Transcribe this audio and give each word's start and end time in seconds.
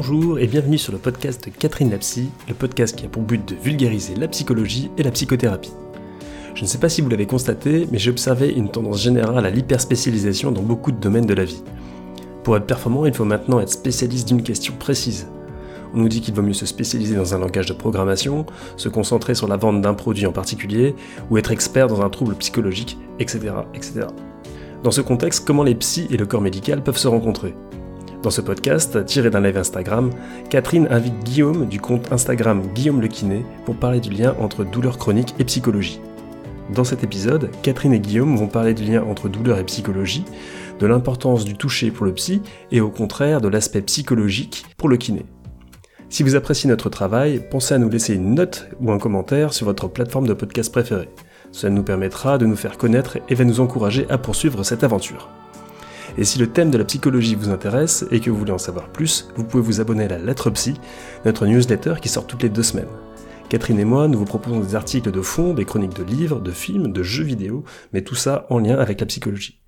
Bonjour 0.00 0.38
et 0.38 0.46
bienvenue 0.46 0.78
sur 0.78 0.92
le 0.92 0.98
podcast 0.98 1.44
de 1.44 1.50
Catherine 1.50 1.90
Lapsy, 1.90 2.30
le 2.46 2.54
podcast 2.54 2.94
qui 2.94 3.04
a 3.04 3.08
pour 3.08 3.22
but 3.22 3.44
de 3.44 3.56
vulgariser 3.56 4.14
la 4.14 4.28
psychologie 4.28 4.92
et 4.96 5.02
la 5.02 5.10
psychothérapie. 5.10 5.72
Je 6.54 6.62
ne 6.62 6.68
sais 6.68 6.78
pas 6.78 6.88
si 6.88 7.00
vous 7.00 7.08
l'avez 7.08 7.26
constaté, 7.26 7.88
mais 7.90 7.98
j'ai 7.98 8.12
observé 8.12 8.52
une 8.52 8.70
tendance 8.70 9.02
générale 9.02 9.44
à 9.44 9.50
l'hyperspécialisation 9.50 10.52
dans 10.52 10.62
beaucoup 10.62 10.92
de 10.92 11.00
domaines 11.00 11.26
de 11.26 11.34
la 11.34 11.44
vie. 11.44 11.64
Pour 12.44 12.56
être 12.56 12.66
performant, 12.66 13.06
il 13.06 13.12
faut 13.12 13.24
maintenant 13.24 13.58
être 13.58 13.72
spécialiste 13.72 14.28
d'une 14.28 14.44
question 14.44 14.72
précise. 14.78 15.26
On 15.92 15.98
nous 15.98 16.08
dit 16.08 16.20
qu'il 16.20 16.32
vaut 16.32 16.42
mieux 16.42 16.52
se 16.52 16.64
spécialiser 16.64 17.16
dans 17.16 17.34
un 17.34 17.38
langage 17.38 17.66
de 17.66 17.74
programmation, 17.74 18.46
se 18.76 18.88
concentrer 18.88 19.34
sur 19.34 19.48
la 19.48 19.56
vente 19.56 19.82
d'un 19.82 19.94
produit 19.94 20.26
en 20.26 20.32
particulier, 20.32 20.94
ou 21.28 21.38
être 21.38 21.50
expert 21.50 21.88
dans 21.88 22.02
un 22.02 22.08
trouble 22.08 22.36
psychologique, 22.36 22.96
etc. 23.18 23.50
etc. 23.74 24.06
Dans 24.84 24.92
ce 24.92 25.00
contexte, 25.00 25.44
comment 25.44 25.64
les 25.64 25.74
psys 25.74 26.06
et 26.08 26.16
le 26.16 26.24
corps 26.24 26.40
médical 26.40 26.84
peuvent 26.84 26.98
se 26.98 27.08
rencontrer? 27.08 27.56
Dans 28.22 28.30
ce 28.30 28.40
podcast, 28.40 29.04
tiré 29.04 29.30
d'un 29.30 29.40
live 29.40 29.56
Instagram, 29.56 30.10
Catherine 30.50 30.88
invite 30.90 31.22
Guillaume 31.22 31.66
du 31.66 31.80
compte 31.80 32.12
Instagram 32.12 32.62
Guillaume 32.74 33.00
le 33.00 33.06
Kiné 33.06 33.44
pour 33.64 33.76
parler 33.76 34.00
du 34.00 34.10
lien 34.10 34.34
entre 34.40 34.64
douleur 34.64 34.98
chronique 34.98 35.36
et 35.38 35.44
psychologie. 35.44 36.00
Dans 36.74 36.82
cet 36.82 37.04
épisode, 37.04 37.48
Catherine 37.62 37.92
et 37.92 38.00
Guillaume 38.00 38.36
vont 38.36 38.48
parler 38.48 38.74
du 38.74 38.82
lien 38.82 39.04
entre 39.04 39.28
douleur 39.28 39.58
et 39.58 39.64
psychologie, 39.64 40.24
de 40.80 40.86
l'importance 40.86 41.44
du 41.44 41.54
toucher 41.54 41.92
pour 41.92 42.06
le 42.06 42.12
psy 42.12 42.42
et 42.72 42.80
au 42.80 42.90
contraire 42.90 43.40
de 43.40 43.46
l'aspect 43.46 43.82
psychologique 43.82 44.64
pour 44.76 44.88
le 44.88 44.96
kiné. 44.96 45.24
Si 46.08 46.24
vous 46.24 46.34
appréciez 46.34 46.68
notre 46.68 46.90
travail, 46.90 47.40
pensez 47.48 47.74
à 47.74 47.78
nous 47.78 47.88
laisser 47.88 48.14
une 48.14 48.34
note 48.34 48.68
ou 48.80 48.90
un 48.90 48.98
commentaire 48.98 49.52
sur 49.52 49.66
votre 49.66 49.86
plateforme 49.86 50.26
de 50.26 50.34
podcast 50.34 50.72
préférée. 50.72 51.08
Cela 51.52 51.72
nous 51.72 51.84
permettra 51.84 52.36
de 52.36 52.46
nous 52.46 52.56
faire 52.56 52.78
connaître 52.78 53.18
et 53.28 53.36
va 53.36 53.44
nous 53.44 53.60
encourager 53.60 54.06
à 54.10 54.18
poursuivre 54.18 54.64
cette 54.64 54.82
aventure. 54.82 55.28
Et 56.16 56.24
si 56.24 56.38
le 56.38 56.46
thème 56.46 56.70
de 56.70 56.78
la 56.78 56.84
psychologie 56.84 57.34
vous 57.34 57.50
intéresse 57.50 58.06
et 58.10 58.20
que 58.20 58.30
vous 58.30 58.38
voulez 58.38 58.52
en 58.52 58.58
savoir 58.58 58.90
plus, 58.90 59.28
vous 59.36 59.44
pouvez 59.44 59.62
vous 59.62 59.80
abonner 59.80 60.04
à 60.04 60.08
la 60.08 60.18
Lettre 60.18 60.50
Psy, 60.50 60.74
notre 61.24 61.46
newsletter 61.46 61.94
qui 62.00 62.08
sort 62.08 62.26
toutes 62.26 62.42
les 62.42 62.48
deux 62.48 62.62
semaines. 62.62 62.88
Catherine 63.48 63.78
et 63.78 63.84
moi, 63.84 64.08
nous 64.08 64.18
vous 64.18 64.24
proposons 64.24 64.60
des 64.60 64.74
articles 64.74 65.10
de 65.10 65.22
fond, 65.22 65.54
des 65.54 65.64
chroniques 65.64 65.96
de 65.96 66.04
livres, 66.04 66.40
de 66.40 66.50
films, 66.50 66.92
de 66.92 67.02
jeux 67.02 67.24
vidéo, 67.24 67.64
mais 67.92 68.02
tout 68.02 68.14
ça 68.14 68.46
en 68.50 68.58
lien 68.58 68.78
avec 68.78 69.00
la 69.00 69.06
psychologie. 69.06 69.60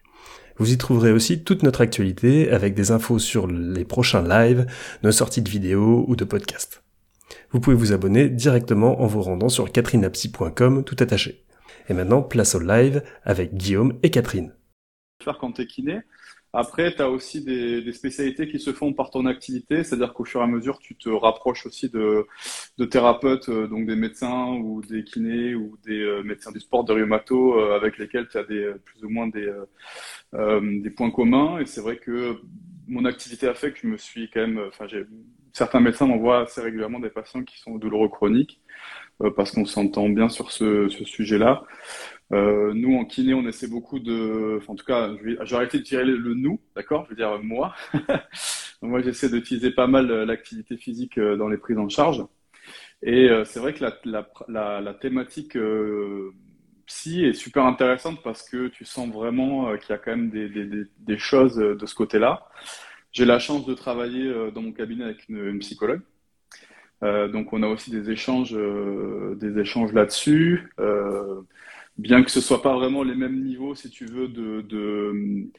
Vous 0.58 0.72
y 0.72 0.76
trouverez 0.76 1.12
aussi 1.12 1.42
toute 1.42 1.62
notre 1.62 1.80
actualité 1.80 2.50
avec 2.50 2.74
des 2.74 2.90
infos 2.90 3.18
sur 3.18 3.46
les 3.46 3.86
prochains 3.86 4.22
lives, 4.22 4.66
nos 5.02 5.12
sorties 5.12 5.40
de 5.40 5.48
vidéos 5.48 6.04
ou 6.06 6.16
de 6.16 6.24
podcasts. 6.24 6.82
Vous 7.50 7.60
pouvez 7.60 7.76
vous 7.76 7.92
abonner 7.92 8.28
directement 8.28 9.00
en 9.00 9.06
vous 9.06 9.22
rendant 9.22 9.48
sur 9.48 9.72
catherinapsy.com 9.72 10.84
tout 10.84 10.96
attaché. 11.00 11.46
Et 11.88 11.94
maintenant, 11.94 12.20
place 12.20 12.54
au 12.54 12.60
live 12.60 13.02
avec 13.24 13.54
Guillaume 13.54 13.94
et 14.02 14.10
Catherine. 14.10 14.52
Quand 15.24 15.52
t'es 15.52 15.66
kiné. 15.66 16.00
Après, 16.52 16.92
tu 16.94 17.00
as 17.00 17.08
aussi 17.08 17.44
des, 17.44 17.92
spécialités 17.92 18.48
qui 18.48 18.58
se 18.58 18.72
font 18.72 18.92
par 18.92 19.10
ton 19.10 19.26
activité, 19.26 19.84
c'est-à-dire 19.84 20.12
qu'au 20.14 20.24
fur 20.24 20.40
et 20.40 20.44
à 20.44 20.46
mesure, 20.48 20.80
tu 20.80 20.96
te 20.96 21.08
rapproches 21.08 21.64
aussi 21.66 21.88
de, 21.90 22.26
thérapeutes, 22.90 23.48
euh, 23.48 23.68
donc 23.68 23.86
des 23.86 23.94
médecins 23.94 24.48
ou 24.48 24.82
des 24.82 25.04
kinés 25.04 25.54
ou 25.54 25.78
des 25.84 26.00
euh, 26.00 26.22
médecins 26.24 26.50
du 26.50 26.58
sport, 26.58 26.84
de 26.84 26.92
rhumato, 26.92 27.58
euh, 27.58 27.76
avec 27.76 27.98
lesquels 27.98 28.28
tu 28.28 28.36
as 28.36 28.42
des, 28.44 28.72
plus 28.84 29.04
ou 29.04 29.10
moins 29.10 29.28
des, 29.28 29.48
des 30.32 30.90
points 30.90 31.10
communs. 31.10 31.60
Et 31.60 31.66
c'est 31.66 31.80
vrai 31.80 31.98
que 31.98 32.40
mon 32.88 33.04
activité 33.04 33.46
a 33.46 33.54
fait 33.54 33.72
que 33.72 33.78
je 33.82 33.86
me 33.86 33.96
suis 33.96 34.28
quand 34.30 34.40
même, 34.40 34.60
enfin, 34.68 34.86
j'ai 34.88 35.04
certains 35.52 35.80
médecins 35.80 36.06
m'envoient 36.06 36.42
assez 36.42 36.60
régulièrement 36.60 36.98
des 36.98 37.10
patients 37.10 37.44
qui 37.44 37.58
sont 37.60 37.76
douloureux 37.76 38.08
chroniques 38.08 38.60
parce 39.36 39.50
qu'on 39.52 39.66
s'entend 39.66 40.08
bien 40.08 40.28
sur 40.28 40.50
ce 40.50 40.88
sujet-là. 40.88 41.62
Euh, 42.32 42.72
nous, 42.74 42.96
en 42.96 43.04
kiné, 43.04 43.34
on 43.34 43.46
essaie 43.46 43.66
beaucoup 43.66 43.98
de. 43.98 44.60
En 44.68 44.74
tout 44.76 44.84
cas, 44.84 45.10
j'ai 45.42 45.56
arrêté 45.56 45.78
de 45.78 45.82
tirer 45.82 46.04
le, 46.04 46.34
nous, 46.34 46.60
d'accord? 46.76 47.04
Je 47.04 47.10
veux 47.10 47.16
dire 47.16 47.38
moi. 47.42 47.74
moi, 48.82 49.00
j'essaie 49.02 49.28
d'utiliser 49.28 49.72
pas 49.72 49.88
mal 49.88 50.10
euh, 50.10 50.24
l'activité 50.24 50.76
physique 50.76 51.18
euh, 51.18 51.36
dans 51.36 51.48
les 51.48 51.56
prises 51.56 51.78
en 51.78 51.88
charge. 51.88 52.24
Et 53.02 53.30
c'est 53.46 53.60
vrai 53.60 53.72
que 53.72 53.82
la, 53.82 54.94
thématique 55.00 55.56
psy 56.84 57.24
est 57.24 57.32
super 57.32 57.64
intéressante 57.64 58.22
parce 58.22 58.46
que 58.46 58.68
tu 58.68 58.84
sens 58.84 59.08
vraiment 59.08 59.74
qu'il 59.78 59.88
y 59.88 59.92
a 59.94 59.98
quand 59.98 60.10
même 60.10 60.28
des, 60.28 61.18
choses 61.18 61.56
de 61.56 61.86
ce 61.86 61.94
côté-là. 61.94 62.46
J'ai 63.12 63.24
la 63.24 63.38
chance 63.38 63.64
de 63.64 63.72
travailler 63.72 64.30
dans 64.54 64.60
mon 64.60 64.72
cabinet 64.72 65.04
avec 65.04 65.30
une, 65.30 65.38
une 65.38 65.60
psychologue. 65.60 66.02
donc, 67.00 67.54
on 67.54 67.62
a 67.62 67.68
aussi 67.68 67.90
des 67.90 68.10
échanges, 68.10 68.52
des 68.52 69.58
échanges 69.58 69.94
là-dessus 69.94 70.68
bien 72.00 72.22
que 72.22 72.30
ce 72.30 72.40
soit 72.40 72.62
pas 72.62 72.74
vraiment 72.74 73.02
les 73.02 73.14
mêmes 73.14 73.42
niveaux, 73.42 73.74
si 73.74 73.90
tu 73.90 74.06
veux, 74.06 74.28
de, 74.28 74.62
de 74.62 75.50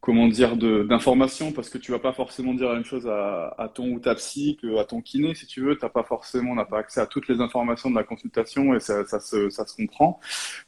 comment 0.00 0.26
dire, 0.26 0.56
d'information, 0.56 1.52
parce 1.52 1.70
que 1.70 1.78
tu 1.78 1.92
vas 1.92 2.00
pas 2.00 2.12
forcément 2.12 2.54
dire 2.54 2.68
la 2.68 2.74
même 2.74 2.84
chose 2.84 3.06
à, 3.06 3.54
à 3.56 3.68
ton 3.68 3.88
ou 3.92 4.00
ta 4.00 4.16
psy 4.16 4.58
à 4.76 4.84
ton 4.84 5.00
kiné, 5.00 5.34
si 5.34 5.46
tu 5.46 5.60
veux. 5.60 5.76
T'as 5.78 5.90
pas 5.90 6.02
forcément, 6.02 6.56
n'a 6.56 6.64
pas 6.64 6.78
accès 6.80 7.00
à 7.00 7.06
toutes 7.06 7.28
les 7.28 7.40
informations 7.40 7.88
de 7.88 7.94
la 7.94 8.02
consultation 8.02 8.74
et 8.74 8.80
ça, 8.80 9.04
ça, 9.04 9.20
se, 9.20 9.48
ça 9.48 9.64
se 9.64 9.76
comprend. 9.76 10.18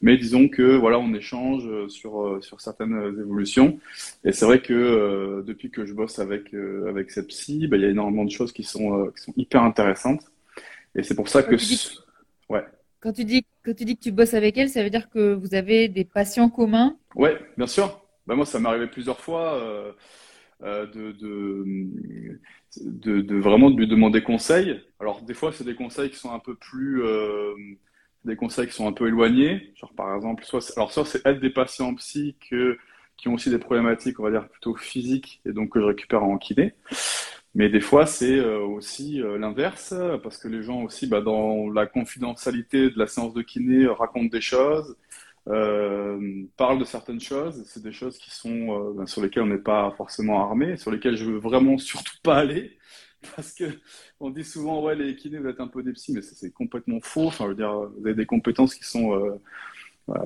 Mais 0.01 0.17
disons 0.17 0.49
que 0.49 0.77
voilà, 0.77 1.01
on 1.01 1.13
échange 1.15 1.65
sur 1.89 2.39
sur 2.43 2.61
certaines 2.61 2.97
évolutions. 3.19 3.81
Et 4.23 4.31
c'est 4.31 4.47
vrai 4.47 4.63
que 4.63 4.73
euh, 4.73 5.43
depuis 5.43 5.71
que 5.71 5.85
je 5.85 5.95
bosse 5.95 6.21
avec 6.21 6.55
euh, 6.55 6.89
avec 6.89 7.11
cette 7.11 7.27
psy, 7.29 7.67
bah, 7.67 7.77
il 7.77 7.83
y 7.83 7.87
a 7.87 7.91
énormément 7.91 8.25
de 8.25 8.31
choses 8.31 8.53
qui 8.53 8.63
sont 8.63 9.01
euh, 9.01 9.11
qui 9.17 9.23
sont 9.25 9.35
hyper 9.37 9.63
intéressantes. 9.65 10.23
Et 10.95 11.03
c'est 11.03 11.17
pour 11.17 11.29
ça 11.29 11.43
que 11.43 11.57
ouais. 12.51 12.65
Quand 13.01 13.13
tu 13.13 13.25
dis 13.25 13.45
que 13.65 13.71
tu 13.71 13.85
dis 13.85 13.97
que 13.97 14.03
tu 14.03 14.13
bosses 14.13 14.35
avec 14.35 14.57
elle, 14.59 14.69
ça 14.69 14.85
veut 14.85 14.91
dire 14.91 15.09
que 15.09 15.35
vous 15.35 15.55
avez 15.55 15.89
des 15.89 16.05
patients 16.05 16.51
communs 16.51 16.97
Oui, 17.17 17.31
bien 17.57 17.67
sûr. 17.67 18.01
Ben 18.27 18.37
moi, 18.37 18.47
ça 18.47 18.61
m'est 18.61 18.69
arrivé 18.69 18.87
plusieurs 18.87 19.19
fois 19.19 19.55
euh, 19.55 19.93
euh, 20.63 20.87
de, 20.87 21.15
vraiment 23.39 23.71
de 23.71 23.77
lui 23.77 23.89
demander 23.89 24.23
conseil. 24.23 24.81
Alors, 25.01 25.23
des 25.23 25.35
fois, 25.35 25.53
c'est 25.53 25.65
des 25.65 25.75
conseils 25.75 26.11
qui 26.11 26.17
sont 26.17 26.33
un 26.33 26.39
peu 26.39 26.55
plus. 26.55 27.03
Euh, 27.03 27.55
des 28.25 28.37
conseils 28.37 28.67
qui 28.67 28.73
sont 28.73 28.89
un 28.89 28.93
peu 28.93 29.07
éloignés. 29.07 29.73
Genre, 29.77 29.93
par 29.95 30.15
exemple, 30.15 30.45
soit, 30.45 30.73
alors, 30.77 30.93
c'est 30.93 31.27
être 31.27 31.41
des 31.41 31.51
patients 31.51 31.95
psy 31.97 32.37
qui 32.41 33.29
ont 33.29 33.35
aussi 33.35 33.51
des 33.51 33.59
problématiques, 33.59 34.19
on 34.21 34.23
va 34.23 34.31
dire, 34.31 34.49
plutôt 34.49 34.75
physiques 34.77 35.43
et 35.45 35.53
donc 35.53 35.71
que 35.71 35.81
je 35.81 35.85
récupère 35.85 36.25
en 36.25 36.39
kiné. 36.39 36.75
Mais 37.55 37.69
des 37.69 37.81
fois, 37.81 38.07
c'est 38.07 38.37
euh, 38.39 38.61
aussi 38.61 39.23
euh, 39.23 39.39
l'inverse, 39.39 39.95
parce 40.23 40.39
que 40.39 40.49
les 40.49 40.63
gens 40.63 40.83
aussi, 40.83 41.07
bah, 41.07 41.21
dans 41.21 41.71
la 41.71 41.87
confidentialité 41.87 42.91
de 42.91 42.99
la 42.99 43.07
séance 43.07 43.33
de 43.35 43.43
kiné, 43.43 43.87
racontent 43.87 44.27
des 44.27 44.41
choses, 44.41 44.97
euh, 45.49 46.45
parlent 46.57 46.79
de 46.79 46.85
certaines 46.85 47.21
choses. 47.21 47.65
C'est 47.67 47.83
des 47.83 47.93
choses 47.93 48.19
qui 48.19 48.31
sont 48.31 48.91
euh, 48.91 48.93
bah, 48.95 49.07
sur 49.07 49.23
lesquelles 49.23 49.43
on 49.43 49.47
n'est 49.47 49.59
pas 49.59 49.93
forcément 49.97 50.41
armé, 50.43 50.77
sur 50.77 50.91
lesquelles 50.91 51.17
je 51.17 51.27
veux 51.27 51.39
vraiment 51.39 51.79
surtout 51.79 52.17
pas 52.23 52.39
aller, 52.39 52.79
parce 53.37 53.53
que 53.53 53.65
on 54.21 54.31
dit 54.31 54.45
souvent 54.45 54.83
ouais 54.83 54.95
les 54.97 55.17
kinés 55.17 55.39
vous 55.39 55.49
êtes 55.49 55.61
un 55.61 55.69
peu 55.69 55.83
des 55.83 55.93
psys, 55.93 56.13
mais 56.13 56.23
c'est 56.23 56.53
complètement 56.53 57.01
faux. 57.03 57.27
Enfin, 57.27 57.45
je 57.45 57.51
veux 57.51 57.57
dire, 57.57 57.73
vous 57.73 58.07
avez 58.07 58.15
des 58.15 58.27
compétences 58.27 58.75
qui 58.75 58.85
sont 58.85 59.39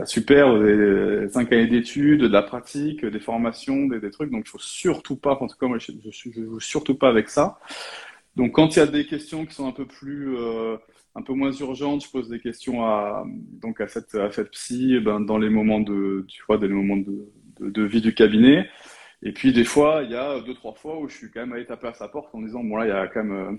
super, 0.04 0.54
vous 0.54 0.62
avez 0.62 1.28
cinq 1.28 1.52
années 1.52 1.66
d'études, 1.66 2.22
de 2.22 2.28
la 2.28 2.42
pratique, 2.42 3.04
des 3.04 3.20
formations, 3.20 3.86
des, 3.86 4.10
trucs. 4.10 4.30
Donc, 4.30 4.44
il 4.46 4.50
faut 4.50 4.58
surtout 4.58 5.16
pas, 5.16 5.38
en 5.40 5.46
tout 5.46 5.56
cas, 5.56 5.66
moi, 5.66 5.78
je, 5.78 5.92
je 6.10 6.30
joue 6.32 6.60
surtout 6.60 6.96
pas 6.96 7.08
avec 7.08 7.28
ça. 7.28 7.58
Donc, 8.38 8.52
quand 8.52 8.76
il 8.76 8.78
y 8.78 8.82
a 8.82 8.86
des 8.86 9.06
questions 9.06 9.46
qui 9.46 9.54
sont 9.54 9.66
un 9.66 9.72
peu 9.72 9.86
plus, 9.86 10.36
euh, 10.36 10.76
un 11.16 11.22
peu 11.22 11.32
moins 11.32 11.52
urgentes, 11.52 12.04
je 12.04 12.10
pose 12.10 12.28
des 12.28 12.38
questions 12.38 12.84
à, 12.84 13.24
donc 13.26 13.80
à 13.80 13.88
cette, 13.88 14.14
à 14.14 14.30
cette 14.30 14.50
psy, 14.50 14.94
eh 14.96 15.00
ben, 15.00 15.20
dans 15.20 15.38
les 15.38 15.50
moments 15.50 15.80
de, 15.80 16.24
tu 16.28 16.42
vois, 16.46 16.56
dans 16.56 16.66
les 16.66 16.72
moments 16.72 16.96
de, 16.96 17.28
de, 17.60 17.82
vie 17.82 18.00
du 18.00 18.14
cabinet. 18.14 18.68
Et 19.22 19.32
puis, 19.32 19.52
des 19.52 19.64
fois, 19.64 20.02
il 20.04 20.10
y 20.12 20.14
a 20.14 20.40
deux, 20.40 20.54
trois 20.54 20.74
fois 20.74 21.00
où 21.00 21.08
je 21.08 21.16
suis 21.16 21.30
quand 21.30 21.40
même 21.40 21.52
allé 21.52 21.66
taper 21.66 21.88
à 21.88 21.94
sa 21.94 22.06
porte 22.06 22.32
en 22.32 22.40
disant, 22.40 22.62
bon, 22.62 22.76
là, 22.76 22.86
il 22.86 22.90
y 22.90 22.92
a 22.92 23.08
quand 23.08 23.24
même, 23.24 23.32
euh, 23.32 23.58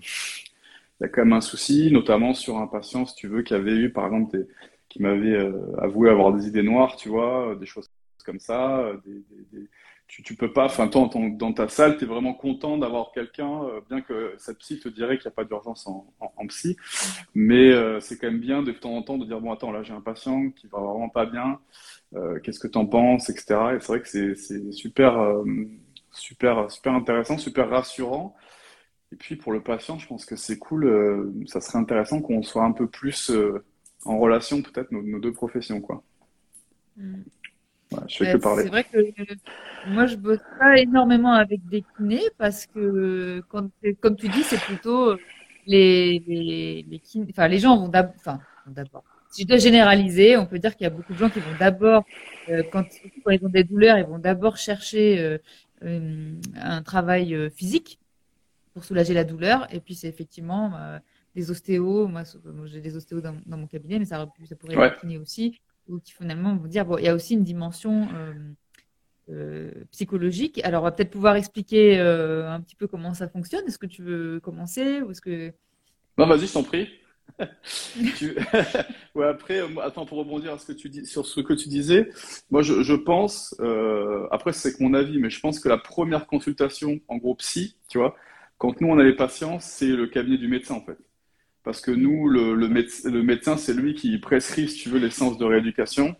il 1.01 1.03
y 1.03 1.05
a 1.05 1.09
quand 1.09 1.25
même 1.25 1.33
un 1.33 1.41
souci, 1.41 1.91
notamment 1.91 2.33
sur 2.33 2.57
un 2.57 2.67
patient, 2.67 3.05
si 3.05 3.15
tu 3.15 3.27
veux, 3.27 3.41
qui 3.41 3.53
avait 3.53 3.75
eu, 3.75 3.91
par 3.91 4.05
exemple, 4.05 4.37
des, 4.37 4.47
qui 4.89 5.01
m'avait 5.01 5.37
euh, 5.37 5.53
avoué 5.79 6.09
avoir 6.09 6.33
des 6.33 6.47
idées 6.47 6.63
noires, 6.63 6.95
tu 6.97 7.09
vois, 7.09 7.51
euh, 7.51 7.55
des 7.55 7.67
choses 7.67 7.89
comme 8.25 8.39
ça. 8.39 8.79
Euh, 8.79 8.97
des, 9.05 9.13
des, 9.13 9.59
des... 9.59 9.67
Tu, 10.07 10.23
tu 10.23 10.35
peux 10.35 10.51
pas, 10.51 10.65
enfin, 10.65 10.87
dans 10.87 11.53
ta 11.53 11.67
salle, 11.69 11.97
tu 11.97 12.05
es 12.05 12.07
vraiment 12.07 12.33
content 12.33 12.79
d'avoir 12.79 13.11
quelqu'un, 13.11 13.61
bien 13.91 14.01
que 14.01 14.33
cette 14.39 14.57
psy 14.57 14.79
te 14.79 14.89
dirait 14.89 15.19
qu'il 15.19 15.27
n'y 15.27 15.33
a 15.33 15.35
pas 15.35 15.43
d'urgence 15.43 15.85
en, 15.85 16.47
psy. 16.47 16.77
Mais 17.35 17.71
c'est 18.01 18.17
quand 18.17 18.25
même 18.25 18.39
bien 18.39 18.63
de 18.63 18.71
temps 18.71 18.97
en 18.97 19.03
temps 19.03 19.19
de 19.19 19.25
dire, 19.25 19.39
bon, 19.39 19.51
attends, 19.51 19.71
là, 19.71 19.83
j'ai 19.83 19.93
un 19.93 20.01
patient 20.01 20.49
qui 20.49 20.65
va 20.65 20.79
vraiment 20.79 21.09
pas 21.09 21.27
bien, 21.27 21.59
qu'est-ce 22.41 22.57
que 22.57 22.67
tu 22.67 22.79
en 22.79 22.87
penses, 22.87 23.29
etc. 23.29 23.75
Et 23.75 23.79
c'est 23.79 23.87
vrai 23.87 24.01
que 24.01 24.07
c'est 24.07 24.71
super, 24.71 25.43
super, 26.11 26.71
super 26.71 26.93
intéressant, 26.93 27.37
super 27.37 27.69
rassurant. 27.69 28.35
Et 29.11 29.15
puis 29.15 29.35
pour 29.35 29.51
le 29.51 29.61
patient, 29.61 29.99
je 29.99 30.07
pense 30.07 30.25
que 30.25 30.35
c'est 30.35 30.57
cool, 30.57 31.31
ça 31.45 31.61
serait 31.61 31.77
intéressant 31.77 32.19
qu'on 32.19 32.41
soit 32.41 32.63
un 32.63 32.71
peu 32.71 32.87
plus 32.87 33.31
en 34.05 34.17
relation 34.19 34.61
peut-être 34.61 34.91
nos, 34.91 35.01
nos, 35.01 35.19
deux 35.19 35.33
professions 35.33 35.81
quoi. 35.81 36.03
Mm. 36.97 37.15
Ouais, 37.91 37.99
je 38.07 38.17
fais 38.17 38.25
bah, 38.25 38.33
que 38.33 38.37
parler. 38.37 38.63
C'est 38.63 38.69
vrai 38.69 38.83
que 38.83 38.97
moi 39.87 40.05
je 40.05 40.15
bosse 40.15 40.39
pas 40.59 40.77
énormément 40.77 41.33
avec 41.33 41.67
des 41.67 41.83
kinés 41.97 42.29
parce 42.37 42.65
que 42.65 43.41
quand, 43.49 43.69
comme 43.99 44.15
tu 44.15 44.29
dis 44.29 44.43
c'est 44.43 44.61
plutôt 44.61 45.15
les 45.65 46.23
les 46.27 46.85
les, 46.87 46.99
kinés, 46.99 47.27
enfin, 47.31 47.47
les 47.47 47.59
gens 47.59 47.77
vont 47.77 47.87
d'abord 47.87 48.13
enfin 48.17 48.39
d'abord 48.67 49.03
si 49.29 49.43
je 49.43 49.47
dois 49.47 49.57
généraliser, 49.57 50.37
on 50.37 50.45
peut 50.45 50.59
dire 50.59 50.75
qu'il 50.75 50.85
y 50.85 50.87
a 50.87 50.89
beaucoup 50.89 51.13
de 51.13 51.17
gens 51.17 51.29
qui 51.29 51.39
vont 51.39 51.55
d'abord, 51.59 52.03
euh, 52.49 52.63
quand, 52.71 52.83
quand, 53.23 53.31
ils 53.31 53.45
ont 53.45 53.49
des 53.49 53.63
douleurs, 53.63 53.97
ils 53.97 54.05
vont 54.05 54.19
d'abord 54.19 54.57
chercher 54.57 55.19
euh, 55.83 56.33
un 56.55 56.81
travail 56.81 57.35
euh, 57.35 57.49
physique 57.49 57.99
pour 58.73 58.83
soulager 58.83 59.13
la 59.13 59.23
douleur. 59.23 59.67
Et 59.73 59.79
puis, 59.79 59.95
c'est 59.95 60.07
effectivement 60.07 60.73
des 61.35 61.51
ostéos. 61.51 62.07
Moi, 62.07 62.23
j'ai 62.65 62.81
des 62.81 62.95
ostéos 62.95 63.21
dans, 63.21 63.35
mon 63.45 63.67
cabinet, 63.67 63.99
mais 63.99 64.05
ça, 64.05 64.27
ça 64.45 64.55
pourrait 64.55 64.75
être 64.75 64.99
kiné 64.99 65.17
aussi, 65.17 65.59
ou 65.87 65.99
qui 65.99 66.13
finalement 66.13 66.55
vont 66.55 66.67
dire 66.67 66.85
bon, 66.85 66.97
il 66.97 67.05
y 67.05 67.09
a 67.09 67.15
aussi 67.15 67.33
une 67.33 67.43
dimension 67.43 68.07
psychologique. 69.91 70.59
Alors, 70.63 70.81
on 70.81 70.85
va 70.85 70.91
peut-être 70.91 71.11
pouvoir 71.11 71.35
expliquer 71.35 71.99
un 71.99 72.61
petit 72.61 72.75
peu 72.75 72.87
comment 72.87 73.13
ça 73.13 73.27
fonctionne. 73.27 73.65
Est-ce 73.67 73.77
que 73.77 73.85
tu 73.85 74.03
veux 74.03 74.39
commencer 74.39 75.01
ou 75.01 75.11
est-ce 75.11 75.21
que 75.21 75.53
non, 76.19 76.27
vas-y, 76.27 76.47
je 76.47 76.53
t'en 76.53 76.63
prie. 76.63 76.89
ouais, 79.15 79.25
après, 79.25 79.61
euh, 79.61 79.79
attends, 79.81 80.05
pour 80.05 80.17
rebondir 80.17 80.51
à 80.51 80.57
ce 80.57 80.65
que 80.65 80.73
tu 80.73 80.89
dis, 80.89 81.05
sur 81.05 81.25
ce 81.25 81.39
que 81.39 81.53
tu 81.53 81.69
disais, 81.69 82.09
moi 82.51 82.61
je, 82.61 82.83
je 82.83 82.93
pense, 82.93 83.55
euh, 83.61 84.27
après 84.29 84.51
c'est 84.51 84.75
que 84.75 84.83
mon 84.83 84.93
avis, 84.93 85.17
mais 85.17 85.29
je 85.29 85.39
pense 85.39 85.61
que 85.61 85.69
la 85.69 85.77
première 85.77 86.27
consultation, 86.27 86.99
en 87.07 87.15
gros 87.15 87.35
psy, 87.35 87.77
tu 87.87 87.99
vois, 87.99 88.17
quand 88.57 88.81
nous 88.81 88.89
on 88.89 88.99
a 88.99 89.03
les 89.03 89.15
patients, 89.15 89.59
c'est 89.61 89.87
le 89.87 90.07
cabinet 90.07 90.37
du 90.37 90.49
médecin 90.49 90.75
en 90.75 90.81
fait. 90.81 90.97
Parce 91.63 91.81
que 91.81 91.91
nous, 91.91 92.29
le, 92.29 92.67
médecin, 93.23 93.57
c'est 93.57 93.73
lui 93.73 93.93
qui 93.93 94.17
prescrit, 94.19 94.69
si 94.69 94.77
tu 94.77 94.89
veux, 94.89 94.99
les 94.99 95.09
séances 95.09 95.37
de 95.37 95.45
rééducation. 95.45 96.15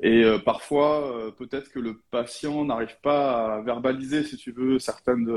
Et 0.00 0.24
euh, 0.24 0.38
parfois, 0.38 1.32
peut-être 1.38 1.70
que 1.70 1.78
le 1.78 2.00
patient 2.10 2.64
n'arrive 2.64 2.96
pas 3.02 3.56
à 3.56 3.60
verbaliser, 3.62 4.24
si 4.24 4.36
tu 4.36 4.52
veux, 4.52 4.78
certaines, 4.78 5.28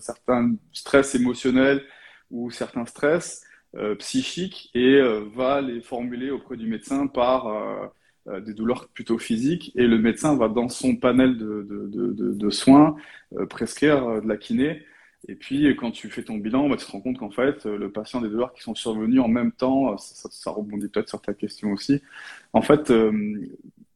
certains 0.00 0.54
stress 0.72 1.14
émotionnels 1.14 1.82
ou 2.30 2.50
certains 2.50 2.86
stress. 2.86 3.44
Euh, 3.76 3.94
psychique 3.94 4.68
et 4.74 4.96
euh, 4.96 5.20
va 5.32 5.60
les 5.60 5.80
formuler 5.80 6.32
auprès 6.32 6.56
du 6.56 6.66
médecin 6.66 7.06
par 7.06 7.46
euh, 7.46 8.40
des 8.40 8.52
douleurs 8.52 8.88
plutôt 8.88 9.16
physiques 9.16 9.70
et 9.76 9.86
le 9.86 9.96
médecin 9.96 10.36
va 10.36 10.48
dans 10.48 10.68
son 10.68 10.96
panel 10.96 11.38
de 11.38 12.50
soins 12.50 12.96
prescrire 13.48 14.20
de 14.20 14.28
la 14.28 14.36
kiné. 14.36 14.82
Et 15.28 15.34
puis 15.34 15.76
quand 15.76 15.90
tu 15.90 16.08
fais 16.08 16.22
ton 16.22 16.36
bilan, 16.36 16.68
bah, 16.68 16.76
tu 16.76 16.86
te 16.86 16.92
rends 16.92 17.00
compte 17.00 17.18
qu'en 17.18 17.30
fait 17.30 17.64
le 17.66 17.90
patient 17.90 18.20
des 18.20 18.28
douleurs 18.28 18.52
qui 18.52 18.62
sont 18.62 18.74
survenues 18.74 19.20
en 19.20 19.28
même 19.28 19.52
temps, 19.52 19.96
ça, 19.98 20.28
ça 20.30 20.50
rebondit 20.50 20.88
peut-être 20.88 21.08
sur 21.08 21.20
ta 21.20 21.34
question 21.34 21.72
aussi. 21.72 22.00
En 22.52 22.62
fait, 22.62 22.90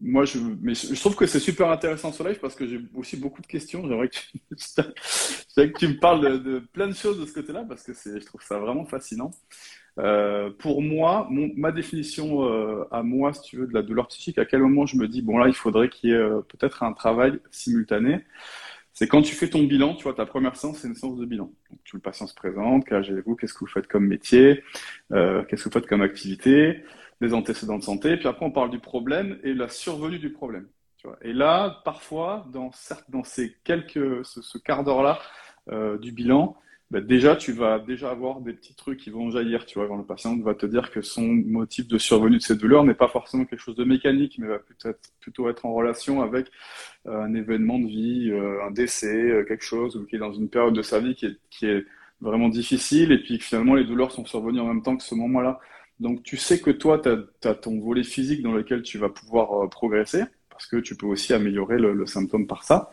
moi, 0.04 0.26
je, 0.26 0.38
mais 0.60 0.74
je 0.74 1.00
trouve 1.00 1.16
que 1.16 1.26
c'est 1.26 1.40
super 1.40 1.70
intéressant 1.70 2.12
ce 2.12 2.22
live 2.22 2.38
parce 2.38 2.54
que 2.54 2.66
j'ai 2.66 2.78
aussi 2.94 3.16
beaucoup 3.16 3.40
de 3.40 3.46
questions. 3.46 3.88
J'aimerais 3.88 4.08
que, 4.08 4.16
tu, 4.16 4.38
que 5.56 5.78
tu 5.78 5.88
me 5.88 5.98
parles 5.98 6.42
de, 6.42 6.58
plein 6.58 6.88
de 6.88 6.92
choses 6.94 7.18
de 7.18 7.24
ce 7.24 7.32
côté-là 7.32 7.64
parce 7.66 7.82
que 7.82 7.92
je 7.94 8.24
trouve 8.24 8.42
ça 8.42 8.58
vraiment 8.58 8.84
fascinant. 8.84 9.30
Euh, 9.98 10.50
pour 10.58 10.82
moi, 10.82 11.28
ma 11.56 11.72
définition 11.72 12.44
euh, 12.44 12.84
à 12.90 13.02
moi, 13.02 13.32
si 13.32 13.42
tu 13.42 13.56
veux, 13.56 13.66
de 13.66 13.72
la 13.72 13.82
douleur 13.82 14.08
psychique, 14.08 14.38
à 14.38 14.44
quel 14.44 14.60
moment 14.60 14.84
je 14.84 14.96
me 14.96 15.08
dis, 15.08 15.22
bon 15.22 15.38
là, 15.38 15.48
il 15.48 15.54
faudrait 15.54 15.88
qu'il 15.88 16.10
y 16.10 16.12
ait 16.12 16.16
euh, 16.16 16.40
peut-être 16.42 16.82
un 16.82 16.92
travail 16.92 17.38
simultané, 17.50 18.24
c'est 18.94 19.06
quand 19.08 19.20
tu 19.20 19.34
fais 19.34 19.50
ton 19.50 19.64
bilan, 19.64 19.94
tu 19.94 20.04
vois, 20.04 20.14
ta 20.14 20.24
première 20.24 20.56
séance, 20.56 20.78
c'est 20.78 20.88
une 20.88 20.94
séance 20.94 21.18
de 21.18 21.26
bilan. 21.26 21.52
Donc, 21.70 21.80
tu, 21.84 21.96
le 21.96 22.00
patient 22.00 22.26
se 22.26 22.34
présente, 22.34 22.84
quel 22.86 23.22
vous 23.26 23.36
qu'est-ce 23.36 23.52
que 23.52 23.58
vous 23.58 23.66
faites 23.66 23.88
comme 23.88 24.06
métier, 24.06 24.62
qu'est-ce 25.10 25.46
que 25.50 25.64
vous 25.64 25.70
faites 25.70 25.86
comme 25.86 26.02
activité, 26.02 26.84
les 27.20 27.34
antécédents 27.34 27.78
de 27.78 27.82
santé, 27.82 28.16
puis 28.16 28.28
après 28.28 28.46
on 28.46 28.50
parle 28.50 28.70
du 28.70 28.78
problème 28.78 29.38
et 29.42 29.54
la 29.54 29.68
survenue 29.68 30.18
du 30.18 30.30
problème. 30.30 30.68
Tu 30.96 31.06
vois. 31.06 31.18
Et 31.22 31.32
là, 31.32 31.82
parfois, 31.84 32.46
dans, 32.52 32.70
dans 33.08 33.24
ces 33.24 33.56
quelques, 33.64 34.24
ce, 34.24 34.58
quart 34.58 34.84
d'heure-là 34.84 35.18
euh, 35.70 35.98
du 35.98 36.12
bilan, 36.12 36.56
bah, 36.94 37.00
déjà, 37.00 37.34
tu 37.34 37.50
vas 37.50 37.80
déjà 37.80 38.12
avoir 38.12 38.40
des 38.40 38.52
petits 38.52 38.76
trucs 38.76 39.00
qui 39.00 39.10
vont 39.10 39.28
jaillir. 39.28 39.66
Tu 39.66 39.80
vois, 39.80 39.88
quand 39.88 39.96
le 39.96 40.04
patient 40.04 40.38
va 40.38 40.54
te 40.54 40.64
dire 40.64 40.92
que 40.92 41.02
son 41.02 41.22
motif 41.22 41.88
de 41.88 41.98
survenue 41.98 42.36
de 42.36 42.42
ces 42.42 42.54
douleurs 42.54 42.84
n'est 42.84 42.94
pas 42.94 43.08
forcément 43.08 43.44
quelque 43.44 43.58
chose 43.58 43.74
de 43.74 43.82
mécanique, 43.82 44.36
mais 44.38 44.46
va 44.46 44.60
peut-être 44.60 45.00
plutôt 45.18 45.48
être 45.48 45.66
en 45.66 45.74
relation 45.74 46.22
avec 46.22 46.52
euh, 47.08 47.20
un 47.24 47.34
événement 47.34 47.80
de 47.80 47.88
vie, 47.88 48.30
euh, 48.30 48.64
un 48.64 48.70
décès, 48.70 49.44
quelque 49.48 49.64
chose, 49.64 49.96
ou 49.96 50.06
qui 50.06 50.14
est 50.14 50.20
dans 50.20 50.34
une 50.34 50.48
période 50.48 50.72
de 50.72 50.82
sa 50.82 51.00
vie 51.00 51.16
qui 51.16 51.66
est, 51.66 51.84
vraiment 52.20 52.48
difficile, 52.48 53.10
et 53.10 53.18
puis 53.18 53.40
finalement 53.40 53.74
les 53.74 53.84
douleurs 53.84 54.12
sont 54.12 54.24
survenues 54.24 54.60
en 54.60 54.68
même 54.68 54.82
temps 54.82 54.96
que 54.96 55.02
ce 55.02 55.16
moment-là. 55.16 55.58
Donc 55.98 56.22
tu 56.22 56.36
sais 56.36 56.60
que 56.60 56.70
toi, 56.70 57.02
tu 57.02 57.08
as, 57.48 57.54
ton 57.56 57.80
volet 57.80 58.04
physique 58.04 58.40
dans 58.40 58.52
lequel 58.52 58.82
tu 58.82 58.98
vas 58.98 59.08
pouvoir 59.08 59.64
euh, 59.64 59.68
progresser, 59.68 60.22
parce 60.54 60.66
que 60.66 60.76
tu 60.76 60.96
peux 60.96 61.06
aussi 61.06 61.34
améliorer 61.34 61.78
le, 61.78 62.06
symptôme 62.06 62.46
par 62.46 62.62
ça. 62.62 62.90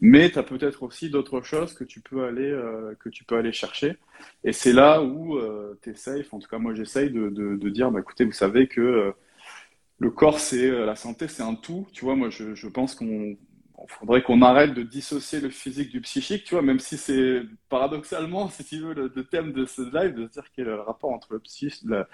Mais 0.00 0.30
tu 0.30 0.38
as 0.38 0.42
peut-être 0.42 0.82
aussi 0.82 1.10
d'autres 1.10 1.42
choses 1.42 1.72
que 1.72 1.84
tu 1.84 2.00
peux 2.00 2.24
aller, 2.24 2.50
euh, 2.50 2.94
que 2.98 3.08
tu 3.08 3.22
peux 3.22 3.36
aller 3.36 3.52
chercher. 3.52 3.96
Et 4.42 4.52
c'est 4.52 4.72
là 4.72 5.00
où 5.00 5.38
euh, 5.38 5.78
tu 5.82 5.90
essayes, 5.90 6.26
en 6.32 6.40
tout 6.40 6.48
cas 6.48 6.58
moi 6.58 6.74
j'essaye 6.74 7.10
de, 7.10 7.68
dire, 7.68 7.90
bah, 7.92 8.00
écoutez, 8.00 8.24
vous 8.24 8.32
savez 8.32 8.66
que 8.66 9.14
le 9.98 10.10
corps, 10.10 10.40
c'est 10.40 10.70
la 10.70 10.96
santé, 10.96 11.28
c'est 11.28 11.42
un 11.42 11.54
tout. 11.54 11.86
Tu 11.92 12.04
vois, 12.04 12.16
moi 12.16 12.30
je, 12.30 12.66
pense 12.68 12.96
qu'on 12.96 13.36
faudrait 13.86 14.22
qu'on 14.22 14.42
arrête 14.42 14.74
de 14.74 14.82
dissocier 14.82 15.40
le 15.40 15.50
physique 15.50 15.90
du 15.90 16.00
psychique, 16.00 16.44
tu 16.44 16.54
vois, 16.54 16.62
même 16.62 16.80
si 16.80 16.96
c'est 16.96 17.42
paradoxalement, 17.68 18.48
si 18.50 18.64
tu 18.64 18.80
veux, 18.80 18.94
le, 18.94 19.24
thème 19.24 19.52
de 19.52 19.66
ce 19.66 19.82
live, 19.82 20.14
de 20.14 20.26
dire 20.26 20.44
quel 20.54 20.66
est 20.66 20.70
le 20.70 20.80
rapport 20.80 21.10
entre 21.10 21.34
le, 21.34 21.42
le, 21.84 22.06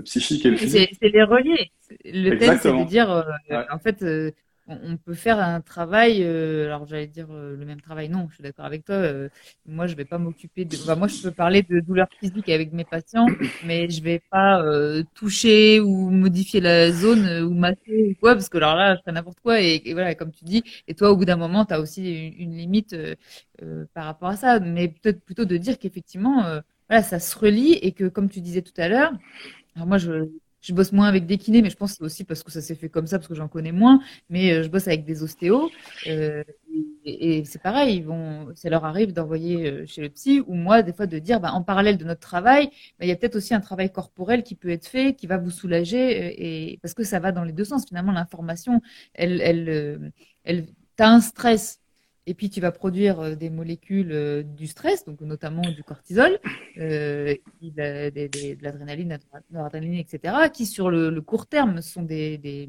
psychique 0.00 0.46
et 0.46 0.50
le 0.50 0.56
physique. 0.56 0.96
C'est 1.00 1.08
les 1.08 1.22
relier. 1.22 1.70
Le 2.04 2.36
thème, 2.38 2.58
c'est 2.60 2.72
de 2.72 2.84
dire, 2.84 3.10
euh, 3.10 3.62
en 3.70 3.78
fait, 3.78 4.02
euh, 4.02 4.30
on 4.68 4.96
peut 4.96 5.14
faire 5.14 5.40
un 5.40 5.60
travail, 5.60 6.22
euh, 6.22 6.66
alors 6.66 6.86
j'allais 6.86 7.06
dire 7.06 7.26
euh, 7.30 7.56
le 7.56 7.64
même 7.64 7.80
travail, 7.80 8.08
non, 8.08 8.28
je 8.30 8.34
suis 8.34 8.42
d'accord 8.42 8.64
avec 8.64 8.84
toi. 8.84 8.94
Euh, 8.94 9.28
moi, 9.66 9.86
je 9.86 9.96
vais 9.96 10.04
pas 10.04 10.18
m'occuper 10.18 10.64
de. 10.64 10.76
moi, 10.94 11.08
je 11.08 11.22
peux 11.22 11.30
parler 11.30 11.62
de 11.62 11.80
douleurs 11.80 12.08
physiques 12.20 12.48
avec 12.48 12.72
mes 12.72 12.84
patients, 12.84 13.26
mais 13.64 13.90
je 13.90 14.02
vais 14.02 14.22
pas 14.30 14.62
toucher 15.14 15.80
ou 15.80 16.10
modifier 16.10 16.60
la 16.60 16.92
zone 16.92 17.42
ou 17.44 17.54
masser 17.54 18.10
ou 18.10 18.14
quoi, 18.20 18.34
parce 18.34 18.48
que 18.48 18.58
alors 18.58 18.76
là, 18.76 18.96
je 18.96 19.00
fais 19.04 19.12
n'importe 19.12 19.40
quoi. 19.40 19.60
Et, 19.60 19.82
voilà, 19.92 20.14
comme 20.14 20.32
tu 20.32 20.44
dis, 20.44 20.62
et 20.88 20.94
toi, 20.94 21.10
au 21.10 21.16
bout 21.16 21.24
d'un 21.24 21.36
moment, 21.36 21.64
tu 21.64 21.74
as 21.74 21.80
aussi 21.80 22.28
une, 22.38 22.56
limite 22.56 22.96
par 23.94 24.04
rapport 24.04 24.28
à 24.28 24.36
ça. 24.36 24.60
Mais 24.60 24.88
peut-être 24.88 25.24
plutôt 25.24 25.44
de 25.44 25.56
dire 25.56 25.78
qu'effectivement, 25.78 26.60
voilà, 26.88 27.02
ça 27.02 27.18
se 27.20 27.38
relie 27.38 27.72
et 27.74 27.92
que, 27.92 28.08
comme 28.08 28.28
tu 28.28 28.40
disais 28.40 28.62
tout 28.62 28.72
à 28.76 28.88
l'heure, 28.88 29.12
alors 29.74 29.86
moi, 29.88 29.98
je 29.98 30.28
je 30.62 30.72
bosse 30.72 30.92
moins 30.92 31.08
avec 31.08 31.26
des 31.26 31.38
kinés, 31.38 31.60
mais 31.60 31.70
je 31.70 31.76
pense 31.76 31.98
que 31.98 32.04
aussi 32.04 32.24
parce 32.24 32.42
que 32.42 32.52
ça 32.52 32.60
s'est 32.60 32.76
fait 32.76 32.88
comme 32.88 33.06
ça, 33.06 33.18
parce 33.18 33.28
que 33.28 33.34
j'en 33.34 33.48
connais 33.48 33.72
moins. 33.72 34.00
Mais 34.30 34.52
euh, 34.52 34.62
je 34.62 34.68
bosse 34.68 34.86
avec 34.88 35.04
des 35.04 35.22
ostéos. 35.22 35.70
Euh, 36.06 36.44
et, 37.04 37.44
c'est 37.44 37.60
pareil, 37.60 37.96
ils 37.96 38.04
vont, 38.04 38.48
ça 38.54 38.70
leur 38.70 38.84
arrive 38.84 39.12
d'envoyer 39.12 39.70
euh, 39.70 39.86
chez 39.86 40.02
le 40.02 40.08
psy, 40.08 40.40
ou 40.46 40.54
moi, 40.54 40.82
des 40.82 40.92
fois, 40.92 41.06
de 41.06 41.18
dire, 41.18 41.40
bah, 41.40 41.52
en 41.52 41.62
parallèle 41.62 41.98
de 41.98 42.04
notre 42.04 42.20
travail, 42.20 42.66
bah, 42.98 43.06
il 43.06 43.08
y 43.08 43.12
a 43.12 43.16
peut-être 43.16 43.36
aussi 43.36 43.54
un 43.54 43.60
travail 43.60 43.90
corporel 43.90 44.44
qui 44.44 44.54
peut 44.54 44.70
être 44.70 44.86
fait, 44.86 45.14
qui 45.14 45.26
va 45.26 45.36
vous 45.36 45.50
soulager, 45.50 46.70
et 46.72 46.78
parce 46.78 46.94
que 46.94 47.02
ça 47.02 47.18
va 47.18 47.32
dans 47.32 47.44
les 47.44 47.52
deux 47.52 47.64
sens. 47.64 47.86
Finalement, 47.88 48.12
l'information, 48.12 48.80
elle, 49.14 49.40
elle, 49.40 50.12
elle, 50.44 50.66
t'as 50.96 51.08
un 51.08 51.20
stress 51.20 51.81
et 52.26 52.34
puis 52.34 52.50
tu 52.50 52.60
vas 52.60 52.72
produire 52.72 53.20
euh, 53.20 53.34
des 53.34 53.50
molécules 53.50 54.12
euh, 54.12 54.42
du 54.42 54.66
stress, 54.66 55.04
donc 55.04 55.20
notamment 55.20 55.62
du 55.62 55.82
cortisol, 55.82 56.38
euh, 56.78 57.34
de, 57.60 58.62
l'adrénaline, 58.62 59.18
de 59.50 59.98
etc., 59.98 60.34
qui 60.52 60.66
sur 60.66 60.90
le, 60.90 61.20
court 61.20 61.46
terme 61.46 61.80
sont 61.82 62.02
des, 62.02 62.68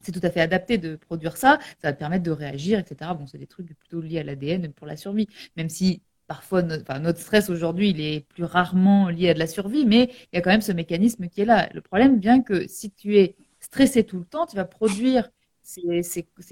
c'est 0.00 0.12
tout 0.12 0.20
à 0.22 0.30
fait 0.30 0.40
adapté 0.40 0.78
de 0.78 0.96
produire 0.96 1.36
ça, 1.36 1.58
ça 1.82 1.88
va 1.88 1.92
te 1.92 1.98
permettre 1.98 2.22
de 2.22 2.30
réagir, 2.30 2.78
etc. 2.78 3.10
Bon, 3.18 3.26
c'est 3.26 3.38
des 3.38 3.46
trucs 3.46 3.66
plutôt 3.74 4.00
liés 4.00 4.20
à 4.20 4.22
l'ADN 4.22 4.72
pour 4.72 4.86
la 4.86 4.96
survie, 4.96 5.26
même 5.56 5.68
si 5.68 6.02
parfois 6.28 6.62
notre, 6.62 6.98
notre 6.98 7.20
stress 7.20 7.50
aujourd'hui, 7.50 7.90
il 7.90 8.00
est 8.00 8.20
plus 8.20 8.44
rarement 8.44 9.08
lié 9.08 9.30
à 9.30 9.34
de 9.34 9.38
la 9.38 9.46
survie, 9.46 9.84
mais 9.84 10.10
il 10.32 10.36
y 10.36 10.38
a 10.38 10.42
quand 10.42 10.50
même 10.50 10.60
ce 10.60 10.72
mécanisme 10.72 11.28
qui 11.28 11.40
est 11.40 11.44
là. 11.44 11.68
Le 11.74 11.80
problème 11.80 12.18
vient 12.20 12.42
que 12.42 12.66
si 12.68 12.90
tu 12.90 13.18
es 13.18 13.36
stressé 13.60 14.04
tout 14.04 14.18
le 14.18 14.24
temps, 14.24 14.46
tu 14.46 14.56
vas 14.56 14.64
produire 14.64 15.30
ces 15.62 16.02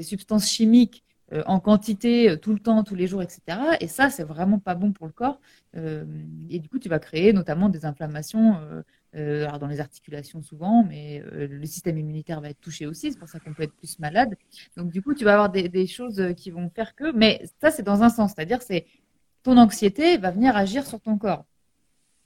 substances 0.02 0.50
chimiques 0.50 1.04
euh, 1.34 1.42
en 1.46 1.58
quantité 1.58 2.30
euh, 2.30 2.36
tout 2.36 2.52
le 2.52 2.60
temps, 2.60 2.84
tous 2.84 2.94
les 2.94 3.06
jours, 3.06 3.22
etc. 3.22 3.58
Et 3.80 3.88
ça, 3.88 4.10
c'est 4.10 4.22
vraiment 4.22 4.58
pas 4.58 4.74
bon 4.74 4.92
pour 4.92 5.06
le 5.06 5.12
corps. 5.12 5.40
Euh, 5.76 6.04
et 6.48 6.60
du 6.60 6.68
coup, 6.68 6.78
tu 6.78 6.88
vas 6.88 6.98
créer 6.98 7.32
notamment 7.32 7.68
des 7.68 7.84
inflammations, 7.84 8.56
dans 9.14 9.68
les 9.68 9.78
articulations 9.78 10.42
souvent, 10.42 10.82
mais 10.82 11.22
le 11.30 11.64
système 11.66 11.96
immunitaire 11.96 12.40
va 12.40 12.50
être 12.50 12.60
touché 12.60 12.84
aussi. 12.84 13.12
C'est 13.12 13.18
pour 13.18 13.28
ça 13.28 13.38
qu'on 13.38 13.54
peut 13.54 13.62
être 13.62 13.74
plus 13.74 14.00
malade. 14.00 14.34
Donc 14.76 14.90
du 14.90 15.02
coup, 15.02 15.14
tu 15.14 15.24
vas 15.24 15.34
avoir 15.34 15.50
des, 15.50 15.68
des 15.68 15.86
choses 15.86 16.34
qui 16.36 16.50
vont 16.50 16.68
faire 16.68 16.96
que. 16.96 17.12
Mais 17.12 17.44
ça, 17.60 17.70
c'est 17.70 17.84
dans 17.84 18.02
un 18.02 18.08
sens, 18.08 18.32
c'est-à-dire 18.34 18.60
c'est 18.60 18.86
ton 19.44 19.56
anxiété 19.56 20.16
va 20.16 20.32
venir 20.32 20.56
agir 20.56 20.84
sur 20.84 21.00
ton 21.00 21.16
corps. 21.16 21.44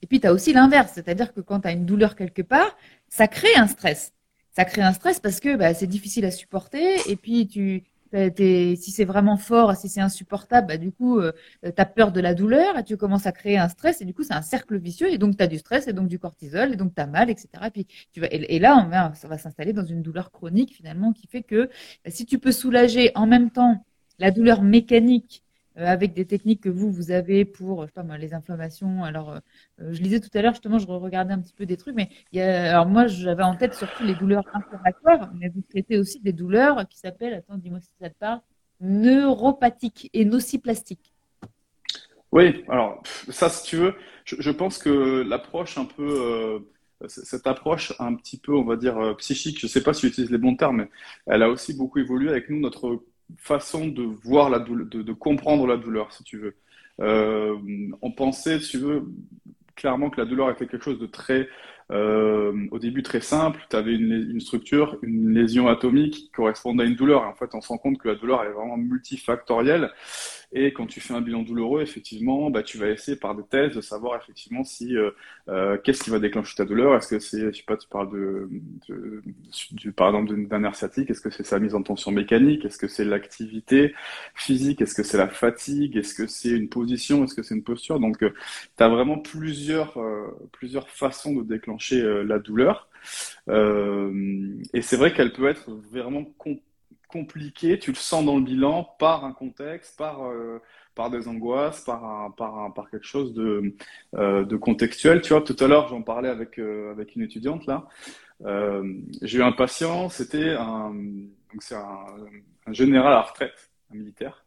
Et 0.01 0.07
puis, 0.07 0.19
tu 0.19 0.25
as 0.25 0.33
aussi 0.33 0.51
l'inverse, 0.51 0.93
c'est-à-dire 0.95 1.31
que 1.33 1.41
quand 1.41 1.59
tu 1.61 1.67
as 1.67 1.73
une 1.73 1.85
douleur 1.85 2.15
quelque 2.15 2.41
part, 2.41 2.75
ça 3.07 3.27
crée 3.27 3.55
un 3.55 3.67
stress. 3.67 4.13
Ça 4.51 4.65
crée 4.65 4.81
un 4.81 4.93
stress 4.93 5.19
parce 5.19 5.39
que 5.39 5.55
bah, 5.55 5.75
c'est 5.75 5.87
difficile 5.87 6.25
à 6.25 6.31
supporter 6.31 6.97
et 7.07 7.15
puis 7.15 7.47
tu, 7.47 7.83
si 8.13 8.91
c'est 8.91 9.05
vraiment 9.05 9.37
fort, 9.37 9.75
si 9.75 9.89
c'est 9.89 10.01
insupportable, 10.01 10.67
bah, 10.67 10.77
du 10.77 10.91
coup, 10.91 11.19
euh, 11.19 11.31
tu 11.63 11.71
as 11.75 11.85
peur 11.85 12.11
de 12.11 12.19
la 12.19 12.33
douleur 12.33 12.77
et 12.77 12.83
tu 12.83 12.97
commences 12.97 13.25
à 13.25 13.31
créer 13.31 13.57
un 13.57 13.69
stress 13.69 14.01
et 14.01 14.05
du 14.05 14.13
coup, 14.13 14.23
c'est 14.23 14.33
un 14.33 14.41
cercle 14.41 14.77
vicieux 14.77 15.11
et 15.11 15.17
donc 15.17 15.37
tu 15.37 15.43
as 15.43 15.47
du 15.47 15.57
stress 15.57 15.87
et 15.87 15.93
donc 15.93 16.07
du 16.07 16.19
cortisol 16.19 16.73
et 16.73 16.75
donc 16.75 16.95
tu 16.95 17.01
as 17.01 17.07
mal, 17.07 17.29
etc. 17.29 17.49
Et, 17.67 17.71
puis, 17.71 17.87
tu 18.11 18.21
vas, 18.21 18.27
et, 18.31 18.59
là, 18.59 18.77
on 18.77 18.89
va, 18.89 19.13
ça 19.15 19.27
va 19.27 19.37
s'installer 19.37 19.73
dans 19.73 19.85
une 19.85 20.01
douleur 20.01 20.31
chronique 20.31 20.75
finalement 20.75 21.13
qui 21.13 21.27
fait 21.27 21.43
que 21.43 21.69
bah, 22.03 22.11
si 22.11 22.25
tu 22.25 22.39
peux 22.39 22.51
soulager 22.51 23.11
en 23.15 23.27
même 23.27 23.51
temps 23.51 23.85
la 24.19 24.31
douleur 24.31 24.61
mécanique 24.61 25.43
avec 25.85 26.13
des 26.13 26.25
techniques 26.25 26.61
que 26.61 26.69
vous, 26.69 26.91
vous 26.91 27.11
avez 27.11 27.45
pour, 27.45 27.85
les 28.17 28.33
inflammations. 28.33 29.03
Alors, 29.03 29.31
euh, 29.31 29.39
euh, 29.81 29.93
je 29.93 30.01
lisais 30.01 30.19
tout 30.19 30.29
à 30.33 30.41
l'heure, 30.41 30.53
justement, 30.53 30.79
je 30.79 30.87
regardais 30.87 31.33
un 31.33 31.39
petit 31.39 31.53
peu 31.53 31.65
des 31.65 31.77
trucs, 31.77 31.95
mais 31.95 32.09
alors 32.39 32.85
moi, 32.85 33.07
j'avais 33.07 33.43
en 33.43 33.55
tête 33.55 33.73
surtout 33.73 34.03
les 34.03 34.15
douleurs 34.15 34.45
inflammatoires, 34.53 35.31
mais 35.35 35.49
vous 35.49 35.61
traitez 35.69 35.97
aussi 35.97 36.19
des 36.19 36.33
douleurs 36.33 36.87
qui 36.87 36.97
s'appellent, 36.97 37.33
attends, 37.33 37.57
dis-moi 37.57 37.79
si 37.81 37.91
ça 37.99 38.09
te 38.09 38.17
parle, 38.17 38.41
neuropathiques 38.81 40.09
et 40.13 40.25
nociplastiques. 40.25 41.13
Oui, 42.31 42.63
alors 42.69 43.01
ça, 43.29 43.49
si 43.49 43.63
tu 43.63 43.77
veux, 43.77 43.95
je, 44.25 44.51
pense 44.51 44.77
que 44.77 45.23
l'approche 45.27 45.77
un 45.77 45.85
peu, 45.85 46.61
euh, 47.01 47.07
cette 47.07 47.47
approche 47.47 47.93
un 47.99 48.13
petit 48.15 48.37
peu, 48.37 48.53
on 48.53 48.63
va 48.63 48.75
dire, 48.75 48.97
euh, 48.97 49.13
psychique, 49.15 49.59
je 49.59 49.65
ne 49.65 49.69
sais 49.69 49.81
pas 49.81 49.93
si 49.93 50.07
j'utilise 50.07 50.29
les 50.29 50.37
bons 50.37 50.55
termes, 50.55 50.77
mais 50.77 50.89
elle 51.25 51.41
a 51.41 51.49
aussi 51.49 51.73
beaucoup 51.73 51.99
évolué 51.99 52.29
avec 52.29 52.49
nous, 52.49 52.59
notre 52.59 53.03
façon 53.37 53.87
de 53.87 54.03
voir 54.03 54.49
la 54.49 54.59
douleur, 54.59 54.87
de, 54.87 55.13
comprendre 55.13 55.67
la 55.67 55.77
douleur, 55.77 56.11
si 56.11 56.23
tu 56.23 56.37
veux. 56.37 56.55
Euh, 57.01 57.57
on 58.01 58.11
pensait, 58.11 58.59
si 58.59 58.71
tu 58.71 58.77
veux, 58.79 59.03
clairement 59.75 60.09
que 60.09 60.19
la 60.19 60.25
douleur 60.25 60.49
était 60.49 60.67
quelque 60.67 60.83
chose 60.83 60.99
de 60.99 61.05
très, 61.05 61.47
au 61.91 62.79
début 62.79 63.01
très 63.01 63.21
simple. 63.21 63.65
Tu 63.69 63.75
avais 63.75 63.95
une, 63.95 64.11
une, 64.31 64.41
structure, 64.41 64.97
une 65.01 65.33
lésion 65.33 65.67
atomique 65.67 66.13
qui 66.13 66.29
correspondait 66.31 66.83
à 66.83 66.87
une 66.87 66.95
douleur. 66.95 67.23
Et 67.23 67.27
en 67.27 67.35
fait, 67.35 67.49
on 67.53 67.61
se 67.61 67.69
rend 67.69 67.77
compte 67.77 67.97
que 67.97 68.09
la 68.09 68.15
douleur 68.15 68.43
est 68.43 68.51
vraiment 68.51 68.77
multifactorielle. 68.77 69.91
Et 70.51 70.73
quand 70.73 70.87
tu 70.87 70.99
fais 70.99 71.13
un 71.13 71.21
bilan 71.21 71.43
douloureux, 71.43 71.81
effectivement, 71.81 72.49
bah, 72.49 72.63
tu 72.63 72.79
vas 72.79 72.87
essayer 72.89 73.15
par 73.15 73.35
des 73.35 73.43
tests 73.43 73.75
de 73.75 73.81
savoir 73.81 74.19
effectivement 74.19 74.63
si 74.63 74.97
euh, 74.97 75.11
euh, 75.47 75.77
qu'est-ce 75.77 76.03
qui 76.03 76.09
va 76.09 76.17
déclencher 76.17 76.55
ta 76.55 76.65
douleur. 76.65 76.95
Est-ce 76.95 77.07
que 77.07 77.19
c'est, 77.19 77.53
je 77.53 77.57
sais 77.57 77.63
pas, 77.63 77.77
tu 77.77 77.87
parles 77.87 78.11
de, 78.11 78.49
de, 78.89 79.91
par 79.91 80.07
exemple 80.07 80.47
d'un 80.47 80.59
nerf 80.59 80.75
sciatique. 80.75 81.11
Est-ce 81.11 81.21
que 81.21 81.29
c'est 81.29 81.45
sa 81.45 81.59
mise 81.59 81.75
en 81.75 81.83
tension 81.83 82.11
mécanique? 82.11 82.65
Est-ce 82.65 82.79
que 82.79 82.87
c'est 82.87 83.05
l'activité 83.05 83.93
physique? 84.33 84.81
Est-ce 84.81 84.95
que 84.95 85.03
c'est 85.03 85.17
la 85.17 85.29
fatigue? 85.29 85.95
Est-ce 85.97 86.15
que 86.15 86.25
c'est 86.25 86.49
une 86.49 86.69
position? 86.69 87.23
Est-ce 87.23 87.35
que 87.35 87.43
c'est 87.43 87.55
une 87.55 87.63
posture? 87.63 87.99
Donc, 87.99 88.23
euh, 88.23 88.33
tu 88.75 88.83
as 88.83 88.89
vraiment 88.89 89.19
plusieurs 89.19 89.97
plusieurs 90.51 90.89
façons 90.89 91.35
de 91.35 91.43
déclencher 91.43 92.01
la 92.25 92.39
douleur. 92.39 92.89
et 93.47 94.81
c'est 94.81 94.97
vrai 94.97 95.13
qu'elle 95.13 95.31
peut 95.33 95.47
être 95.47 95.71
vraiment 95.91 96.23
compliquée 96.37 96.68
compliqué, 97.09 97.79
tu 97.79 97.91
le 97.91 97.97
sens 97.97 98.23
dans 98.23 98.37
le 98.37 98.43
bilan, 98.43 98.83
par 98.99 99.25
un 99.25 99.33
contexte, 99.33 99.97
par, 99.97 100.25
euh, 100.25 100.61
par 100.95 101.09
des 101.09 101.27
angoisses, 101.27 101.83
par, 101.83 102.33
par, 102.37 102.89
quelque 102.89 103.05
chose 103.05 103.33
de, 103.33 103.75
euh, 104.15 104.45
de 104.45 104.55
contextuel. 104.55 105.21
Tu 105.21 105.33
vois, 105.33 105.41
tout 105.41 105.55
à 105.59 105.67
l'heure, 105.67 105.87
j'en 105.89 106.03
parlais 106.03 106.29
avec, 106.29 106.59
euh, 106.59 106.91
avec 106.91 107.15
une 107.15 107.23
étudiante 107.23 107.65
là. 107.65 107.87
J'ai 109.21 109.39
eu 109.39 109.43
un 109.43 109.51
patient, 109.51 110.07
c'était 110.07 110.51
un, 110.51 110.93
général 112.71 113.11
à 113.11 113.21
retraite, 113.21 113.71
un 113.91 113.97
militaire, 113.97 114.45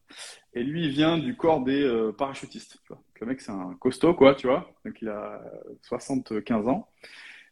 et 0.54 0.62
lui, 0.62 0.87
il 0.87 0.90
vient 0.90 1.19
du 1.19 1.37
corps 1.37 1.62
des 1.62 2.11
parachutistes. 2.16 2.78
Le 3.21 3.26
mec, 3.26 3.40
c'est 3.40 3.52
un 3.52 3.76
costaud, 3.78 4.14
quoi, 4.14 4.35
tu 4.35 4.47
vois. 4.47 4.73
Donc, 4.85 5.02
il 5.02 5.09
a 5.09 5.42
75 5.83 6.69
ans. 6.69 6.88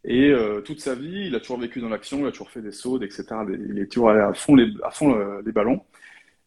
Et 0.05 0.31
euh, 0.31 0.61
toute 0.63 0.81
sa 0.81 0.95
vie, 0.95 1.27
il 1.27 1.35
a 1.35 1.41
toujours 1.41 1.59
vécu 1.59 1.81
dans 1.81 1.89
l'action, 1.89 2.21
il 2.21 2.27
a 2.27 2.31
toujours 2.31 2.51
fait 2.51 2.63
des 2.63 2.73
sauts, 2.73 3.01
etc. 3.01 3.25
Il 3.71 3.79
est 3.79 3.87
toujours 3.87 4.11
allé 4.11 4.21
à 4.21 4.33
fond 4.33 4.55
les, 4.55 4.73
à 4.83 4.91
fond 4.91 5.15
euh, 5.15 5.43
les 5.45 5.53
ballons. 5.53 5.83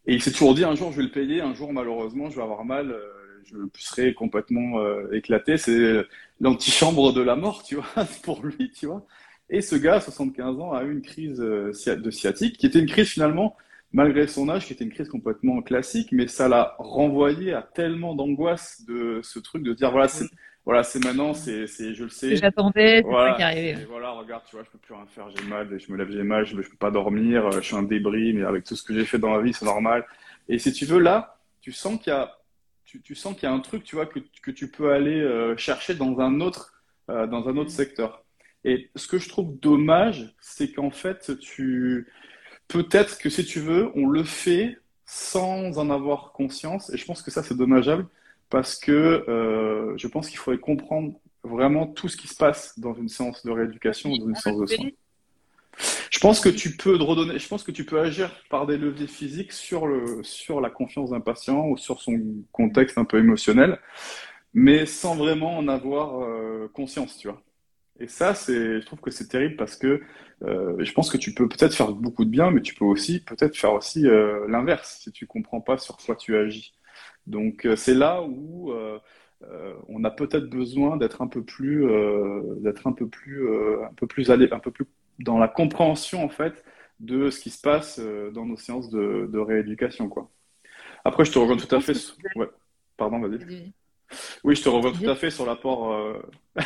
Et 0.08 0.16
il 0.16 0.22
s'est 0.22 0.32
toujours 0.32 0.56
dit 0.56 0.64
un 0.64 0.76
jour 0.76 0.92
je 0.92 0.98
vais 0.98 1.04
le 1.04 1.12
payer, 1.12 1.42
un 1.42 1.54
jour 1.54 1.72
malheureusement 1.72 2.30
je 2.30 2.36
vais 2.36 2.42
avoir 2.42 2.66
mal, 2.66 2.92
euh, 2.92 3.08
je 3.46 3.58
serai 3.76 4.14
complètement 4.14 4.80
éclaté. 5.12 5.58
C'est 5.58 6.04
l'antichambre 6.40 7.14
de 7.14 7.22
la 7.22 7.36
mort, 7.36 7.64
tu 7.64 7.76
vois, 7.76 8.06
pour 8.24 8.44
lui, 8.44 8.72
tu 8.72 8.88
vois. 8.88 9.06
Et 9.50 9.62
ce 9.62 9.76
gars, 9.76 10.00
75 10.00 10.60
ans, 10.60 10.74
a 10.74 10.84
eu 10.84 10.92
une 10.92 11.02
crise 11.02 11.38
de 11.38 12.12
sciatique, 12.12 12.58
qui 12.58 12.66
était 12.66 12.80
une 12.80 12.88
crise 12.88 13.10
finalement, 13.10 13.56
malgré 13.92 14.28
son 14.28 14.50
âge, 14.50 14.66
qui 14.66 14.74
était 14.74 14.86
une 14.86 14.92
crise 14.94 15.10
complètement 15.10 15.62
classique, 15.62 16.10
mais 16.12 16.28
ça 16.28 16.48
l'a 16.48 16.76
renvoyé 16.80 17.54
à 17.54 17.62
tellement 17.62 18.16
d'angoisse 18.16 18.84
de 18.88 19.20
ce 19.24 19.40
truc 19.40 19.64
de 19.64 19.74
dire 19.74 19.92
voilà, 19.92 20.08
c'est 20.08 20.26
voilà, 20.66 20.84
c'est 20.84 21.04
maintenant, 21.04 21.34
c'est, 21.34 21.68
c'est, 21.68 21.94
je 21.94 22.06
le 22.06 22.10
sais. 22.10 22.38
J'attendais, 22.38 23.02
voilà, 23.02 23.58
Et 23.58 23.76
voilà, 23.86 24.12
regarde, 24.12 24.44
tu 24.50 24.56
vois, 24.56 24.64
je 24.64 24.70
peux 24.70 24.78
plus 24.78 24.94
rien 24.94 25.06
faire, 25.08 25.30
j'ai 25.30 25.44
mal, 25.46 25.78
je 25.78 25.92
me 25.92 25.98
lève, 25.98 26.10
j'ai 26.10 26.24
mal, 26.24 26.46
je, 26.46 26.56
peux 26.56 26.78
pas 26.80 26.92
dormir, 26.92 27.52
je 27.52 27.60
suis 27.60 27.76
un 27.76 27.84
débris, 27.84 28.34
mais 28.34 28.44
avec 28.44 28.64
tout 28.64 28.76
ce 28.76 28.84
que 28.84 28.94
j'ai 28.94 29.04
fait 29.04 29.20
dans 29.20 29.36
la 29.36 29.42
vie, 29.42 29.54
c'est 29.54 29.66
normal. 29.66 30.06
Et 30.48 30.60
si 30.60 30.72
tu 30.72 30.86
veux, 30.86 31.00
là, 31.00 31.38
tu 31.60 31.74
sens 31.74 32.00
qu'il 32.00 32.14
y 32.14 32.16
a, 32.16 32.38
tu, 32.86 33.02
tu 33.02 33.14
sens 33.14 33.34
qu'il 33.34 33.44
y 33.44 33.52
a 33.52 33.54
un 33.54 33.60
truc, 33.60 33.84
tu 33.84 33.96
vois, 33.96 34.06
que, 34.06 34.20
que 34.42 34.52
tu 34.52 34.70
peux 34.70 34.94
aller 34.94 35.20
euh, 35.20 35.58
chercher 35.58 35.96
dans 35.96 36.20
un 36.20 36.40
autre, 36.40 36.74
euh, 37.10 37.28
dans 37.28 37.50
un 37.50 37.58
autre 37.58 37.72
mm. 37.72 37.76
secteur. 37.76 38.24
Et 38.64 38.90
ce 38.96 39.08
que 39.08 39.18
je 39.18 39.28
trouve 39.28 39.60
dommage, 39.60 40.34
c'est 40.40 40.72
qu'en 40.72 40.92
fait, 40.92 41.38
tu, 41.40 42.08
peut-être 42.70 43.18
que 43.18 43.30
si 43.30 43.44
tu 43.44 43.60
veux, 43.60 43.92
on 43.96 44.08
le 44.08 44.24
fait 44.24 44.78
sans 45.06 45.78
en 45.78 45.90
avoir 45.90 46.32
conscience. 46.32 46.90
Et 46.94 46.98
je 46.98 47.06
pense 47.06 47.22
que 47.22 47.32
ça, 47.32 47.44
c'est 47.44 47.58
dommageable 47.58 48.08
parce 48.54 48.78
que 48.78 49.26
euh, 49.28 49.98
je 49.98 50.08
pense 50.08 50.30
qu'il 50.30 50.38
faudrait 50.38 50.60
comprendre 50.60 51.20
vraiment 51.44 51.88
tout 51.88 52.08
ce 52.08 52.16
qui 52.16 52.28
se 52.28 52.36
passe 52.36 52.78
dans 52.78 52.94
une 52.94 53.10
séance 53.10 53.44
de 53.44 53.50
rééducation 53.50 54.12
ou 54.12 54.18
dans 54.20 54.28
une 54.28 54.36
séance 54.36 54.60
de 54.60 54.66
soins. 54.68 54.90
Je 56.12 56.20
pense 56.20 56.40
que 56.40 56.50
tu 56.50 56.78
peux 56.78 56.96
redonner, 56.98 57.40
je 57.40 57.48
pense 57.48 57.64
que 57.64 57.72
tu 57.72 57.84
peux 57.84 58.00
agir 58.00 58.30
par 58.52 58.68
des 58.68 58.78
leviers 58.78 59.08
physiques 59.08 59.54
sur 59.54 59.88
le 59.88 60.22
sur 60.22 60.62
la 60.62 60.70
confiance 60.70 61.10
d'un 61.10 61.20
patient 61.20 61.68
ou 61.68 61.78
sur 61.78 62.00
son 62.00 62.20
contexte 62.52 63.00
un 63.00 63.06
peu 63.06 63.18
émotionnel, 63.18 63.80
mais 64.54 64.86
sans 64.86 65.16
vraiment 65.16 65.58
en 65.58 65.68
avoir 65.68 66.22
euh, 66.22 66.70
conscience, 66.76 67.18
tu 67.18 67.30
vois. 67.30 67.42
Et 68.00 68.08
ça, 68.08 68.36
c'est, 68.36 68.82
je 68.82 68.86
trouve 68.86 69.00
que 69.00 69.10
c'est 69.10 69.30
terrible 69.30 69.56
parce 69.56 69.76
que 69.76 70.04
euh, 70.44 70.76
je 70.78 70.92
pense 70.92 71.10
que 71.10 71.18
tu 71.18 71.34
peux 71.34 71.50
peut-être 71.50 71.74
faire 71.74 71.92
beaucoup 71.92 72.24
de 72.24 72.30
bien, 72.30 72.52
mais 72.52 72.62
tu 72.62 72.76
peux 72.76 72.86
aussi 72.86 73.20
peut-être 73.20 73.58
faire 73.58 73.74
aussi 73.74 74.04
l'inverse 74.48 75.00
si 75.02 75.12
tu 75.12 75.26
comprends 75.26 75.62
pas 75.62 75.80
sur 75.80 75.98
quoi 75.98 76.16
tu 76.16 76.38
agis. 76.38 76.76
Donc 77.28 77.66
euh, 77.66 77.76
c'est 77.76 77.94
là 77.94 78.22
où 78.22 78.72
euh, 78.72 79.00
euh, 79.44 79.74
on 79.88 80.04
a 80.04 80.12
peut-être 80.12 80.50
besoin 80.50 80.98
d'être 80.98 81.22
un 81.22 81.28
peu 81.28 81.44
plus, 81.44 81.88
d'être 82.62 82.88
un 82.88 82.94
peu 82.94 83.08
plus, 83.08 83.48
un 83.84 83.94
peu 83.96 84.08
plus 84.08 84.32
allé, 84.32 84.48
un 84.52 84.60
peu 84.60 84.72
plus 84.72 84.86
dans 85.20 85.38
la 85.38 85.48
compréhension 85.48 86.24
en 86.24 86.30
fait 86.30 86.64
de 87.00 87.30
ce 87.30 87.40
qui 87.40 87.50
se 87.50 87.60
passe 87.60 88.00
dans 88.00 88.46
nos 88.46 88.58
séances 88.58 88.90
de, 88.90 89.38
rééducation 89.38 90.10
quoi. 90.10 90.30
Après, 91.06 91.26
je 91.26 91.34
te 91.34 91.40
rejoins 91.40 91.58
tout 91.58 91.76
à 91.76 91.82
fait. 91.82 91.98
Ouais. 92.38 92.48
Pardon, 92.96 93.20
vas-y. 93.20 93.74
Oui, 94.46 94.56
je 94.56 94.64
te 94.64 94.70
rejoins 94.70 94.94
tout 94.94 95.10
à 95.10 95.16
fait 95.16 95.30
sur 95.30 95.46
l'apport. 95.46 96.22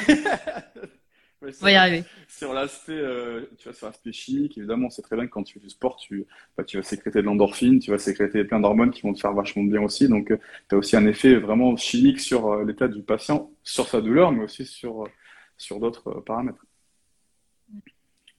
on 1.42 1.48
va 1.62 1.72
y 1.72 1.76
arriver. 1.76 2.04
Sur 2.28 2.54
l'aspect, 2.54 2.94
euh, 2.94 3.46
tu 3.58 3.66
vois, 3.66 3.74
sur 3.74 3.88
l'aspect 3.88 4.12
chimique, 4.12 4.58
évidemment, 4.58 4.90
c'est 4.90 5.02
très 5.02 5.16
bien 5.16 5.26
que 5.26 5.32
quand 5.32 5.44
tu 5.44 5.54
fais 5.54 5.60
du 5.60 5.70
sport, 5.70 5.98
tu, 5.98 6.26
bah, 6.58 6.64
tu 6.64 6.78
vas 6.78 6.84
sécréter 6.84 7.22
de 7.22 7.26
l'endorphine, 7.26 7.80
tu 7.80 7.92
vas 7.92 7.98
sécréter 7.98 8.44
plein 8.44 8.60
d'hormones 8.60 8.92
qui 8.92 9.02
vont 9.02 9.14
te 9.14 9.20
faire 9.20 9.34
vachement 9.34 9.64
bien 9.64 9.82
aussi. 9.82 10.08
Donc, 10.08 10.32
euh, 10.32 10.40
tu 10.70 10.76
as 10.76 10.78
aussi 10.78 10.96
un 10.96 11.06
effet 11.06 11.36
vraiment 11.36 11.76
chimique 11.78 12.20
sur 12.20 12.48
euh, 12.48 12.66
l'état 12.66 12.88
du 12.88 13.04
patient, 13.04 13.52
sur 13.64 13.88
sa 13.88 14.02
douleur, 14.02 14.32
mais 14.32 14.44
aussi 14.44 14.66
sur, 14.66 15.08
sur 15.58 15.80
d'autres 15.80 16.22
paramètres. 16.26 16.66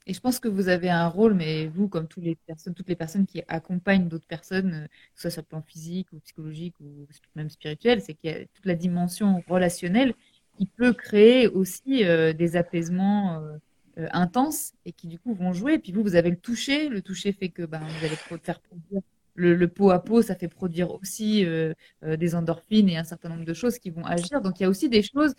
Et 0.08 0.14
je 0.14 0.20
pense 0.20 0.40
que 0.40 0.48
vous 0.48 0.68
avez 0.68 0.88
un 0.88 1.06
rôle, 1.06 1.34
mais 1.34 1.66
vous, 1.66 1.86
comme 1.86 2.08
toutes 2.08 2.24
les 2.24 2.34
personnes, 2.34 2.74
toutes 2.74 2.88
les 2.88 2.96
personnes 2.96 3.26
qui 3.26 3.42
accompagnent 3.46 4.08
d'autres 4.08 4.26
personnes, 4.26 4.88
que 5.14 5.20
ce 5.20 5.22
soit 5.22 5.30
sur 5.30 5.42
le 5.42 5.46
plan 5.46 5.60
physique 5.60 6.08
ou 6.14 6.20
psychologique 6.20 6.74
ou 6.80 7.06
même 7.36 7.50
spirituel, 7.50 8.00
c'est 8.00 8.14
qu'il 8.14 8.30
y 8.30 8.32
a 8.32 8.46
toute 8.46 8.64
la 8.64 8.74
dimension 8.74 9.44
relationnelle 9.48 10.14
qui 10.58 10.66
peut 10.66 10.92
créer 10.92 11.46
aussi 11.48 12.04
euh, 12.04 12.32
des 12.32 12.56
apaisements 12.56 13.40
euh, 13.40 13.56
euh, 13.98 14.08
intenses 14.12 14.72
et 14.84 14.92
qui 14.92 15.06
du 15.06 15.18
coup 15.18 15.34
vont 15.34 15.52
jouer. 15.52 15.74
Et 15.74 15.78
puis 15.78 15.92
vous, 15.92 16.02
vous 16.02 16.16
avez 16.16 16.30
le 16.30 16.36
toucher. 16.36 16.88
Le 16.88 17.00
toucher 17.00 17.32
fait 17.32 17.48
que 17.48 17.62
ben, 17.62 17.80
vous 17.80 18.04
allez 18.04 18.16
faire 18.42 18.60
produire 18.60 19.02
le, 19.34 19.54
le, 19.54 19.68
pot 19.68 19.90
à 19.90 20.00
pot, 20.00 20.20
ça 20.20 20.34
fait 20.34 20.48
produire 20.48 20.92
aussi 20.92 21.46
des 22.02 22.34
endorphines 22.34 22.88
et 22.88 22.96
un 22.96 23.04
certain 23.04 23.28
nombre 23.28 23.44
de 23.44 23.54
choses 23.54 23.78
qui 23.78 23.90
vont 23.90 24.04
agir. 24.04 24.40
Donc 24.40 24.58
il 24.58 24.64
y 24.64 24.66
a 24.66 24.68
aussi 24.68 24.88
des 24.88 25.02
choses 25.02 25.32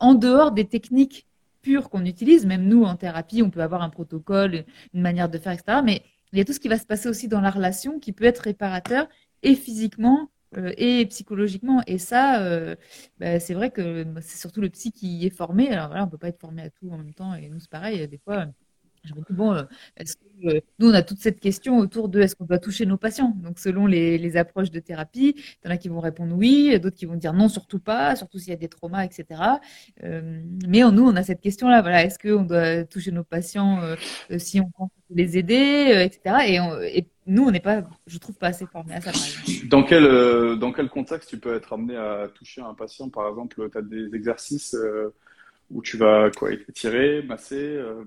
en 0.00 0.14
dehors 0.14 0.52
des 0.52 0.64
techniques 0.64 1.26
pures 1.60 1.90
qu'on 1.90 2.06
utilise. 2.06 2.46
Même 2.46 2.66
nous, 2.66 2.84
en 2.84 2.96
thérapie, 2.96 3.42
on 3.42 3.50
peut 3.50 3.60
avoir 3.60 3.82
un 3.82 3.90
protocole, 3.90 4.64
une 4.94 5.02
manière 5.02 5.28
de 5.28 5.36
faire, 5.36 5.52
etc. 5.52 5.80
Mais 5.84 6.02
il 6.32 6.38
y 6.38 6.40
a 6.40 6.46
tout 6.46 6.54
ce 6.54 6.60
qui 6.60 6.68
va 6.68 6.78
se 6.78 6.86
passer 6.86 7.10
aussi 7.10 7.28
dans 7.28 7.42
la 7.42 7.50
relation 7.50 8.00
qui 8.00 8.12
peut 8.12 8.24
être 8.24 8.38
réparateur 8.40 9.06
et 9.42 9.54
physiquement 9.54 10.30
euh, 10.56 10.72
et 10.76 11.06
psychologiquement. 11.06 11.82
Et 11.86 11.98
ça, 11.98 12.42
euh, 12.42 12.76
bah, 13.18 13.40
c'est 13.40 13.54
vrai 13.54 13.70
que 13.70 14.04
c'est 14.20 14.38
surtout 14.38 14.60
le 14.60 14.70
psy 14.70 14.92
qui 14.92 15.08
y 15.18 15.26
est 15.26 15.30
formé. 15.30 15.68
Alors 15.70 15.88
voilà, 15.88 16.04
on 16.04 16.08
peut 16.08 16.18
pas 16.18 16.28
être 16.28 16.40
formé 16.40 16.62
à 16.62 16.70
tout 16.70 16.90
en 16.90 16.98
même 16.98 17.14
temps. 17.14 17.34
Et 17.34 17.48
nous, 17.48 17.58
c'est 17.60 17.70
pareil. 17.70 18.06
Des 18.08 18.18
fois, 18.18 18.46
je 19.04 19.14
me 19.14 19.20
dis, 19.20 19.32
bon, 19.32 19.54
euh, 19.54 20.60
nous, 20.78 20.90
on 20.90 20.94
a 20.94 21.02
toute 21.02 21.18
cette 21.18 21.40
question 21.40 21.78
autour 21.78 22.08
de 22.08 22.20
est-ce 22.20 22.36
qu'on 22.36 22.44
doit 22.44 22.58
toucher 22.58 22.86
nos 22.86 22.96
patients? 22.98 23.34
Donc, 23.42 23.58
selon 23.58 23.86
les, 23.86 24.36
approches 24.36 24.70
de 24.70 24.80
thérapie, 24.80 25.34
il 25.36 25.66
y 25.66 25.68
en 25.68 25.70
a 25.74 25.76
qui 25.76 25.88
vont 25.88 26.00
répondre 26.00 26.36
oui, 26.36 26.78
d'autres 26.80 26.96
qui 26.96 27.06
vont 27.06 27.16
dire 27.16 27.32
non, 27.32 27.48
surtout 27.48 27.80
pas, 27.80 28.16
surtout 28.16 28.38
s'il 28.38 28.50
y 28.50 28.52
a 28.52 28.56
des 28.56 28.68
traumas, 28.68 29.04
etc. 29.04 29.40
mais 30.02 30.80
nous, 30.80 31.06
on 31.06 31.16
a 31.16 31.22
cette 31.22 31.40
question-là. 31.40 31.82
Voilà, 31.82 32.04
est-ce 32.04 32.18
qu'on 32.18 32.44
doit 32.44 32.84
toucher 32.84 33.12
nos 33.12 33.24
patients 33.24 33.80
si 34.38 34.60
on 34.60 34.70
pense 34.70 34.90
les 35.10 35.36
aider, 35.38 36.06
etc. 36.06 36.36
Et, 36.48 36.98
et 36.98 37.11
nous, 37.26 37.44
on 37.44 37.50
n'est 37.50 37.60
pas, 37.60 37.82
je 38.06 38.18
trouve, 38.18 38.34
pas 38.36 38.48
assez 38.48 38.66
formés 38.66 38.94
à 38.94 39.00
ça. 39.00 39.12
Dans 39.68 39.84
quel, 39.84 40.04
euh, 40.04 40.56
dans 40.56 40.72
quel 40.72 40.88
contexte 40.88 41.30
tu 41.30 41.38
peux 41.38 41.54
être 41.54 41.72
amené 41.72 41.96
à 41.96 42.28
toucher 42.34 42.60
un 42.60 42.74
patient? 42.74 43.08
Par 43.08 43.28
exemple, 43.28 43.68
tu 43.70 43.78
as 43.78 43.82
des 43.82 44.14
exercices 44.14 44.74
euh, 44.74 45.14
où 45.70 45.82
tu 45.82 45.96
vas 45.96 46.30
quoi, 46.30 46.52
étirer, 46.52 47.22
masser 47.22 47.56
euh, 47.56 48.04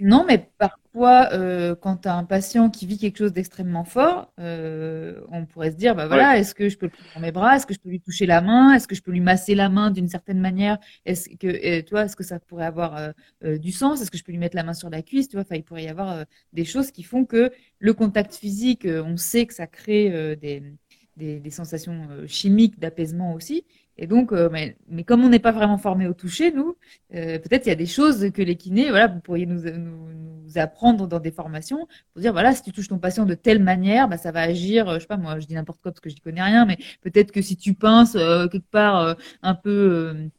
non, 0.00 0.24
mais 0.26 0.50
parfois, 0.56 1.28
euh, 1.32 1.74
quand 1.74 1.98
tu 1.98 2.08
as 2.08 2.14
un 2.16 2.24
patient 2.24 2.70
qui 2.70 2.86
vit 2.86 2.96
quelque 2.96 3.18
chose 3.18 3.32
d'extrêmement 3.32 3.84
fort, 3.84 4.32
euh, 4.38 5.20
on 5.30 5.44
pourrait 5.44 5.70
se 5.70 5.76
dire, 5.76 5.94
bah 5.94 6.06
voilà, 6.06 6.38
est-ce 6.38 6.54
que 6.54 6.68
je 6.70 6.78
peux 6.78 6.86
le 6.86 6.92
prendre 6.92 7.10
dans 7.14 7.20
mes 7.20 7.32
bras? 7.32 7.56
Est-ce 7.56 7.66
que 7.66 7.74
je 7.74 7.80
peux 7.80 7.90
lui 7.90 8.00
toucher 8.00 8.24
la 8.24 8.40
main? 8.40 8.74
Est-ce 8.74 8.88
que 8.88 8.94
je 8.94 9.02
peux 9.02 9.10
lui 9.10 9.20
masser 9.20 9.54
la 9.54 9.68
main 9.68 9.90
d'une 9.90 10.08
certaine 10.08 10.40
manière? 10.40 10.78
Est-ce 11.04 11.28
que, 11.28 11.80
toi, 11.82 12.04
est-ce 12.04 12.16
que 12.16 12.24
ça 12.24 12.40
pourrait 12.40 12.64
avoir 12.64 13.12
euh, 13.44 13.58
du 13.58 13.70
sens? 13.70 14.00
Est-ce 14.00 14.10
que 14.10 14.16
je 14.16 14.24
peux 14.24 14.32
lui 14.32 14.38
mettre 14.38 14.56
la 14.56 14.62
main 14.62 14.74
sur 14.74 14.88
la 14.88 15.02
cuisse? 15.02 15.28
Tu 15.28 15.36
vois, 15.36 15.44
il 15.50 15.62
pourrait 15.62 15.84
y 15.84 15.88
avoir 15.88 16.24
des 16.54 16.64
choses 16.64 16.90
qui 16.90 17.02
font 17.02 17.26
que 17.26 17.52
le 17.78 17.92
contact 17.92 18.34
physique, 18.34 18.86
on 18.86 19.16
sait 19.18 19.44
que 19.44 19.54
ça 19.54 19.66
crée 19.66 20.36
des, 20.36 20.62
des, 21.16 21.50
sensations 21.50 22.08
chimiques 22.26 22.78
d'apaisement 22.80 23.34
aussi. 23.34 23.64
Et 24.00 24.06
donc, 24.06 24.32
mais, 24.32 24.76
mais, 24.88 25.04
comme 25.04 25.22
on 25.24 25.28
n'est 25.28 25.38
pas 25.38 25.52
vraiment 25.52 25.78
formé 25.78 26.06
au 26.06 26.14
toucher, 26.14 26.52
nous, 26.52 26.74
peut-être 27.10 27.66
il 27.66 27.68
y 27.68 27.72
a 27.72 27.76
des 27.76 27.86
choses 27.86 28.30
que 28.32 28.42
les 28.42 28.56
kinés, 28.56 28.88
voilà, 28.88 29.08
vous 29.08 29.20
pourriez 29.20 29.46
nous, 29.46 29.62
nous, 29.62 30.58
apprendre 30.58 31.06
dans 31.06 31.20
des 31.20 31.30
formations 31.30 31.86
pour 32.12 32.22
dire, 32.22 32.32
voilà, 32.32 32.54
si 32.54 32.62
tu 32.62 32.72
touches 32.72 32.88
ton 32.88 32.98
patient 32.98 33.26
de 33.26 33.34
telle 33.34 33.62
manière, 33.62 34.08
bah, 34.08 34.16
ça 34.16 34.32
va 34.32 34.40
agir, 34.40 34.94
je 34.94 35.00
sais 35.00 35.06
pas, 35.06 35.16
moi, 35.16 35.38
je 35.38 35.46
dis 35.46 35.54
n'importe 35.54 35.80
quoi 35.82 35.92
parce 35.92 36.00
que 36.00 36.10
je 36.10 36.14
n'y 36.14 36.20
connais 36.20 36.42
rien, 36.42 36.64
mais 36.64 36.78
peut-être 37.02 37.30
que 37.30 37.42
si 37.42 37.56
tu 37.56 37.74
pinces 37.74 38.14
quelque 38.14 38.70
part 38.70 39.16
un 39.42 39.54
peu 39.54 40.30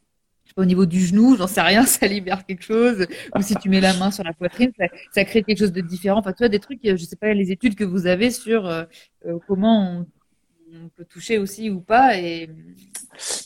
au 0.56 0.64
niveau 0.64 0.86
du 0.86 1.00
genou, 1.00 1.36
j'en 1.36 1.46
sais 1.46 1.60
rien, 1.60 1.82
ça 1.86 2.06
libère 2.06 2.44
quelque 2.44 2.62
chose. 2.62 3.06
Ou 3.36 3.42
si 3.42 3.54
tu 3.56 3.68
mets 3.68 3.80
la 3.80 3.94
main 3.94 4.10
sur 4.10 4.24
la 4.24 4.32
poitrine, 4.32 4.72
ça, 5.12 5.24
crée 5.24 5.42
quelque 5.42 5.58
chose 5.58 5.72
de 5.72 5.80
différent. 5.80 6.18
Enfin, 6.18 6.32
tu 6.32 6.38
vois, 6.38 6.48
des 6.48 6.60
trucs, 6.60 6.84
euh, 6.84 6.96
je 6.96 7.04
sais 7.04 7.16
pas, 7.16 7.32
les 7.32 7.50
études 7.50 7.74
que 7.74 7.84
vous 7.84 8.06
avez 8.06 8.30
sur 8.30 8.66
euh, 8.66 8.84
euh, 9.26 9.38
comment 9.46 10.04
on, 10.74 10.88
peut 10.96 11.04
toucher 11.04 11.38
aussi 11.38 11.68
ou 11.68 11.80
pas. 11.80 12.18
Et... 12.18 12.48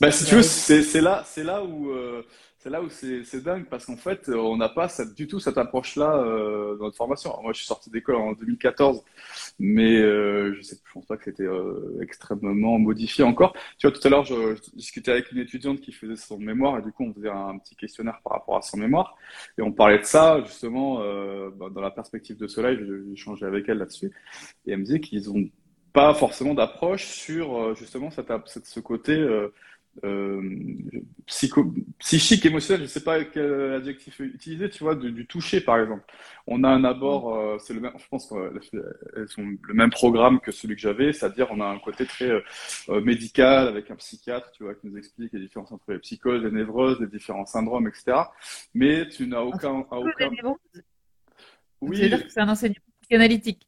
Bah, 0.01 0.11
si 0.11 0.25
tu 0.25 0.37
veux, 0.37 0.43
c'est 0.43 1.01
là, 1.01 1.23
c'est 1.27 1.45
là 1.45 1.65
où 1.65 1.93
c'est 2.59 2.71
là 2.71 2.83
où 2.83 2.89
c'est 2.89 3.45
dingue 3.45 3.67
parce 3.69 3.87
qu'en 3.87 3.97
fait, 3.97 4.29
on 4.29 4.57
n'a 4.57 4.69
pas 4.69 4.89
du 5.17 5.27
tout 5.27 5.39
cette 5.39 5.59
approche-là 5.59 6.17
dans 6.79 6.85
notre 6.85 6.97
formation. 6.97 7.37
moi, 7.43 7.53
je 7.53 7.59
suis 7.59 7.67
sorti 7.67 7.91
d'école 7.91 8.17
en 8.17 8.33
2014 8.33 9.03
mais 9.59 9.97
euh, 9.97 10.55
je 10.55 10.63
sais, 10.63 10.77
je 10.85 10.93
pense 10.93 11.07
pas 11.07 11.17
que 11.17 11.25
c'était 11.25 11.45
euh, 11.45 11.99
extrêmement 12.03 12.79
modifié 12.79 13.25
encore. 13.25 13.55
Tu 13.79 13.87
vois, 13.87 13.97
tout 13.97 14.07
à 14.07 14.11
l'heure, 14.11 14.25
je, 14.25 14.57
discutais 14.75 15.13
avec 15.13 15.33
une 15.33 15.39
étudiante 15.39 15.81
qui 15.81 15.93
faisait 15.93 16.17
son 16.17 16.39
mémoire 16.39 16.79
et 16.79 16.83
du 16.83 16.93
coup, 16.93 17.05
on 17.05 17.15
faisait 17.15 17.31
un 17.31 17.59
petit 17.59 17.77
questionnaire 17.77 18.21
par 18.23 18.35
rapport 18.35 18.57
à 18.57 18.63
son 18.63 18.77
mémoire 18.77 19.17
et 19.59 19.63
on 19.63 19.73
parlait 19.73 19.99
de 19.99 20.05
ça 20.05 20.43
justement 20.45 21.01
euh, 21.01 21.51
bah, 21.51 21.67
dans 21.71 21.81
la 21.81 21.91
perspective 21.91 22.37
de 22.37 22.47
ce 22.47 22.61
live. 22.61 22.85
J'ai 22.87 23.13
échangé 23.13 23.47
avec 23.47 23.69
elle 23.69 23.79
là-dessus 23.79 24.13
et 24.67 24.73
elle 24.73 24.79
me 24.79 24.85
disait 24.85 25.01
qu'ils 25.01 25.31
ont 25.31 25.49
pas 25.97 26.13
forcément 26.13 26.53
d'approche 26.53 27.07
sur 27.07 27.57
euh, 27.57 27.75
justement 27.75 28.11
cette, 28.11 28.31
cette, 28.45 28.67
ce 28.67 28.81
côté 28.81 29.13
euh, 29.13 29.49
euh, 30.05 30.43
psycho, 31.25 31.73
psychique, 32.01 32.45
émotionnel, 32.45 32.81
je 32.81 32.85
ne 32.85 32.91
sais 32.91 33.03
pas 33.03 33.25
quel 33.25 33.73
adjectif 33.73 34.21
utiliser, 34.21 34.69
tu 34.69 34.85
vois, 34.85 34.95
du, 34.95 35.27
toucher 35.27 35.63
par 35.63 35.81
exemple. 35.81 36.05
On 36.47 36.65
a 36.65 36.69
un 36.69 36.85
abord, 36.85 37.35
mm. 37.35 37.39
euh, 37.39 37.59
c'est 37.59 37.73
le 37.73 37.81
même, 37.81 37.95
je 37.97 38.07
pense 38.11 38.29
qu'elles 38.29 39.29
sont 39.29 39.57
le 39.63 39.73
même 39.73 39.89
programme 39.89 40.39
que 40.39 40.53
celui 40.53 40.75
que 40.75 40.83
j'avais, 40.83 41.15
c'est-à-dire 41.15 41.47
on 41.51 41.63
a 41.63 41.67
un 41.67 41.79
côté 41.79 42.05
très 42.05 42.31
médical 43.01 43.67
avec 43.67 43.91
un 43.91 43.97
psychiatre, 43.97 44.51
tu 44.51 44.65
vois, 44.65 44.75
qui 44.75 44.89
nous 44.89 44.99
explique 44.99 45.33
les 45.33 45.41
différences 45.41 45.73
entre 45.73 45.93
les 45.93 45.99
psychoses, 46.01 46.43
les 46.45 46.51
névroses, 46.51 47.01
les 47.01 47.07
différents 47.07 47.47
syndromes, 47.47 47.89
etc. 47.89 48.19
Mais 48.75 49.09
tu 49.09 49.27
n'as 49.27 49.41
aucun, 49.41 49.87
aucun... 49.91 50.31
Oui. 51.81 51.97
C'est-à-dire 51.97 52.27
que 52.27 52.31
c'est 52.31 52.41
un 52.41 52.51
enseignement 52.51 52.85
analytique. 53.11 53.67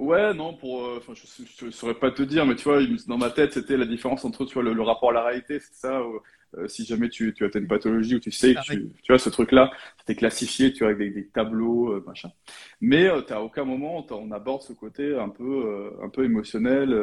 Ouais, 0.00 0.32
non, 0.32 0.54
pour, 0.54 0.82
euh, 0.86 1.02
je, 1.12 1.66
ne 1.66 1.70
saurais 1.70 1.92
pas 1.92 2.10
te 2.10 2.22
dire, 2.22 2.46
mais 2.46 2.56
tu 2.56 2.64
vois, 2.64 2.78
dans 3.06 3.18
ma 3.18 3.28
tête, 3.28 3.52
c'était 3.52 3.76
la 3.76 3.84
différence 3.84 4.24
entre, 4.24 4.46
tu 4.46 4.54
vois, 4.54 4.62
le, 4.62 4.80
rapport 4.80 5.10
à 5.10 5.12
la 5.12 5.22
réalité, 5.22 5.60
c'est 5.60 5.74
ça. 5.74 6.02
Euh, 6.56 6.66
si 6.68 6.86
jamais 6.86 7.10
tu, 7.10 7.34
tu 7.34 7.44
as 7.44 7.50
une 7.54 7.66
pathologie 7.66 8.14
ou 8.14 8.18
tu 8.18 8.30
sais 8.30 8.54
que 8.54 8.62
tu, 8.62 8.90
tu 9.02 9.12
vois, 9.12 9.18
ce 9.18 9.28
truc-là, 9.28 9.70
c'était 9.98 10.14
classifié, 10.14 10.72
tu 10.72 10.84
vois, 10.84 10.92
avec 10.94 11.12
des, 11.12 11.26
tableaux, 11.26 11.92
euh, 11.92 12.04
machin. 12.06 12.30
Mais 12.80 13.08
à 13.08 13.42
aucun 13.42 13.64
moment 13.64 14.06
on 14.10 14.32
aborde 14.32 14.62
ce 14.62 14.72
côté 14.72 15.14
un 15.18 15.28
peu, 15.28 15.92
un 16.02 16.08
peu 16.08 16.24
émotionnel, 16.24 16.96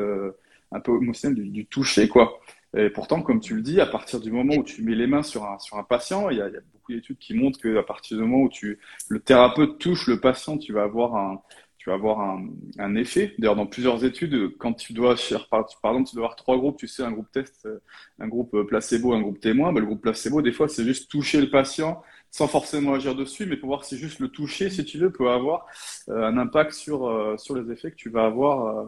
un 0.72 0.80
peu 0.80 1.00
émotionnel 1.00 1.36
du, 1.36 1.50
du, 1.50 1.66
toucher, 1.68 2.08
quoi. 2.08 2.40
Et 2.76 2.90
pourtant, 2.90 3.22
comme 3.22 3.40
tu 3.40 3.54
le 3.56 3.62
dis, 3.62 3.80
à 3.80 3.86
partir 3.86 4.20
du 4.20 4.32
moment 4.32 4.56
où 4.56 4.64
tu 4.64 4.82
mets 4.82 4.96
les 4.96 5.08
mains 5.08 5.24
sur 5.24 5.46
un, 5.46 5.60
sur 5.60 5.78
un 5.78 5.84
patient, 5.84 6.30
il 6.32 6.40
y 6.40 6.42
a, 6.42 6.50
y 6.50 6.58
a 6.58 6.62
beaucoup 6.74 6.94
d'études 6.94 7.18
qui 7.20 7.34
montrent 7.36 7.60
que 7.60 7.78
à 7.78 7.84
partir 7.84 8.18
du 8.18 8.24
moment 8.24 8.44
où 8.44 8.50
tu, 8.50 8.80
le 9.08 9.20
thérapeute 9.20 9.78
touche 9.78 10.08
le 10.08 10.20
patient, 10.20 10.58
tu 10.58 10.74
vas 10.74 10.84
avoir 10.84 11.16
un, 11.16 11.42
tu 11.88 11.92
vas 11.92 11.96
avoir 11.96 12.38
un, 12.80 12.96
effet. 12.96 13.34
D'ailleurs, 13.40 13.56
dans 13.56 13.66
plusieurs 13.66 14.04
études, 14.04 14.58
quand 14.58 14.74
tu 14.74 14.92
dois, 14.92 15.16
par, 15.50 15.62
exemple, 15.62 16.10
tu 16.10 16.16
dois 16.16 16.26
avoir 16.26 16.36
trois 16.36 16.58
groupes, 16.58 16.76
tu 16.76 16.86
sais, 16.86 17.02
un 17.02 17.14
groupe 17.14 17.32
test, 17.32 17.66
euh, 17.66 17.80
un 18.20 18.28
groupe 18.28 18.54
euh, 18.56 18.66
placebo, 18.66 19.14
un 19.14 19.22
groupe 19.22 19.40
témoin. 19.40 19.72
mais 19.72 19.80
le 19.80 19.86
groupe 19.86 20.02
placebo, 20.02 20.42
des 20.42 20.52
fois, 20.52 20.68
c'est 20.68 20.84
juste 20.84 21.10
toucher 21.10 21.40
le 21.40 21.50
patient 21.50 22.04
sans 22.30 22.50
forcément 22.50 22.94
agir 22.94 23.16
dessus, 23.16 23.46
mais 23.46 23.56
pour 23.56 23.68
voir 23.68 23.86
si 23.86 23.98
juste 23.98 24.20
le 24.20 24.28
toucher, 24.28 24.70
si 24.70 24.84
tu 24.84 24.98
veux, 24.98 25.14
peut 25.14 25.30
avoir 25.30 25.66
euh, 26.10 26.26
un 26.26 26.38
impact 26.38 26.74
sur, 26.74 27.40
sur 27.40 27.56
les 27.56 27.72
effets 27.72 27.92
que 27.92 27.96
tu 27.96 28.10
vas 28.10 28.26
avoir 28.26 28.86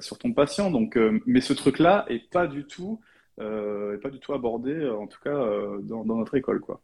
sur 0.00 0.16
ton 0.16 0.32
patient. 0.32 0.70
Donc, 0.70 0.98
mais 1.26 1.42
ce 1.42 1.52
truc-là 1.52 2.06
est 2.08 2.30
pas 2.30 2.46
du 2.46 2.64
tout, 2.64 3.00
pas 3.36 4.10
du 4.10 4.18
tout 4.18 4.32
abordé, 4.32 4.88
en 4.88 5.06
tout 5.06 5.20
cas, 5.22 5.36
dans, 5.82 6.06
dans 6.06 6.16
notre 6.16 6.36
école, 6.36 6.60
quoi. 6.60 6.80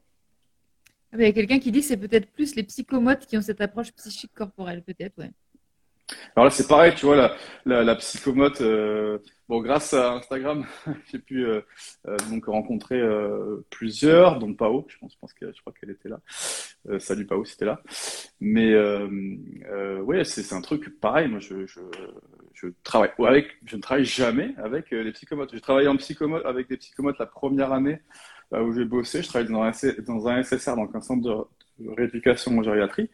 Ah, 1.13 1.17
il 1.19 1.23
y 1.23 1.27
a 1.27 1.33
quelqu'un 1.33 1.59
qui 1.59 1.73
dit 1.73 1.81
que 1.81 1.87
c'est 1.87 1.97
peut-être 1.97 2.31
plus 2.31 2.55
les 2.55 2.63
psychomotes 2.63 3.27
qui 3.27 3.37
ont 3.37 3.43
cette 3.43 3.61
approche 3.61 3.93
psychique 3.93 4.33
corporelle, 4.35 4.83
peut-être, 4.83 5.19
ouais. 5.19 5.31
Alors 6.35 6.47
là, 6.47 6.51
c'est 6.51 6.67
pareil, 6.67 6.95
tu 6.95 7.07
vois, 7.07 7.37
la, 7.65 7.95
psychomote, 7.97 8.61
euh, 8.61 9.19
bon, 9.49 9.61
grâce 9.61 9.95
à 9.95 10.13
Instagram, 10.15 10.67
j'ai 11.13 11.19
pu 11.19 11.45
euh, 11.45 11.61
euh, 12.07 12.17
donc 12.31 12.47
rencontrer 12.47 13.01
plusieurs, 13.71 14.39
dont 14.39 14.55
Pao, 14.55 14.87
je 14.89 14.99
pense, 14.99 15.13
je 15.13 15.19
pense 15.19 15.33
que 15.33 15.53
je 15.53 15.61
crois 15.61 15.73
qu'elle 15.79 15.91
était 15.91 16.09
là. 16.09 16.21
salut 16.99 17.27
Pao, 17.27 17.45
c'était 17.45 17.65
là. 17.65 17.83
Mais 18.41 18.75
ouais, 20.01 20.25
c'est 20.25 20.53
un 20.53 20.61
truc 20.61 21.01
pareil. 21.01 21.29
Moi, 21.29 21.41
je, 21.41 21.55
avec, 23.25 23.49
je 23.65 23.77
ne 23.77 23.83
travaille 23.83 24.05
jamais 24.05 24.55
avec 24.59 24.91
les 24.91 25.13
psychomotes. 25.13 25.51
J'ai 25.53 25.61
travaillé 25.61 25.89
en 25.89 25.97
psychomote 25.97 26.45
avec 26.45 26.69
des 26.69 26.77
psychomotes 26.77 27.19
la 27.19 27.27
première 27.27 27.73
année 27.73 28.01
où 28.53 28.73
j'ai 28.73 28.85
bossé. 28.85 29.23
Je 29.23 29.29
travaillais 29.29 29.51
dans 29.51 30.29
un, 30.29 30.43
SSR, 30.43 30.77
donc 30.77 30.95
un 30.95 31.01
centre 31.01 31.49
de 31.79 31.91
rééducation 31.91 32.59
en 32.59 32.63
gériatrie. 32.63 33.09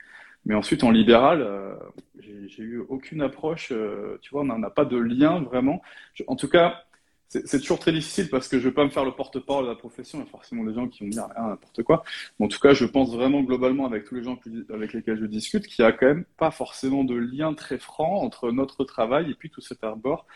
Mais 0.46 0.54
ensuite, 0.54 0.84
en 0.84 0.90
libéral, 0.90 1.42
euh, 1.42 1.74
j'ai 2.20 2.62
eu 2.62 2.78
aucune 2.88 3.20
approche. 3.20 3.72
Euh, 3.72 4.18
tu 4.22 4.30
vois, 4.30 4.42
on 4.42 4.58
n'a 4.58 4.70
pas 4.70 4.84
de 4.84 4.96
lien 4.96 5.40
vraiment. 5.40 5.82
en 6.28 6.36
tout 6.36 6.48
cas, 6.48 6.82
c'est 7.28 7.58
toujours 7.58 7.80
très 7.80 7.90
difficile 7.90 8.28
parce 8.30 8.46
que 8.46 8.58
je 8.58 8.64
ne 8.64 8.68
vais 8.68 8.74
pas 8.74 8.84
me 8.84 8.90
faire 8.90 9.04
le 9.04 9.10
porte-parole 9.10 9.64
de 9.64 9.70
la 9.70 9.74
profession. 9.74 10.18
Il 10.20 10.24
y 10.24 10.28
a 10.28 10.30
forcément 10.30 10.62
des 10.62 10.72
gens 10.72 10.86
qui 10.86 11.02
vont 11.02 11.10
dire 11.10 11.26
ah, 11.34 11.48
n'importe 11.48 11.82
quoi. 11.82 12.04
Mais 12.38 12.46
en 12.46 12.48
tout 12.48 12.60
cas, 12.60 12.72
je 12.72 12.84
pense 12.84 13.12
vraiment 13.12 13.42
globalement 13.42 13.86
avec 13.86 14.04
tous 14.04 14.14
les 14.14 14.22
gens 14.22 14.38
avec 14.72 14.92
lesquels 14.92 15.18
je 15.18 15.26
discute 15.26 15.66
qu'il 15.66 15.84
n'y 15.84 15.90
a 15.90 15.92
quand 15.92 16.06
même 16.06 16.24
pas 16.36 16.52
forcément 16.52 17.02
de 17.02 17.16
lien 17.16 17.52
très 17.54 17.78
franc 17.78 18.22
entre 18.22 18.52
notre 18.52 18.84
travail 18.84 19.30
et 19.30 19.34
puis 19.34 19.50
tout 19.50 19.60
cet 19.60 19.82
arbor 19.82 20.26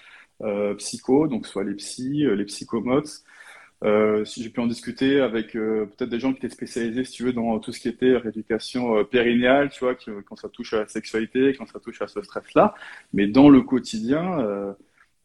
euh, 0.43 0.75
psycho, 0.75 1.29
donc 1.29 1.47
soit 1.47 1.63
les 1.63 1.75
psys, 1.75 2.25
les 2.25 2.45
psychomotes, 2.45 3.07
euh, 3.07 3.21
si 4.25 4.43
j'ai 4.43 4.51
pu 4.51 4.61
en 4.61 4.67
discuter 4.67 5.21
avec 5.21 5.57
euh, 5.57 5.87
peut-être 5.87 6.11
des 6.11 6.21
gens 6.21 6.33
qui 6.33 6.39
étaient 6.39 6.55
spécialisés, 6.55 7.05
si 7.05 7.13
tu 7.13 7.25
veux, 7.25 7.33
dans 7.33 7.59
tout 7.59 7.73
ce 7.73 7.81
qui 7.81 7.89
était 7.89 8.17
rééducation 8.17 8.99
euh, 8.99 9.05
périnéale, 9.05 9.71
tu 9.71 9.81
vois, 9.81 9.95
quand 9.95 10.37
ça 10.37 10.49
touche 10.49 10.75
à 10.75 10.81
la 10.81 10.89
sexualité, 10.89 11.55
quand 11.57 11.67
ça 11.67 11.81
touche 11.81 12.03
à 12.03 12.09
ce 12.09 12.21
stress-là. 12.23 12.75
Mais 13.13 13.27
dans 13.27 13.49
le 13.49 13.63
quotidien, 13.63 14.75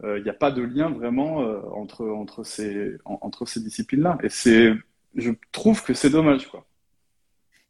il 0.03 0.23
n'y 0.23 0.29
a 0.29 0.33
pas 0.33 0.51
de 0.51 0.61
lien 0.61 0.89
vraiment 0.89 1.37
entre, 1.75 2.05
entre 2.07 2.43
ces, 2.43 2.97
entre 3.05 3.45
ces 3.45 3.61
disciplines-là. 3.61 4.17
Et 4.23 4.29
c'est, 4.29 4.73
je 5.15 5.31
trouve 5.51 5.83
que 5.83 5.93
c'est 5.93 6.09
dommage, 6.09 6.47
quoi. 6.47 6.65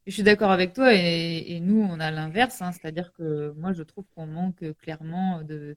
Je 0.08 0.12
suis 0.12 0.22
d'accord 0.22 0.52
avec 0.52 0.74
toi 0.74 0.94
et, 0.94 1.60
nous, 1.62 1.82
on 1.82 2.00
a 2.00 2.12
l'inverse, 2.12 2.62
hein, 2.62 2.72
c'est-à-dire 2.72 3.12
que 3.14 3.52
moi, 3.58 3.74
je 3.74 3.82
trouve 3.82 4.06
qu'on 4.16 4.28
manque 4.28 4.64
clairement 4.78 5.42
de, 5.42 5.76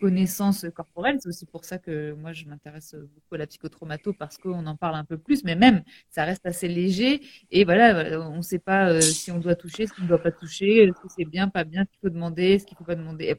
connaissances 0.00 0.66
corporelles. 0.74 1.18
C'est 1.20 1.28
aussi 1.28 1.46
pour 1.46 1.64
ça 1.64 1.78
que 1.78 2.12
moi, 2.14 2.32
je 2.32 2.44
m'intéresse 2.46 2.96
beaucoup 2.96 3.36
à 3.36 3.38
la 3.38 3.46
psychotraumato 3.46 4.12
parce 4.14 4.36
qu'on 4.36 4.66
en 4.66 4.76
parle 4.76 4.96
un 4.96 5.04
peu 5.04 5.16
plus, 5.16 5.44
mais 5.44 5.54
même, 5.54 5.84
ça 6.10 6.24
reste 6.24 6.44
assez 6.44 6.66
léger 6.66 7.20
et 7.52 7.64
voilà, 7.64 8.20
on 8.20 8.38
ne 8.38 8.42
sait 8.42 8.58
pas 8.58 8.88
euh, 8.88 9.00
si 9.00 9.30
on 9.30 9.38
doit 9.38 9.54
toucher, 9.54 9.86
ce 9.86 9.92
qu'on 9.92 10.02
ne 10.02 10.08
doit 10.08 10.22
pas 10.22 10.32
toucher, 10.32 10.88
ce 10.88 11.00
que 11.00 11.08
c'est 11.16 11.24
bien, 11.24 11.48
pas 11.48 11.62
bien, 11.62 11.84
ce 11.84 11.90
qu'il 11.90 12.00
faut 12.00 12.10
demander, 12.10 12.58
ce 12.58 12.66
qu'il 12.66 12.74
ne 12.74 12.78
faut 12.78 12.84
pas 12.84 12.96
demander. 12.96 13.32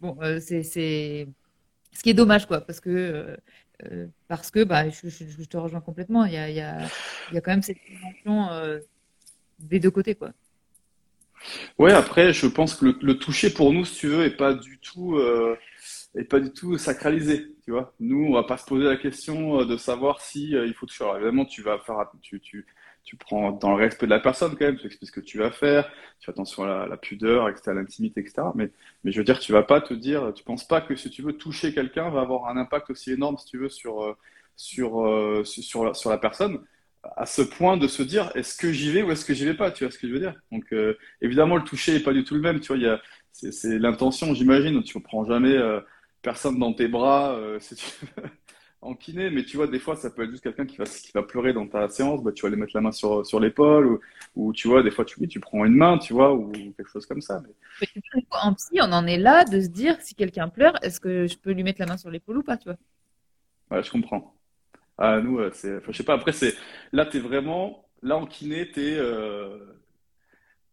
bon, 0.00 0.18
euh, 0.20 0.38
c'est 0.38 0.62
ce 0.62 2.02
qui 2.02 2.10
est 2.10 2.14
dommage, 2.14 2.46
quoi, 2.46 2.60
parce 2.60 2.80
que 2.80 3.38
euh, 3.84 4.06
parce 4.28 4.50
que 4.50 4.64
bah, 4.64 4.90
je, 4.90 5.44
te 5.44 5.56
rejoins 5.56 5.80
complètement. 5.80 6.26
Il 6.26 6.34
y 6.34 6.36
a, 6.36 6.50
il 6.50 6.56
y 6.56 6.60
a 6.60 7.40
quand 7.40 7.52
même 7.52 7.62
cette 7.62 7.78
dimension 7.88 8.50
des 9.66 9.80
deux 9.80 9.90
côtés, 9.90 10.14
quoi. 10.14 10.32
Ouais, 11.78 11.92
après, 11.92 12.32
je 12.32 12.46
pense 12.46 12.74
que 12.74 12.94
le, 13.00 13.18
toucher 13.18 13.50
pour 13.50 13.72
nous, 13.72 13.84
si 13.84 13.98
tu 13.98 14.08
veux, 14.08 14.24
est 14.24 14.36
pas 14.36 14.54
du 14.54 14.78
tout, 14.78 15.16
euh, 15.16 15.56
est 16.14 16.24
pas 16.24 16.40
du 16.40 16.52
tout 16.52 16.76
sacralisé. 16.78 17.54
Tu 17.64 17.70
vois, 17.70 17.94
nous, 18.00 18.26
on 18.26 18.34
va 18.34 18.44
pas 18.44 18.56
se 18.56 18.66
poser 18.66 18.84
la 18.84 18.96
question 18.96 19.60
euh, 19.60 19.64
de 19.64 19.76
savoir 19.76 20.20
si 20.20 20.54
euh, 20.54 20.66
il 20.66 20.74
faut 20.74 20.86
toucher. 20.86 21.04
Évidemment, 21.16 21.44
tu 21.44 21.62
vas 21.62 21.78
faire, 21.78 21.96
tu, 22.22 22.40
tu, 22.40 22.66
tu 23.04 23.16
prends 23.16 23.52
dans 23.52 23.70
le 23.70 23.76
respect 23.76 24.06
de 24.06 24.10
la 24.10 24.20
personne 24.20 24.52
quand 24.52 24.66
même, 24.66 24.76
tu 24.76 24.86
expliques 24.86 25.10
ce 25.10 25.20
que 25.20 25.24
tu 25.24 25.38
vas 25.38 25.50
faire, 25.50 25.88
tu 26.18 26.26
fais 26.26 26.32
attention 26.32 26.64
à 26.64 26.86
la, 26.86 26.96
pudeur, 26.96 27.48
etc., 27.48 27.70
à 27.70 27.74
l'intimité, 27.74 28.20
etc. 28.20 28.48
Mais, 28.54 28.70
mais 29.04 29.12
je 29.12 29.18
veux 29.18 29.24
dire, 29.24 29.38
tu 29.38 29.52
vas 29.52 29.62
pas 29.62 29.80
te 29.80 29.94
dire, 29.94 30.32
tu 30.34 30.44
penses 30.44 30.66
pas 30.66 30.80
que 30.82 30.94
si 30.96 31.10
tu 31.10 31.22
veux 31.22 31.32
toucher 31.32 31.72
quelqu'un 31.72 32.10
va 32.10 32.20
avoir 32.20 32.48
un 32.48 32.56
impact 32.58 32.90
aussi 32.90 33.12
énorme, 33.12 33.38
si 33.38 33.46
tu 33.46 33.58
veux, 33.58 33.70
sur, 33.70 34.16
sur, 34.56 35.42
sur, 35.46 35.96
sur 35.96 36.10
la 36.10 36.18
personne 36.18 36.60
à 37.02 37.26
ce 37.26 37.42
point 37.42 37.76
de 37.76 37.88
se 37.88 38.02
dire 38.02 38.30
est-ce 38.34 38.56
que 38.56 38.72
j'y 38.72 38.92
vais 38.92 39.02
ou 39.02 39.10
est-ce 39.10 39.24
que 39.24 39.34
j'y 39.34 39.44
vais 39.44 39.54
pas 39.54 39.70
tu 39.70 39.84
vois 39.84 39.90
ce 39.90 39.98
que 39.98 40.06
je 40.06 40.12
veux 40.12 40.20
dire? 40.20 40.34
Donc 40.52 40.64
euh, 40.72 40.98
évidemment 41.22 41.56
le 41.56 41.64
toucher 41.64 41.96
est 41.96 42.04
pas 42.04 42.12
du 42.12 42.24
tout 42.24 42.34
le 42.34 42.40
même 42.40 42.60
tu 42.60 42.68
vois 42.68 42.76
il 42.76 42.82
y 42.82 42.88
a 42.88 43.00
c'est 43.32 43.78
l'intention 43.78 44.34
j'imagine 44.34 44.82
tu 44.82 44.98
ne 44.98 45.02
prends 45.02 45.24
jamais 45.24 45.56
euh, 45.56 45.80
personne 46.22 46.58
dans 46.58 46.72
tes 46.74 46.88
bras 46.88 47.32
euh, 47.32 47.58
si 47.60 47.76
tu 47.76 47.86
en 48.82 48.94
kiné, 48.94 49.30
mais 49.30 49.44
tu 49.44 49.56
vois, 49.56 49.66
des 49.66 49.78
fois, 49.78 49.94
ça 49.94 50.10
peut 50.10 50.22
être 50.24 50.30
juste 50.30 50.42
quelqu'un 50.42 50.64
qui 50.64 50.76
va, 50.76 50.84
qui 50.84 51.12
va 51.12 51.22
pleurer 51.22 51.52
dans 51.52 51.66
ta 51.66 51.88
séance, 51.88 52.22
bah, 52.22 52.32
tu 52.32 52.42
vas 52.42 52.48
aller 52.48 52.56
mettre 52.56 52.72
la 52.74 52.80
main 52.80 52.92
sur, 52.92 53.26
sur 53.26 53.38
l'épaule, 53.38 53.86
ou, 53.86 54.00
ou, 54.36 54.52
tu 54.52 54.68
vois, 54.68 54.82
des 54.82 54.90
fois, 54.90 55.04
tu, 55.04 55.26
tu 55.28 55.40
prends 55.40 55.64
une 55.64 55.74
main, 55.74 55.98
tu 55.98 56.14
vois, 56.14 56.32
ou 56.34 56.50
quelque 56.50 56.88
chose 56.90 57.04
comme 57.04 57.20
ça. 57.20 57.42
Mais... 57.42 57.86
En 58.30 58.54
psy, 58.54 58.78
on 58.80 58.92
en 58.92 59.06
est 59.06 59.18
là 59.18 59.44
de 59.44 59.60
se 59.60 59.68
dire, 59.68 59.96
si 60.00 60.14
quelqu'un 60.14 60.48
pleure, 60.48 60.82
est-ce 60.82 60.98
que 60.98 61.26
je 61.26 61.36
peux 61.36 61.52
lui 61.52 61.62
mettre 61.62 61.80
la 61.80 61.86
main 61.86 61.98
sur 61.98 62.10
l'épaule 62.10 62.38
ou 62.38 62.42
pas, 62.42 62.56
tu 62.56 62.68
vois? 62.68 62.78
Ouais, 63.70 63.82
je 63.82 63.90
comprends. 63.90 64.34
Ah, 65.00 65.20
nous, 65.20 65.40
c'est, 65.52 65.78
enfin, 65.78 65.92
je 65.92 65.96
sais 65.98 66.04
pas, 66.04 66.14
après, 66.14 66.32
c'est, 66.32 66.54
là, 66.92 67.06
t'es 67.06 67.20
vraiment, 67.20 67.88
là, 68.02 68.16
en 68.18 68.26
kiné, 68.26 68.70
t'es, 68.70 68.96
euh, 68.98 69.58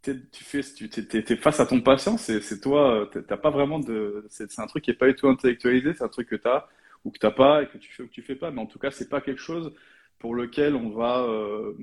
tu 0.03 0.43
fais, 0.43 0.61
tu 0.61 0.89
es, 1.13 1.35
face 1.37 1.59
à 1.59 1.65
ton 1.65 1.81
patient, 1.81 2.17
c'est 2.17 2.61
toi, 2.61 3.09
t'as 3.27 3.37
pas 3.37 3.49
vraiment 3.49 3.79
de, 3.79 4.25
c'est 4.29 4.59
un 4.59 4.67
truc 4.67 4.83
qui 4.83 4.91
est 4.91 4.93
pas 4.93 5.07
du 5.07 5.15
tout 5.15 5.27
intellectualisé, 5.27 5.93
c'est 5.93 6.03
un 6.03 6.09
truc 6.09 6.29
que 6.29 6.35
tu 6.35 6.47
as 6.47 6.67
ou 7.05 7.11
que 7.11 7.19
t'as 7.19 7.31
pas 7.31 7.63
et 7.63 7.67
que 7.67 7.77
tu 7.77 7.91
fais 7.91 8.03
ou 8.03 8.07
que 8.07 8.13
tu 8.13 8.21
fais 8.21 8.35
pas, 8.35 8.51
mais 8.51 8.61
en 8.61 8.65
tout 8.65 8.79
cas, 8.79 8.91
c'est 8.91 9.09
pas 9.09 9.21
quelque 9.21 9.41
chose 9.41 9.73
pour 10.19 10.35
lequel 10.35 10.75
on 10.75 10.89
va, 10.89 11.23
euh, 11.23 11.73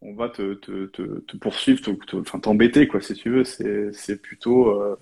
on 0.00 0.14
va 0.14 0.28
te, 0.28 0.54
te, 0.54 0.86
te, 0.86 1.36
poursuivre, 1.36 1.80
enfin 2.14 2.38
t'embêter 2.40 2.88
quoi, 2.88 3.00
si 3.00 3.14
tu 3.14 3.30
veux. 3.30 3.44
C'est 3.44 4.20
plutôt, 4.22 4.80
euh, 4.82 4.96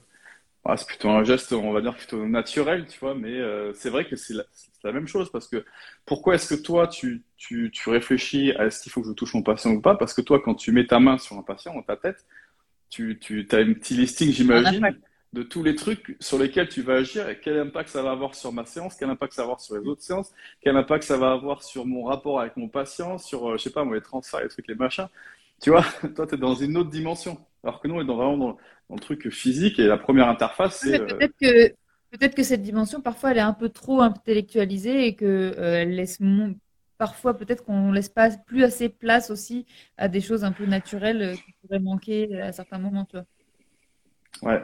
c'est 0.76 0.86
plutôt 0.86 1.08
un 1.08 1.24
geste, 1.24 1.52
on 1.52 1.72
va 1.72 1.80
dire 1.80 1.96
plutôt 1.96 2.26
naturel, 2.26 2.86
tu 2.86 2.98
vois. 3.00 3.14
Mais 3.14 3.32
euh, 3.32 3.72
c'est 3.74 3.90
vrai 3.90 4.06
que 4.06 4.16
c'est 4.16 4.34
la, 4.34 4.44
la, 4.84 4.92
même 4.92 5.08
chose 5.08 5.30
parce 5.30 5.48
que 5.48 5.64
pourquoi 6.04 6.34
est-ce 6.34 6.54
que 6.54 6.60
toi 6.60 6.86
tu, 6.86 7.24
tu, 7.36 7.70
tu 7.72 7.88
réfléchis 7.88 8.52
à 8.52 8.66
est-ce 8.66 8.82
qu'il 8.82 8.92
faut 8.92 9.02
que 9.02 9.08
je 9.08 9.12
touche 9.12 9.34
mon 9.34 9.42
patient 9.42 9.70
ou 9.72 9.80
pas? 9.80 9.96
Parce 9.96 10.14
que 10.14 10.20
toi, 10.20 10.40
quand 10.40 10.54
tu 10.54 10.72
mets 10.72 10.86
ta 10.86 11.00
main 11.00 11.18
sur 11.18 11.36
un 11.36 11.42
patient 11.42 11.74
dans 11.74 11.82
ta 11.82 11.96
tête, 11.96 12.24
tu, 12.90 13.18
tu 13.18 13.46
as 13.52 13.56
un 13.56 13.72
petit 13.72 13.94
listing, 13.94 14.30
j'imagine, 14.32 14.94
de 15.32 15.42
tous 15.42 15.62
les 15.62 15.76
trucs 15.76 16.16
sur 16.20 16.38
lesquels 16.38 16.68
tu 16.68 16.82
vas 16.82 16.94
agir 16.94 17.28
et 17.28 17.38
quel 17.40 17.58
impact 17.58 17.88
ça 17.88 18.02
va 18.02 18.10
avoir 18.10 18.34
sur 18.34 18.52
ma 18.52 18.64
séance, 18.64 18.96
quel 18.96 19.08
impact 19.10 19.32
ça 19.32 19.42
va 19.42 19.46
avoir 19.46 19.60
sur 19.60 19.76
les 19.76 19.86
autres 19.86 20.02
séances, 20.02 20.32
quel 20.60 20.76
impact 20.76 21.04
ça 21.04 21.16
va 21.16 21.32
avoir 21.32 21.62
sur 21.62 21.86
mon 21.86 22.04
rapport 22.04 22.40
avec 22.40 22.56
mon 22.56 22.68
patient, 22.68 23.16
sur, 23.16 23.50
euh, 23.50 23.56
je 23.56 23.62
sais 23.62 23.70
pas, 23.70 23.84
moi, 23.84 23.94
les 23.94 24.02
transferts, 24.02 24.42
les 24.42 24.48
trucs, 24.48 24.66
les 24.66 24.74
machins. 24.74 25.08
Tu 25.62 25.70
vois, 25.70 25.84
toi, 26.16 26.26
tu 26.26 26.34
es 26.34 26.38
dans 26.38 26.54
une 26.54 26.76
autre 26.76 26.90
dimension. 26.90 27.38
Alors 27.62 27.80
que 27.80 27.88
nous, 27.88 27.96
on 27.96 28.00
est 28.00 28.06
dans, 28.06 28.16
vraiment 28.16 28.36
dans, 28.36 28.56
le 28.90 29.00
truc 29.00 29.30
physique 29.30 29.78
et 29.78 29.86
la 29.86 29.98
première 29.98 30.28
interface, 30.28 30.80
c'est. 30.80 31.00
Euh, 31.00 31.06
peut-être 31.06 31.36
que, 31.40 31.68
peut-être 32.10 32.34
que 32.34 32.42
cette 32.42 32.62
dimension, 32.62 33.00
parfois, 33.00 33.32
elle 33.32 33.38
est 33.38 33.42
un 33.42 33.52
peu 33.52 33.68
trop 33.68 34.00
intellectualisée 34.00 35.06
et 35.06 35.16
qu'elle 35.16 35.28
euh, 35.28 35.84
laisse 35.84 36.18
parfois 36.98 37.34
peut-être 37.34 37.64
qu'on 37.64 37.92
laisse 37.92 38.10
pas 38.10 38.30
plus 38.30 38.62
assez 38.62 38.90
place 38.90 39.30
aussi 39.30 39.66
à 39.96 40.08
des 40.08 40.20
choses 40.20 40.44
un 40.44 40.52
peu 40.52 40.66
naturelles 40.66 41.34
qui 41.44 41.54
pourraient 41.60 41.78
manquer 41.80 42.40
à 42.40 42.52
certains 42.52 42.78
moments, 42.78 43.06
tu 43.06 43.16
vois. 43.16 43.26
Ouais, 44.42 44.62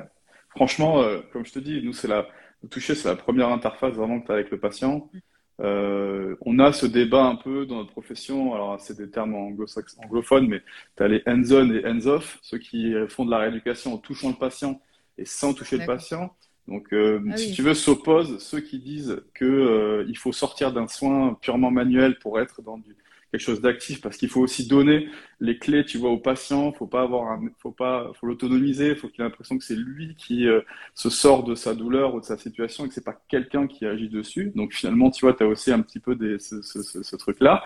franchement, 0.50 1.00
euh, 1.00 1.20
comme 1.32 1.44
je 1.44 1.52
te 1.52 1.58
dis, 1.58 1.82
nous, 1.82 1.92
c'est 1.92 2.08
la, 2.08 2.26
le 2.62 2.68
toucher, 2.68 2.94
c'est 2.94 3.08
la 3.08 3.16
première 3.16 3.48
interface 3.48 3.94
vraiment 3.94 4.20
que 4.20 4.26
tu 4.26 4.32
as 4.32 4.34
avec 4.34 4.50
le 4.50 4.60
patient. 4.60 5.10
Euh, 5.60 6.36
on 6.42 6.58
a 6.58 6.72
ce 6.72 6.84
débat 6.84 7.24
un 7.24 7.36
peu 7.36 7.64
dans 7.64 7.76
notre 7.76 7.92
profession, 7.92 8.54
alors 8.54 8.78
c'est 8.80 8.96
des 8.96 9.10
termes 9.10 9.34
anglophones, 9.34 10.48
mais 10.48 10.62
tu 10.96 11.02
as 11.02 11.08
les 11.08 11.22
hands-on 11.26 11.70
et 11.70 11.86
hands-off, 11.86 12.38
ceux 12.42 12.58
qui 12.58 12.94
font 13.08 13.24
de 13.24 13.30
la 13.30 13.38
rééducation 13.38 13.94
en 13.94 13.98
touchant 13.98 14.28
le 14.28 14.34
patient 14.34 14.80
et 15.16 15.24
sans 15.24 15.54
toucher 15.54 15.78
le 15.78 15.86
patient. 15.86 16.34
Donc, 16.68 16.92
euh, 16.92 17.22
ah 17.30 17.36
si 17.36 17.52
tu 17.52 17.62
veux, 17.62 17.74
s'opposent 17.74 18.38
ceux 18.38 18.60
qui 18.60 18.80
disent 18.80 19.22
que 19.34 20.04
il 20.08 20.18
faut 20.18 20.32
sortir 20.32 20.72
d'un 20.72 20.88
soin 20.88 21.38
purement 21.40 21.70
manuel 21.70 22.18
pour 22.18 22.40
être 22.40 22.60
dans 22.60 22.76
du, 22.76 22.96
quelque 23.30 23.40
chose 23.40 23.60
d'actif 23.60 24.00
parce 24.00 24.16
qu'il 24.16 24.28
faut 24.28 24.40
aussi 24.40 24.66
donner 24.66 25.08
les 25.40 25.58
clés, 25.58 25.84
tu 25.84 25.98
vois, 25.98 26.10
au 26.10 26.18
patient. 26.18 26.72
Faut 26.72 26.86
pas 26.86 27.02
avoir 27.02 27.32
un, 27.32 27.48
faut 27.58 27.70
pas, 27.70 28.10
faut 28.14 28.26
l'autonomiser. 28.26 28.94
Faut 28.94 29.08
qu'il 29.08 29.20
ait 29.20 29.24
l'impression 29.24 29.58
que 29.58 29.64
c'est 29.64 29.76
lui 29.76 30.14
qui 30.16 30.48
euh, 30.48 30.60
se 30.94 31.10
sort 31.10 31.44
de 31.44 31.54
sa 31.54 31.74
douleur 31.74 32.14
ou 32.14 32.20
de 32.20 32.24
sa 32.24 32.36
situation 32.36 32.84
et 32.84 32.88
que 32.88 32.94
c'est 32.94 33.04
pas 33.04 33.18
quelqu'un 33.28 33.66
qui 33.66 33.86
agit 33.86 34.08
dessus. 34.08 34.52
Donc 34.54 34.72
finalement, 34.72 35.10
tu 35.10 35.24
vois, 35.24 35.34
tu 35.34 35.42
as 35.42 35.46
aussi 35.46 35.72
un 35.72 35.82
petit 35.82 36.00
peu 36.00 36.16
ce, 36.38 37.16
truc-là, 37.16 37.64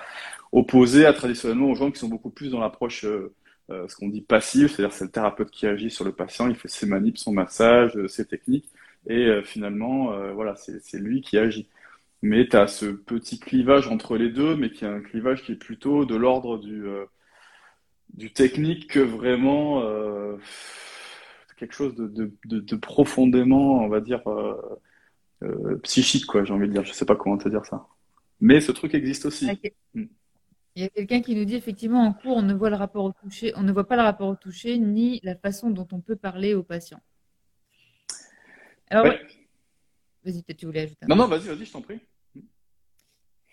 opposé 0.52 1.06
à 1.06 1.12
traditionnellement 1.12 1.70
aux 1.70 1.74
gens 1.74 1.90
qui 1.90 1.98
sont 1.98 2.08
beaucoup 2.08 2.30
plus 2.30 2.50
dans 2.50 2.60
l'approche 2.60 3.04
euh, 3.04 3.34
euh, 3.70 3.86
ce 3.86 3.94
qu'on 3.94 4.08
dit 4.08 4.22
passive, 4.22 4.68
c'est-à-dire 4.68 4.92
c'est 4.92 5.04
le 5.04 5.10
thérapeute 5.10 5.50
qui 5.50 5.66
agit 5.66 5.90
sur 5.90 6.04
le 6.04 6.12
patient, 6.12 6.48
il 6.48 6.56
fait 6.56 6.68
ses 6.68 6.86
manips, 6.86 7.18
son 7.18 7.32
massage, 7.32 7.96
ses 8.08 8.24
techniques, 8.24 8.68
et 9.06 9.30
finalement, 9.44 10.12
voilà, 10.34 10.56
c'est 10.56 10.98
lui 10.98 11.22
qui 11.22 11.38
agit. 11.38 11.68
Mais 12.22 12.46
tu 12.48 12.56
as 12.56 12.66
ce 12.66 12.86
petit 12.86 13.38
clivage 13.38 13.88
entre 13.88 14.16
les 14.16 14.30
deux, 14.30 14.56
mais 14.56 14.70
qui 14.70 14.84
est 14.84 14.88
un 14.88 15.00
clivage 15.00 15.42
qui 15.42 15.52
est 15.52 15.56
plutôt 15.56 16.04
de 16.04 16.16
l'ordre 16.16 16.58
du, 16.58 16.86
euh, 16.86 17.06
du 18.12 18.32
technique 18.32 18.88
que 18.88 19.00
vraiment 19.00 19.82
euh, 19.82 20.36
quelque 21.56 21.74
chose 21.74 21.94
de, 21.94 22.08
de, 22.44 22.60
de, 22.60 22.76
profondément, 22.76 23.82
on 23.82 23.88
va 23.88 24.00
dire, 24.00 24.22
euh, 24.28 25.76
psychique, 25.82 26.26
quoi, 26.26 26.44
j'ai 26.44 26.52
envie 26.52 26.68
de 26.68 26.72
dire. 26.72 26.84
Je 26.84 26.92
sais 26.92 27.06
pas 27.06 27.16
comment 27.16 27.38
te 27.38 27.48
dire 27.48 27.64
ça. 27.64 27.86
Mais 28.40 28.60
ce 28.60 28.72
truc 28.72 28.94
existe 28.94 29.24
aussi. 29.26 29.48
Mm. 29.94 30.04
Il 30.76 30.82
y 30.82 30.86
a 30.86 30.88
quelqu'un 30.88 31.20
qui 31.20 31.34
nous 31.34 31.44
dit 31.44 31.56
effectivement 31.56 32.02
en 32.04 32.12
cours, 32.12 32.36
on 32.36 32.42
ne 32.42 32.54
voit 32.54 32.70
le 32.70 32.76
rapport 32.76 33.04
au 33.04 33.12
toucher, 33.12 33.52
on 33.56 33.62
ne 33.62 33.72
voit 33.72 33.88
pas 33.88 33.96
le 33.96 34.02
rapport 34.02 34.28
au 34.28 34.36
toucher 34.36 34.78
ni 34.78 35.20
la 35.24 35.34
façon 35.34 35.70
dont 35.70 35.88
on 35.90 36.00
peut 36.00 36.16
parler 36.16 36.54
au 36.54 36.62
patient. 36.62 37.00
Alors, 38.88 39.06
vas-y, 40.24 40.42
peut-être 40.42 40.58
tu 40.58 40.66
voulais 40.66 40.82
ajouter. 40.82 41.06
non, 41.08 41.16
non, 41.16 41.26
vas-y, 41.26 41.48
vas-y, 41.48 41.64
je 41.64 41.72
t'en 41.72 41.82
prie. 41.82 42.00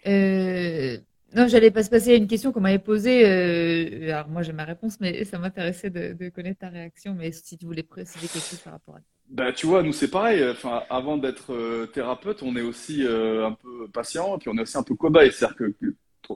Euh, 0.07 0.97
non, 1.35 1.47
j'allais 1.47 1.71
pas 1.71 1.83
se 1.83 1.89
passer 1.89 2.13
à 2.13 2.15
une 2.15 2.27
question 2.27 2.51
qu'on 2.51 2.61
m'avait 2.61 2.79
posée. 2.79 3.25
Euh, 3.25 4.11
alors 4.11 4.29
moi 4.29 4.41
j'ai 4.41 4.53
ma 4.53 4.63
réponse, 4.63 4.99
mais 4.99 5.23
ça 5.25 5.37
m'intéressait 5.37 5.89
de, 5.89 6.29
connaître 6.29 6.59
ta 6.59 6.69
réaction. 6.69 7.13
Mais 7.13 7.31
si 7.31 7.57
tu 7.57 7.65
voulais 7.65 7.83
préciser 7.83 8.27
quelque 8.27 8.47
chose 8.47 8.59
par 8.59 8.73
rapport 8.73 8.95
à 8.95 8.99
ça. 8.99 9.05
Bah, 9.29 9.51
tu 9.51 9.67
vois, 9.67 9.83
nous 9.83 9.91
c'est 9.91 10.09
pareil. 10.09 10.43
Enfin, 10.49 10.83
avant 10.89 11.17
d'être 11.17 11.53
euh, 11.53 11.85
thérapeute, 11.87 12.43
on 12.43 12.55
est 12.55 12.61
aussi 12.61 13.03
un 13.05 13.51
peu 13.51 13.87
patient, 13.89 14.37
puis 14.37 14.49
on 14.49 14.57
est 14.57 14.61
aussi 14.61 14.77
un 14.77 14.83
peu 14.83 14.95
cobaye. 14.95 15.31
C'est-à-dire 15.31 15.57
que 15.57 15.73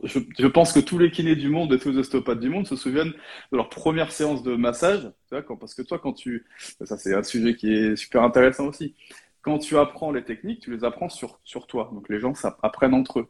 je, 0.04 0.48
pense 0.48 0.74
que 0.74 0.80
tous 0.80 0.98
les 0.98 1.12
kinés 1.12 1.36
du 1.36 1.50
monde 1.50 1.74
et 1.74 1.80
tous 1.80 1.92
les 1.92 1.98
ostéopathes 1.98 2.40
du 2.40 2.50
monde 2.50 2.68
se 2.68 2.76
souviennent 2.76 3.14
de 3.52 3.58
leur 3.58 3.70
première 3.70 4.12
séance 4.12 4.44
de 4.44 4.56
massage. 4.56 5.10
Parce 5.30 5.74
que 5.74 5.82
toi, 5.82 6.00
quand 6.00 6.14
tu, 6.14 6.46
ça 6.84 6.98
c'est 6.98 7.14
un 7.14 7.24
sujet 7.24 7.56
qui 7.56 7.74
est 7.74 7.96
super 7.96 8.24
intéressant 8.24 8.68
aussi. 8.68 8.96
Quand 9.42 9.58
tu 9.58 9.78
apprends 9.78 10.12
les 10.12 10.24
techniques, 10.24 10.62
tu 10.62 10.72
les 10.72 10.84
apprends 10.84 11.10
sur, 11.10 11.40
sur 11.44 11.68
toi. 11.68 11.90
Donc 11.94 12.10
les 12.10 12.20
gens 12.20 12.34
apprennent 12.62 12.94
entre 12.94 13.22
eux. 13.22 13.28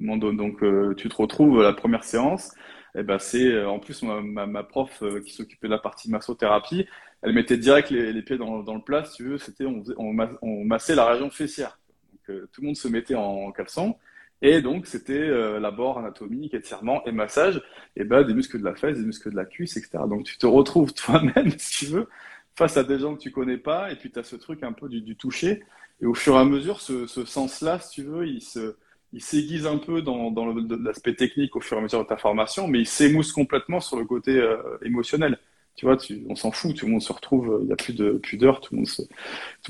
Donc 0.00 0.62
euh, 0.62 0.94
tu 0.94 1.08
te 1.08 1.16
retrouves 1.16 1.60
la 1.62 1.72
première 1.72 2.04
séance, 2.04 2.54
eh 2.94 3.02
ben 3.02 3.18
c'est 3.18 3.46
euh, 3.46 3.68
en 3.68 3.78
plus 3.78 4.02
ma, 4.02 4.62
prof 4.62 5.02
euh, 5.02 5.20
qui 5.20 5.32
s'occupait 5.32 5.66
de 5.66 5.72
la 5.72 5.78
partie 5.78 6.10
massothérapie, 6.10 6.86
elle 7.22 7.32
mettait 7.32 7.56
direct 7.56 7.90
les, 7.90 8.22
pieds 8.22 8.38
dans, 8.38 8.62
le 8.62 8.80
plat, 8.82 9.04
si 9.04 9.16
tu 9.16 9.24
veux, 9.24 9.38
c'était 9.38 9.64
on, 9.66 10.64
massait 10.64 10.94
la 10.94 11.06
région 11.06 11.30
fessière. 11.30 11.78
Donc 12.12 12.50
tout 12.52 12.60
le 12.60 12.66
monde 12.66 12.76
se 12.76 12.88
mettait 12.88 13.16
en 13.16 13.50
caleçon. 13.50 13.96
Et 14.40 14.62
donc, 14.62 14.86
c'était 14.86 15.14
euh, 15.14 15.58
l'abord 15.58 15.98
anatomique, 15.98 16.54
étirement 16.54 17.04
et 17.06 17.12
massage, 17.12 17.60
et 17.96 18.04
ben, 18.04 18.22
des 18.22 18.34
muscles 18.34 18.60
de 18.60 18.64
la 18.64 18.76
fesse, 18.76 18.96
des 18.96 19.04
muscles 19.04 19.32
de 19.32 19.36
la 19.36 19.44
cuisse, 19.44 19.76
etc. 19.76 19.98
Donc, 20.08 20.24
tu 20.24 20.38
te 20.38 20.46
retrouves 20.46 20.94
toi-même, 20.94 21.50
si 21.58 21.86
tu 21.86 21.92
veux, 21.92 22.08
face 22.54 22.76
à 22.76 22.84
des 22.84 22.98
gens 22.98 23.16
que 23.16 23.20
tu 23.20 23.32
connais 23.32 23.56
pas, 23.58 23.90
et 23.90 23.96
puis 23.96 24.10
tu 24.12 24.18
as 24.18 24.22
ce 24.22 24.36
truc 24.36 24.62
un 24.62 24.72
peu 24.72 24.88
du, 24.88 25.16
toucher. 25.16 25.64
Et 26.00 26.06
au 26.06 26.14
fur 26.14 26.34
et 26.36 26.38
à 26.38 26.44
mesure, 26.44 26.80
ce 26.80 27.06
sens-là, 27.06 27.80
si 27.80 27.90
tu 27.90 28.02
veux, 28.04 28.28
il 28.28 28.40
se, 28.40 28.76
il 29.12 29.22
s'aiguise 29.22 29.66
un 29.66 29.78
peu 29.78 30.02
dans, 30.02 30.30
dans 30.30 30.46
l'aspect 30.52 31.14
technique 31.14 31.56
au 31.56 31.60
fur 31.60 31.76
et 31.76 31.80
à 31.80 31.82
mesure 31.82 32.02
de 32.02 32.08
ta 32.08 32.16
formation, 32.16 32.68
mais 32.68 32.80
il 32.80 32.86
s'émousse 32.86 33.32
complètement 33.32 33.80
sur 33.80 33.98
le 33.98 34.04
côté 34.04 34.32
euh, 34.36 34.56
émotionnel. 34.82 35.38
Tu 35.74 35.86
vois, 35.86 35.96
tu, 35.96 36.24
on 36.28 36.34
s'en 36.34 36.50
fout, 36.50 36.76
tout 36.76 36.86
le 36.86 36.92
monde 36.92 37.02
se 37.02 37.12
retrouve, 37.12 37.54
euh, 37.54 37.58
il 37.62 37.66
n'y 37.66 37.72
a 37.72 37.76
plus 37.76 37.94
de 37.94 38.12
pudeur, 38.12 38.60
tout 38.60 38.74
le 38.74 38.80
monde, 38.80 38.88
tout 38.88 39.04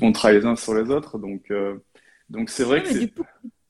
le 0.01 0.05
monde 0.05 0.15
travaille 0.15 0.39
les 0.39 0.45
uns 0.45 0.55
sur 0.55 0.73
les 0.73 0.89
autres. 0.89 1.17
Donc, 1.17 1.51
euh, 1.51 1.77
donc 2.29 2.49
c'est 2.49 2.63
vrai 2.63 2.83
que 2.83 2.97
Du 2.97 3.11
coup, 3.11 3.23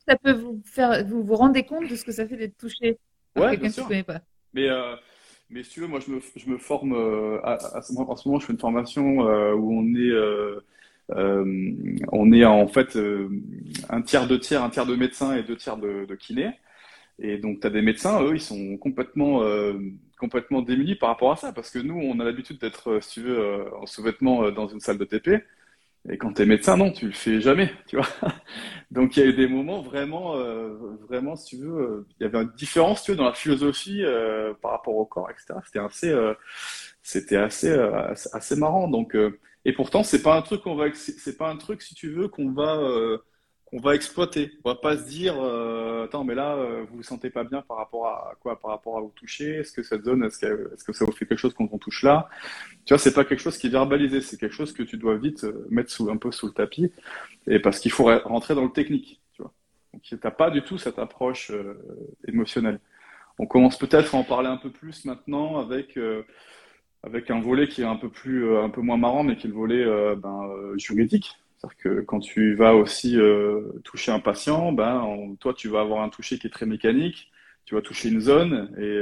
ça 0.07 0.15
peut 0.15 0.33
vous 0.33 0.61
faire, 0.65 1.05
vous 1.05 1.23
vous 1.23 1.35
rendez 1.35 1.63
compte 1.63 1.87
de 1.87 1.95
ce 1.95 2.03
que 2.03 2.11
ça 2.11 2.27
fait 2.27 2.37
d'être 2.37 2.57
touché 2.57 2.97
par 3.33 3.51
quelqu'un 3.51 3.69
que 3.69 3.75
tu 3.75 3.83
connais 3.83 4.03
pas. 4.03 4.21
Mais, 4.53 4.67
mais 5.51 5.63
si 5.63 5.71
tu 5.71 5.81
veux, 5.81 5.87
moi, 5.87 5.99
je 5.99 6.11
me, 6.11 6.19
je 6.35 6.49
me 6.49 6.57
forme, 6.57 6.93
à, 7.43 7.53
à, 7.53 7.77
en 7.77 8.15
ce 8.15 8.27
moment, 8.27 8.39
je 8.39 8.45
fais 8.47 8.53
une 8.53 8.59
formation 8.59 9.19
où 9.19 9.79
on 9.79 9.85
est 9.95 10.11
euh, 11.11 11.73
on 12.11 12.31
est 12.31 12.45
en 12.45 12.67
fait 12.67 12.95
euh, 12.95 13.29
un 13.89 14.01
tiers 14.01 14.27
de 14.27 14.37
tiers, 14.37 14.63
un 14.63 14.69
tiers 14.69 14.85
de 14.85 14.95
médecins 14.95 15.35
et 15.35 15.43
deux 15.43 15.55
tiers 15.55 15.77
de, 15.77 16.05
de 16.05 16.15
kinés. 16.15 16.51
Et 17.21 17.37
donc, 17.37 17.59
tu 17.61 17.67
as 17.67 17.69
des 17.69 17.81
médecins, 17.81 18.23
eux, 18.23 18.35
ils 18.35 18.41
sont 18.41 18.77
complètement, 18.77 19.43
euh, 19.43 19.73
complètement 20.17 20.61
démunis 20.61 20.95
par 20.95 21.09
rapport 21.09 21.31
à 21.31 21.35
ça. 21.35 21.51
Parce 21.51 21.69
que 21.69 21.79
nous, 21.79 21.95
on 21.95 22.19
a 22.19 22.23
l'habitude 22.23 22.59
d'être, 22.59 22.99
si 23.01 23.15
tu 23.15 23.21
veux, 23.21 23.73
en 23.75 23.85
sous-vêtements 23.85 24.51
dans 24.51 24.67
une 24.67 24.79
salle 24.79 24.97
de 24.97 25.05
TP. 25.05 25.43
Et 26.09 26.17
quand 26.17 26.31
tu 26.33 26.43
es 26.43 26.45
médecin, 26.45 26.77
non, 26.77 26.91
tu 26.91 27.07
le 27.07 27.11
fais 27.11 27.41
jamais, 27.41 27.73
tu 27.87 27.97
vois. 27.97 28.07
Donc, 28.91 29.17
il 29.17 29.19
y 29.19 29.23
a 29.23 29.25
eu 29.25 29.33
des 29.33 29.47
moments 29.47 29.81
vraiment, 29.81 30.37
vraiment, 31.09 31.35
si 31.35 31.57
tu 31.57 31.63
veux, 31.63 32.07
il 32.19 32.23
y 32.23 32.25
avait 32.25 32.37
une 32.37 32.51
différence, 32.55 33.03
tu 33.03 33.11
veux, 33.11 33.17
dans 33.17 33.25
la 33.25 33.33
philosophie 33.33 34.01
par 34.61 34.71
rapport 34.71 34.95
au 34.95 35.05
corps, 35.05 35.29
etc. 35.29 35.59
C'était 35.65 35.79
assez, 35.79 36.15
c'était 37.03 37.35
assez, 37.35 37.77
assez, 38.31 38.55
marrant. 38.55 38.87
Donc, 38.87 39.13
et 39.65 39.73
pourtant, 39.73 40.03
c'est 40.03 40.21
pas 40.21 40.37
un 40.37 40.41
truc 40.41 40.61
qu'on 40.61 40.75
va, 40.75 40.85
c'est 40.93 41.37
pas 41.37 41.49
un 41.49 41.57
truc, 41.57 41.81
si 41.81 41.93
tu 41.93 42.09
veux, 42.09 42.27
qu'on 42.29 42.51
va, 42.51 42.77
euh, 42.77 43.17
qu'on 43.65 43.79
va 43.79 43.93
exploiter. 43.93 44.51
On 44.63 44.69
va 44.69 44.75
pas 44.75 44.97
se 44.97 45.07
dire, 45.07 45.35
euh, 45.37 46.05
attends, 46.05 46.23
mais 46.23 46.33
là, 46.33 46.55
euh, 46.55 46.85
vous 46.89 46.97
vous 46.97 47.03
sentez 47.03 47.29
pas 47.29 47.43
bien 47.43 47.61
par 47.61 47.77
rapport 47.77 48.07
à 48.07 48.35
quoi, 48.39 48.57
par 48.59 48.71
rapport 48.71 48.97
à 48.97 49.01
vous 49.01 49.13
toucher? 49.15 49.55
Est-ce 49.57 49.73
que 49.73 49.83
ça 49.83 49.97
donne, 49.97 50.23
est-ce 50.23 50.39
que, 50.39 50.73
est-ce 50.73 50.83
que 50.83 50.93
ça 50.93 51.03
vous 51.03 51.11
fait 51.11 51.25
quelque 51.25 51.39
chose 51.39 51.53
quand 51.53 51.67
on 51.71 51.77
touche 51.77 52.03
là? 52.03 52.29
Tu 52.85 52.93
vois, 52.93 52.99
c'est 52.99 53.13
pas 53.13 53.25
quelque 53.25 53.41
chose 53.41 53.57
qui 53.57 53.67
est 53.67 53.71
verbalisé. 53.71 54.21
C'est 54.21 54.37
quelque 54.37 54.55
chose 54.55 54.71
que 54.73 54.83
tu 54.83 54.97
dois 54.97 55.17
vite 55.17 55.45
mettre 55.69 56.09
un 56.09 56.17
peu 56.17 56.31
sous 56.31 56.47
le 56.47 56.53
tapis, 56.53 56.91
et 57.45 57.59
parce 57.59 57.79
qu'il 57.79 57.91
faut 57.91 58.05
rentrer 58.23 58.55
dans 58.55 58.63
le 58.63 58.71
technique. 58.71 59.21
Tu 59.33 59.41
vois. 59.41 59.51
Donc, 59.93 60.03
tu 60.03 60.15
n'as 60.23 60.31
pas 60.31 60.49
du 60.51 60.61
tout 60.61 60.77
cette 60.77 60.99
approche 60.99 61.51
émotionnelle. 62.27 62.79
On 63.37 63.45
commence 63.45 63.77
peut-être 63.77 64.15
à 64.15 64.17
en 64.17 64.23
parler 64.23 64.47
un 64.49 64.57
peu 64.57 64.69
plus 64.69 65.05
maintenant 65.05 65.59
avec, 65.59 65.97
avec 67.03 67.31
un 67.31 67.39
volet 67.39 67.67
qui 67.67 67.81
est 67.81 67.85
un 67.85 67.95
peu, 67.95 68.09
plus, 68.09 68.57
un 68.57 68.69
peu 68.69 68.81
moins 68.81 68.97
marrant, 68.97 69.23
mais 69.23 69.35
qui 69.37 69.47
est 69.47 69.49
le 69.49 69.55
volet 69.55 69.85
ben, 70.15 70.49
juridique. 70.77 71.37
C'est-à-dire 71.57 71.77
que 71.77 72.01
quand 72.01 72.19
tu 72.19 72.55
vas 72.55 72.75
aussi 72.75 73.17
toucher 73.83 74.11
un 74.11 74.19
patient, 74.19 74.71
ben, 74.71 75.35
toi, 75.39 75.53
tu 75.53 75.69
vas 75.69 75.81
avoir 75.81 76.01
un 76.01 76.09
toucher 76.09 76.37
qui 76.37 76.47
est 76.47 76.51
très 76.51 76.65
mécanique, 76.65 77.31
tu 77.65 77.75
vas 77.75 77.81
toucher 77.81 78.09
une 78.09 78.19
zone 78.19 78.73
et 78.77 78.99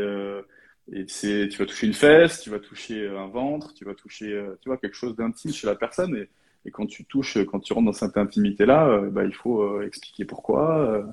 et 0.91 1.05
c'est, 1.07 1.49
tu 1.49 1.57
vas 1.57 1.65
toucher 1.65 1.87
une 1.87 1.93
fesse, 1.93 2.41
tu 2.41 2.49
vas 2.49 2.59
toucher 2.59 3.09
un 3.09 3.27
ventre, 3.27 3.73
tu 3.73 3.83
vas 3.83 3.93
toucher, 3.93 4.31
euh, 4.31 4.57
tu 4.61 4.69
vois, 4.69 4.77
quelque 4.77 4.95
chose 4.95 5.15
d'intime 5.15 5.51
chez 5.51 5.67
la 5.67 5.75
personne. 5.75 6.15
Et, 6.15 6.29
quand 6.71 6.85
tu 6.85 7.05
touches, 7.05 7.37
quand 7.45 7.61
tu 7.61 7.71
rentres 7.71 7.85
dans 7.85 7.93
cette 7.93 8.17
intimité-là, 8.17 8.89
euh, 8.89 9.09
bah, 9.09 9.23
il 9.23 9.33
faut 9.33 9.61
euh, 9.61 9.85
expliquer 9.87 10.25
pourquoi. 10.25 11.05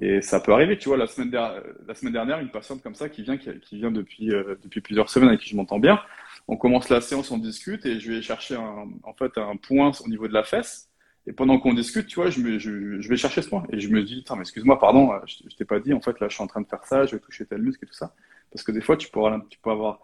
Et 0.00 0.22
ça 0.22 0.40
peut 0.40 0.52
arriver, 0.52 0.78
tu 0.78 0.88
vois, 0.88 0.96
la 0.96 1.06
semaine, 1.06 1.30
dernière, 1.30 2.40
une 2.40 2.50
patiente 2.50 2.82
comme 2.82 2.94
ça 2.94 3.08
qui 3.08 3.22
vient, 3.22 3.36
qui, 3.36 3.76
vient 3.76 3.90
depuis, 3.90 4.28
depuis 4.62 4.80
plusieurs 4.80 5.10
semaines 5.10 5.28
avec 5.28 5.40
qui 5.40 5.50
je 5.50 5.56
m'entends 5.56 5.78
bien. 5.78 6.00
On 6.48 6.56
commence 6.56 6.88
la 6.88 7.00
séance, 7.00 7.30
on 7.30 7.38
discute 7.38 7.84
et 7.84 8.00
je 8.00 8.12
vais 8.12 8.22
chercher 8.22 8.56
un, 8.56 8.88
en 9.02 9.12
fait 9.12 9.36
un 9.36 9.56
point 9.56 9.92
au 10.04 10.08
niveau 10.08 10.28
de 10.28 10.32
la 10.32 10.44
fesse. 10.44 10.88
Et 11.26 11.32
pendant 11.32 11.58
qu'on 11.58 11.74
discute, 11.74 12.06
tu 12.06 12.16
vois, 12.16 12.30
je, 12.30 12.40
me, 12.40 12.58
je, 12.58 13.00
je, 13.00 13.08
vais 13.08 13.16
chercher 13.16 13.42
ce 13.42 13.48
point. 13.48 13.64
Et 13.70 13.78
je 13.78 13.88
me 13.88 14.02
dis, 14.02 14.24
mais 14.30 14.40
excuse-moi, 14.40 14.78
pardon, 14.80 15.12
je, 15.26 15.36
je 15.48 15.56
t'ai 15.56 15.64
pas 15.64 15.78
dit, 15.78 15.92
en 15.92 16.00
fait, 16.00 16.18
là, 16.20 16.28
je 16.28 16.34
suis 16.34 16.42
en 16.42 16.48
train 16.48 16.62
de 16.62 16.66
faire 16.66 16.84
ça, 16.84 17.06
je 17.06 17.14
vais 17.14 17.20
toucher 17.20 17.46
tel 17.46 17.62
muscle 17.62 17.84
et 17.84 17.86
tout 17.86 17.94
ça. 17.94 18.14
Parce 18.50 18.64
que 18.64 18.72
des 18.72 18.80
fois, 18.80 18.96
tu, 18.96 19.08
pourras, 19.08 19.40
tu 19.48 19.58
peux 19.60 19.70
avoir 19.70 20.00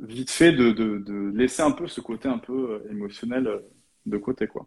vite 0.00 0.30
fait 0.30 0.52
de, 0.52 0.70
de, 0.70 1.32
laisser 1.34 1.62
un 1.62 1.72
peu 1.72 1.86
ce 1.86 2.00
côté 2.00 2.28
un 2.28 2.38
peu 2.38 2.82
euh, 2.84 2.90
émotionnel 2.90 3.46
euh, 3.46 3.60
de 4.06 4.16
côté. 4.16 4.46
Quoi. 4.46 4.66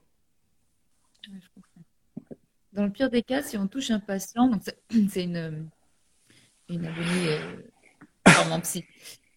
Dans 2.78 2.86
le 2.86 2.92
pire 2.92 3.10
des 3.10 3.24
cas, 3.24 3.42
si 3.42 3.58
on 3.58 3.68
touche 3.68 3.90
un 3.90 4.00
patient, 4.00 4.48
donc 4.48 4.62
c'est 4.64 5.24
une, 5.24 5.68
une 6.70 6.86
abonnée 6.86 7.40
euh, 8.28 8.60
psy, 8.62 8.86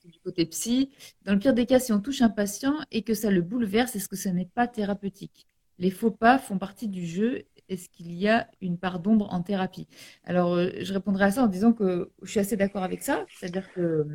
du 0.04 0.18
côté 0.22 0.44
psy. 0.44 0.90
Dans 1.24 1.32
le 1.32 1.38
pire 1.38 1.54
des 1.54 1.64
cas, 1.64 1.80
si 1.80 1.90
on 1.90 2.00
touche 2.00 2.20
un 2.20 2.28
patient 2.28 2.74
et 2.90 3.00
que 3.00 3.14
ça 3.14 3.30
le 3.30 3.40
bouleverse, 3.40 3.96
est-ce 3.96 4.10
que 4.10 4.16
ça 4.16 4.30
n'est 4.30 4.50
pas 4.54 4.68
thérapeutique? 4.68 5.46
Les 5.78 5.90
faux 5.90 6.10
pas 6.10 6.38
font 6.38 6.58
partie 6.58 6.86
du 6.86 7.06
jeu 7.06 7.46
est-ce 7.70 7.88
qu'il 7.88 8.12
y 8.12 8.28
a 8.28 8.48
une 8.60 8.76
part 8.76 8.98
d'ombre 8.98 9.32
en 9.32 9.42
thérapie? 9.42 9.88
Alors, 10.24 10.54
euh, 10.54 10.70
je 10.80 10.92
répondrai 10.92 11.24
à 11.24 11.30
ça 11.30 11.44
en 11.44 11.46
disant 11.46 11.72
que 11.72 12.10
je 12.22 12.30
suis 12.30 12.40
assez 12.40 12.56
d'accord 12.56 12.82
avec 12.82 13.02
ça. 13.02 13.24
C'est-à-dire 13.38 13.72
que 13.72 14.06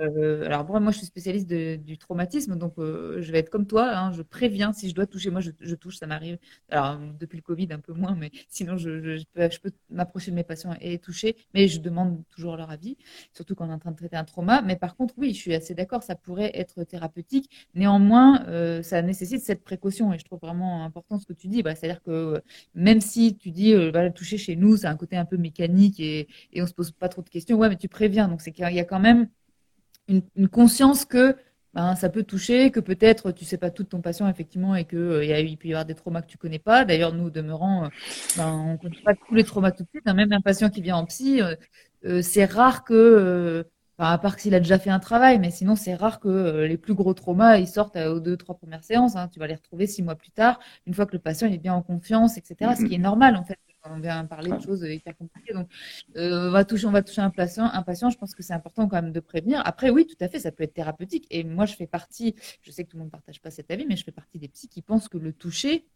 euh, 0.00 0.44
alors 0.46 0.66
moi, 0.66 0.80
moi, 0.80 0.92
je 0.92 0.98
suis 0.98 1.06
spécialiste 1.06 1.48
du 1.48 1.98
traumatisme, 1.98 2.56
donc 2.56 2.74
euh, 2.78 3.20
je 3.20 3.30
vais 3.32 3.38
être 3.38 3.50
comme 3.50 3.66
toi. 3.66 3.96
Hein, 3.96 4.12
je 4.12 4.22
préviens 4.22 4.72
si 4.72 4.88
je 4.88 4.94
dois 4.94 5.06
toucher. 5.06 5.30
Moi, 5.30 5.40
je, 5.40 5.74
touche, 5.74 5.96
ça 5.96 6.06
m'arrive. 6.06 6.38
Alors 6.68 6.98
depuis 7.18 7.36
le 7.36 7.42
Covid, 7.42 7.68
un 7.70 7.78
peu 7.78 7.92
moins, 7.92 8.14
mais 8.14 8.30
sinon, 8.48 8.76
je, 8.76 9.22
peux, 9.32 9.70
m'approcher 9.90 10.30
de 10.30 10.36
mes 10.36 10.44
patients 10.44 10.74
et 10.80 10.98
toucher, 10.98 11.36
mais 11.54 11.68
je 11.68 11.80
demande 11.80 12.22
toujours 12.30 12.56
leur 12.56 12.70
avis, 12.70 12.96
surtout 13.32 13.54
quand 13.54 13.66
on 13.66 13.70
est 13.70 13.74
en 13.74 13.78
train 13.78 13.92
de 13.92 13.96
traiter 13.96 14.16
un 14.16 14.24
trauma. 14.24 14.62
Mais 14.62 14.76
par 14.76 14.96
contre, 14.96 15.14
oui, 15.16 15.32
je 15.32 15.40
suis 15.40 15.54
assez 15.54 15.74
d'accord. 15.74 16.02
Ça 16.02 16.16
pourrait 16.16 16.50
être 16.54 16.84
thérapeutique. 16.84 17.50
Néanmoins, 17.74 18.44
euh, 18.48 18.82
ça 18.82 19.02
nécessite 19.02 19.42
cette 19.42 19.62
précaution, 19.64 20.12
et 20.12 20.18
je 20.18 20.24
trouve 20.24 20.40
vraiment 20.40 20.84
important 20.84 21.18
ce 21.18 21.26
que 21.26 21.32
tu 21.32 21.48
dis. 21.48 21.62
Bah, 21.62 21.74
C'est-à-dire 21.74 22.02
que 22.02 22.42
même 22.74 23.00
si 23.00 23.36
tu 23.36 23.50
dis, 23.50 23.74
toucher 24.14 24.38
chez 24.38 24.56
nous, 24.56 24.76
c'est 24.76 24.86
un 24.86 24.96
côté 24.96 25.16
un 25.16 25.24
peu 25.24 25.36
mécanique 25.36 26.00
et, 26.00 26.28
et 26.52 26.62
on 26.62 26.66
se 26.66 26.74
pose 26.74 26.90
pas 26.92 27.08
trop 27.08 27.22
de 27.22 27.28
questions. 27.28 27.58
Ouais, 27.58 27.68
mais 27.68 27.76
tu 27.76 27.88
préviens. 27.88 28.28
Donc 28.28 28.40
c'est 28.40 28.52
qu'il 28.52 28.64
y 28.64 28.80
a 28.80 28.84
quand 28.84 29.00
même 29.00 29.28
une, 30.08 30.48
conscience 30.48 31.04
que 31.04 31.36
ben, 31.74 31.96
ça 31.96 32.08
peut 32.08 32.22
toucher, 32.22 32.70
que 32.70 32.80
peut-être 32.80 33.32
tu 33.32 33.44
sais 33.44 33.58
pas 33.58 33.70
tout 33.70 33.82
de 33.82 33.88
ton 33.88 34.00
patient 34.00 34.28
effectivement 34.28 34.76
et 34.76 34.84
que 34.84 34.96
euh, 34.96 35.24
il 35.24 35.56
peut 35.56 35.68
y 35.68 35.72
avoir 35.72 35.84
des 35.84 35.94
traumas 35.94 36.22
que 36.22 36.28
tu 36.28 36.38
connais 36.38 36.58
pas. 36.58 36.84
D'ailleurs, 36.84 37.12
nous 37.12 37.30
demeurant, 37.30 37.84
euh, 37.84 37.88
ben, 38.36 38.52
on 38.52 38.76
connaît 38.76 39.02
pas 39.04 39.14
tous 39.14 39.34
les 39.34 39.44
traumas 39.44 39.72
tout 39.72 39.82
de 39.82 39.88
suite. 39.88 40.04
Hein. 40.06 40.14
Même 40.14 40.32
un 40.32 40.40
patient 40.40 40.70
qui 40.70 40.82
vient 40.82 40.96
en 40.96 41.06
psy, 41.06 41.40
euh, 42.04 42.22
c'est 42.22 42.44
rare 42.44 42.84
que, 42.84 43.66
à 43.98 44.18
part 44.18 44.38
s'il 44.38 44.54
a 44.54 44.60
déjà 44.60 44.78
fait 44.78 44.90
un 44.90 44.98
travail, 45.00 45.38
mais 45.38 45.50
sinon 45.50 45.76
c'est 45.76 45.94
rare 45.94 46.20
que 46.20 46.64
les 46.64 46.76
plus 46.76 46.94
gros 46.94 47.14
traumas 47.14 47.58
ils 47.58 47.68
sortent 47.68 47.96
aux 47.96 48.20
deux 48.20 48.36
trois 48.36 48.56
premières 48.56 48.84
séances. 48.84 49.16
Hein. 49.16 49.28
Tu 49.32 49.38
vas 49.38 49.46
les 49.46 49.54
retrouver 49.54 49.86
six 49.86 50.02
mois 50.02 50.16
plus 50.16 50.30
tard, 50.30 50.60
une 50.86 50.94
fois 50.94 51.06
que 51.06 51.12
le 51.12 51.20
patient 51.20 51.48
est 51.48 51.58
bien 51.58 51.74
en 51.74 51.82
confiance, 51.82 52.36
etc. 52.36 52.72
Ce 52.78 52.84
qui 52.84 52.94
est 52.94 52.98
normal 52.98 53.36
en 53.36 53.44
fait 53.44 53.58
on 53.90 54.00
vient 54.00 54.24
parler 54.24 54.50
de 54.50 54.60
choses 54.60 54.82
hyper 54.82 55.16
compliquées. 55.16 55.52
Donc, 55.52 55.68
euh, 56.16 56.48
on 56.48 56.50
va 56.50 56.64
toucher, 56.64 56.86
on 56.86 56.90
va 56.90 57.02
toucher 57.02 57.20
un 57.20 57.30
patient, 57.30 57.64
un 57.64 57.82
patient. 57.82 58.10
Je 58.10 58.18
pense 58.18 58.34
que 58.34 58.42
c'est 58.42 58.52
important 58.52 58.88
quand 58.88 59.00
même 59.00 59.12
de 59.12 59.20
prévenir. 59.20 59.62
Après, 59.64 59.90
oui, 59.90 60.06
tout 60.06 60.16
à 60.20 60.28
fait, 60.28 60.40
ça 60.40 60.52
peut 60.52 60.64
être 60.64 60.74
thérapeutique. 60.74 61.26
Et 61.30 61.44
moi, 61.44 61.66
je 61.66 61.74
fais 61.74 61.86
partie. 61.86 62.34
Je 62.62 62.70
sais 62.70 62.84
que 62.84 62.90
tout 62.90 62.96
le 62.96 63.00
monde 63.00 63.08
ne 63.08 63.12
partage 63.12 63.40
pas 63.40 63.50
cet 63.50 63.70
avis, 63.70 63.86
mais 63.86 63.96
je 63.96 64.04
fais 64.04 64.12
partie 64.12 64.38
des 64.38 64.48
psys 64.48 64.68
qui 64.68 64.82
pensent 64.82 65.08
que 65.08 65.18
le 65.18 65.32
toucher 65.32 65.86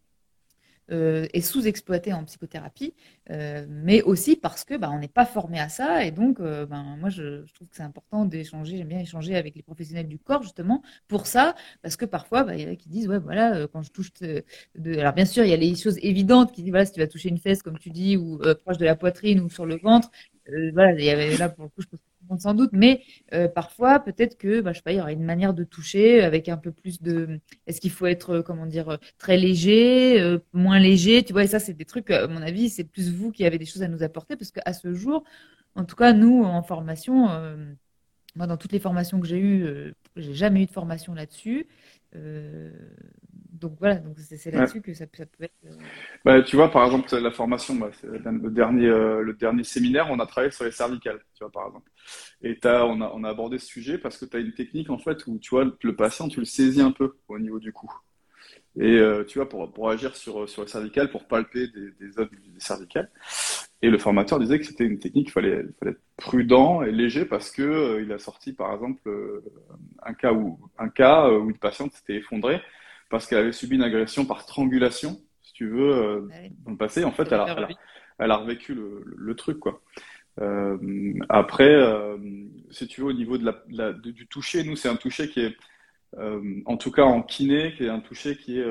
euh, 0.91 1.27
est 1.33 1.41
sous-exploité 1.41 2.13
en 2.13 2.23
psychothérapie, 2.25 2.93
euh, 3.29 3.65
mais 3.69 4.01
aussi 4.01 4.35
parce 4.35 4.63
que 4.63 4.75
bah, 4.75 4.89
on 4.91 4.99
n'est 4.99 5.07
pas 5.07 5.25
formé 5.25 5.59
à 5.59 5.69
ça. 5.69 6.03
Et 6.03 6.11
donc, 6.11 6.39
euh, 6.39 6.65
ben, 6.65 6.97
moi, 6.99 7.09
je, 7.09 7.45
trouve 7.53 7.67
que 7.67 7.75
c'est 7.75 7.83
important 7.83 8.25
d'échanger. 8.25 8.77
J'aime 8.77 8.87
bien 8.87 8.99
échanger 8.99 9.35
avec 9.35 9.55
les 9.55 9.61
professionnels 9.61 10.07
du 10.07 10.17
corps, 10.17 10.43
justement, 10.43 10.81
pour 11.07 11.27
ça, 11.27 11.55
parce 11.81 11.95
que 11.95 12.05
parfois, 12.05 12.43
bah, 12.43 12.55
il 12.55 12.61
y 12.61 12.67
en 12.67 12.71
a 12.71 12.75
qui 12.75 12.89
disent, 12.89 13.07
ouais, 13.07 13.19
voilà, 13.19 13.67
quand 13.67 13.83
je 13.83 13.91
touche. 13.91 14.11
Alors, 14.85 15.13
bien 15.13 15.25
sûr, 15.25 15.43
il 15.43 15.49
y 15.49 15.53
a 15.53 15.57
les 15.57 15.75
choses 15.75 15.97
évidentes 16.01 16.51
qui 16.51 16.63
disent, 16.63 16.71
voilà, 16.71 16.85
si 16.85 16.93
tu 16.93 16.99
vas 16.99 17.07
toucher 17.07 17.29
une 17.29 17.37
fesse, 17.37 17.61
comme 17.61 17.77
tu 17.77 17.89
dis, 17.91 18.17
ou 18.17 18.39
proche 18.63 18.77
de 18.77 18.85
la 18.85 18.95
poitrine 18.95 19.41
ou 19.41 19.49
sur 19.49 19.65
le 19.65 19.77
ventre, 19.77 20.09
voilà, 20.73 20.93
il 20.93 21.03
y 21.03 21.09
avait 21.09 21.37
là, 21.37 21.49
pour 21.49 21.65
le 21.65 21.69
coup, 21.69 21.81
je 21.81 21.87
pense 21.87 21.99
sans 22.37 22.53
doute, 22.53 22.71
mais 22.73 23.01
euh, 23.33 23.47
parfois, 23.47 23.99
peut-être 23.99 24.37
que, 24.37 24.61
bah, 24.61 24.71
je 24.71 24.77
sais 24.77 24.83
pas, 24.83 24.91
il 24.91 24.97
y 24.97 24.99
aura 25.01 25.11
une 25.11 25.23
manière 25.23 25.53
de 25.53 25.63
toucher 25.63 26.21
avec 26.21 26.49
un 26.49 26.57
peu 26.57 26.71
plus 26.71 27.01
de. 27.01 27.39
Est-ce 27.67 27.81
qu'il 27.81 27.91
faut 27.91 28.05
être, 28.05 28.35
euh, 28.37 28.41
comment 28.41 28.65
dire, 28.65 28.89
euh, 28.89 28.97
très 29.17 29.37
léger, 29.37 30.37
moins 30.53 30.79
léger, 30.79 31.23
tu 31.23 31.33
vois, 31.33 31.43
et 31.43 31.47
ça, 31.47 31.59
c'est 31.59 31.73
des 31.73 31.85
trucs, 31.85 32.11
à 32.11 32.27
mon 32.27 32.41
avis, 32.41 32.69
c'est 32.69 32.83
plus 32.83 33.11
vous 33.11 33.31
qui 33.31 33.45
avez 33.45 33.57
des 33.57 33.65
choses 33.65 33.83
à 33.83 33.87
nous 33.87 34.03
apporter, 34.03 34.35
parce 34.35 34.51
qu'à 34.51 34.73
ce 34.73 34.93
jour, 34.93 35.23
en 35.75 35.85
tout 35.85 35.95
cas, 35.95 36.13
nous, 36.13 36.43
en 36.43 36.63
formation, 36.63 37.27
moi, 38.35 38.47
dans 38.47 38.57
toutes 38.57 38.71
les 38.73 38.79
formations 38.79 39.19
que 39.19 39.27
j'ai 39.27 39.39
eues, 39.39 39.93
j'ai 40.15 40.33
jamais 40.33 40.63
eu 40.63 40.65
de 40.65 40.71
formation 40.71 41.13
là-dessus 41.13 41.67
donc 43.51 43.73
voilà, 43.79 43.95
donc 43.95 44.15
c'est 44.19 44.51
là-dessus 44.51 44.81
que 44.81 44.93
ça, 44.93 45.07
peut 45.07 45.23
être. 45.23 45.51
Euh, 45.65 45.71
bah, 46.23 46.41
tu 46.43 46.55
vois, 46.55 46.69
par 46.69 46.85
exemple, 46.85 47.15
la 47.17 47.31
formation, 47.31 47.75
bah, 47.75 47.89
le, 48.03 48.49
dernier, 48.49 48.85
euh, 48.85 49.21
le 49.21 49.33
dernier 49.33 49.63
séminaire, 49.63 50.07
on 50.09 50.19
a 50.19 50.25
travaillé 50.25 50.51
sur 50.51 50.65
les 50.65 50.71
cervicales, 50.71 51.19
tu 51.33 51.43
vois, 51.43 51.51
par 51.51 51.67
exemple. 51.67 51.89
Et 52.43 52.57
as, 52.63 52.85
on, 52.85 53.01
a, 53.01 53.11
on 53.13 53.23
a 53.23 53.29
abordé 53.29 53.57
ce 53.57 53.65
sujet 53.65 53.97
parce 53.97 54.17
que 54.17 54.25
tu 54.25 54.37
as 54.37 54.39
une 54.39 54.53
technique, 54.53 54.89
en 54.89 54.99
fait, 54.99 55.25
où 55.27 55.39
tu 55.39 55.49
vois, 55.51 55.65
le 55.81 55.95
patient, 55.95 56.27
tu 56.27 56.39
le 56.39 56.45
saisis 56.45 56.81
un 56.81 56.91
peu 56.91 57.17
au 57.27 57.39
niveau 57.39 57.59
du 57.59 57.73
cou. 57.73 57.91
Et 58.77 58.97
euh, 58.97 59.23
tu 59.23 59.39
vois, 59.39 59.49
pour, 59.49 59.71
pour 59.73 59.89
agir 59.89 60.15
sur, 60.15 60.47
sur 60.47 60.61
le 60.61 60.67
cervical, 60.67 61.09
pour 61.09 61.27
palper 61.27 61.67
des, 61.67 61.91
des 61.99 62.11
zones 62.11 62.29
des 62.29 62.59
cervicales. 62.59 63.09
Et 63.81 63.89
le 63.89 63.97
formateur 63.97 64.39
disait 64.39 64.59
que 64.59 64.65
c'était 64.65 64.85
une 64.85 64.99
technique, 64.99 65.29
il 65.29 65.31
fallait, 65.31 65.63
fallait, 65.79 65.91
être 65.91 66.01
prudent 66.17 66.83
et 66.83 66.91
léger 66.91 67.25
parce 67.25 67.49
que 67.49 68.01
il 68.03 68.11
a 68.11 68.19
sorti, 68.19 68.53
par 68.53 68.73
exemple, 68.73 69.09
un 70.03 70.13
cas 70.13 70.33
où, 70.33 70.59
un 70.77 70.89
cas 70.89 71.29
où 71.29 71.49
une 71.49 71.57
patiente 71.57 71.93
s'était 71.93 72.15
effondrée 72.15 72.61
parce 73.09 73.25
qu'elle 73.27 73.39
avait 73.39 73.51
subi 73.51 73.75
une 73.75 73.83
agression 73.83 74.25
par 74.25 74.41
strangulation, 74.41 75.19
si 75.41 75.53
tu 75.53 75.67
veux, 75.67 75.91
euh, 75.91 76.27
dans 76.63 76.71
le 76.71 76.77
passé. 76.77 77.03
En 77.03 77.11
fait, 77.11 77.27
elle 77.31 77.39
a, 77.39 77.67
elle 78.19 78.31
a, 78.31 78.37
revécu 78.37 78.73
le, 78.75 79.03
le, 79.05 79.35
truc, 79.35 79.59
quoi. 79.59 79.81
Euh, 80.39 81.13
après, 81.27 81.73
euh, 81.73 82.17
si 82.71 82.87
tu 82.87 83.01
veux, 83.01 83.07
au 83.07 83.13
niveau 83.13 83.37
de 83.37 83.51
la, 83.69 83.93
du 83.93 84.27
toucher, 84.27 84.63
nous, 84.63 84.75
c'est 84.75 84.89
un 84.89 84.95
toucher 84.95 85.29
qui 85.29 85.41
est, 85.41 85.57
en 86.65 86.77
tout 86.77 86.91
cas 86.91 87.03
en 87.03 87.21
kiné, 87.21 87.73
qui 87.75 87.83
est 87.83 87.89
un 87.89 87.99
toucher 87.99 88.35
qui 88.35 88.59
est 88.59 88.65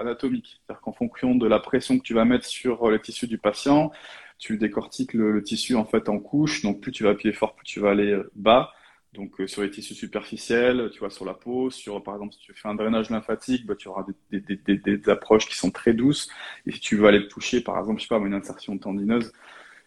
anatomique. 0.00 0.60
C'est-à-dire 0.60 0.80
qu'en 0.80 0.92
fonction 0.92 1.34
de 1.34 1.46
la 1.46 1.58
pression 1.58 1.98
que 1.98 2.02
tu 2.02 2.14
vas 2.14 2.24
mettre 2.24 2.46
sur 2.46 2.90
les 2.90 3.00
tissus 3.00 3.26
du 3.26 3.36
patient, 3.36 3.90
tu 4.38 4.56
décortiques 4.56 5.12
le, 5.12 5.32
le, 5.32 5.42
tissu 5.42 5.74
en 5.74 5.84
fait 5.84 6.08
en 6.08 6.18
couches. 6.18 6.62
Donc 6.62 6.80
plus 6.80 6.90
tu 6.92 7.04
vas 7.04 7.10
appuyer 7.10 7.34
fort, 7.34 7.54
plus 7.54 7.64
tu 7.64 7.80
vas 7.80 7.90
aller 7.90 8.18
bas. 8.34 8.72
Donc 9.12 9.40
euh, 9.40 9.46
sur 9.46 9.62
les 9.62 9.70
tissus 9.70 9.94
superficiels, 9.94 10.90
tu 10.92 11.00
vois, 11.00 11.10
sur 11.10 11.24
la 11.26 11.34
peau, 11.34 11.70
sur 11.70 12.02
par 12.02 12.14
exemple 12.14 12.32
si 12.34 12.40
tu 12.40 12.54
fais 12.54 12.68
un 12.68 12.74
drainage 12.74 13.10
lymphatique, 13.10 13.66
bah, 13.66 13.76
tu 13.76 13.88
auras 13.88 14.06
des, 14.30 14.40
des, 14.40 14.76
des, 14.78 15.10
approches 15.10 15.46
qui 15.48 15.56
sont 15.56 15.70
très 15.70 15.92
douces. 15.92 16.30
Et 16.66 16.72
si 16.72 16.80
tu 16.80 16.96
veux 16.96 17.06
aller 17.06 17.28
toucher, 17.28 17.60
par 17.60 17.78
exemple, 17.78 18.00
je 18.00 18.06
sais 18.06 18.08
pas, 18.08 18.24
une 18.24 18.34
insertion 18.34 18.78
tendineuse 18.78 19.32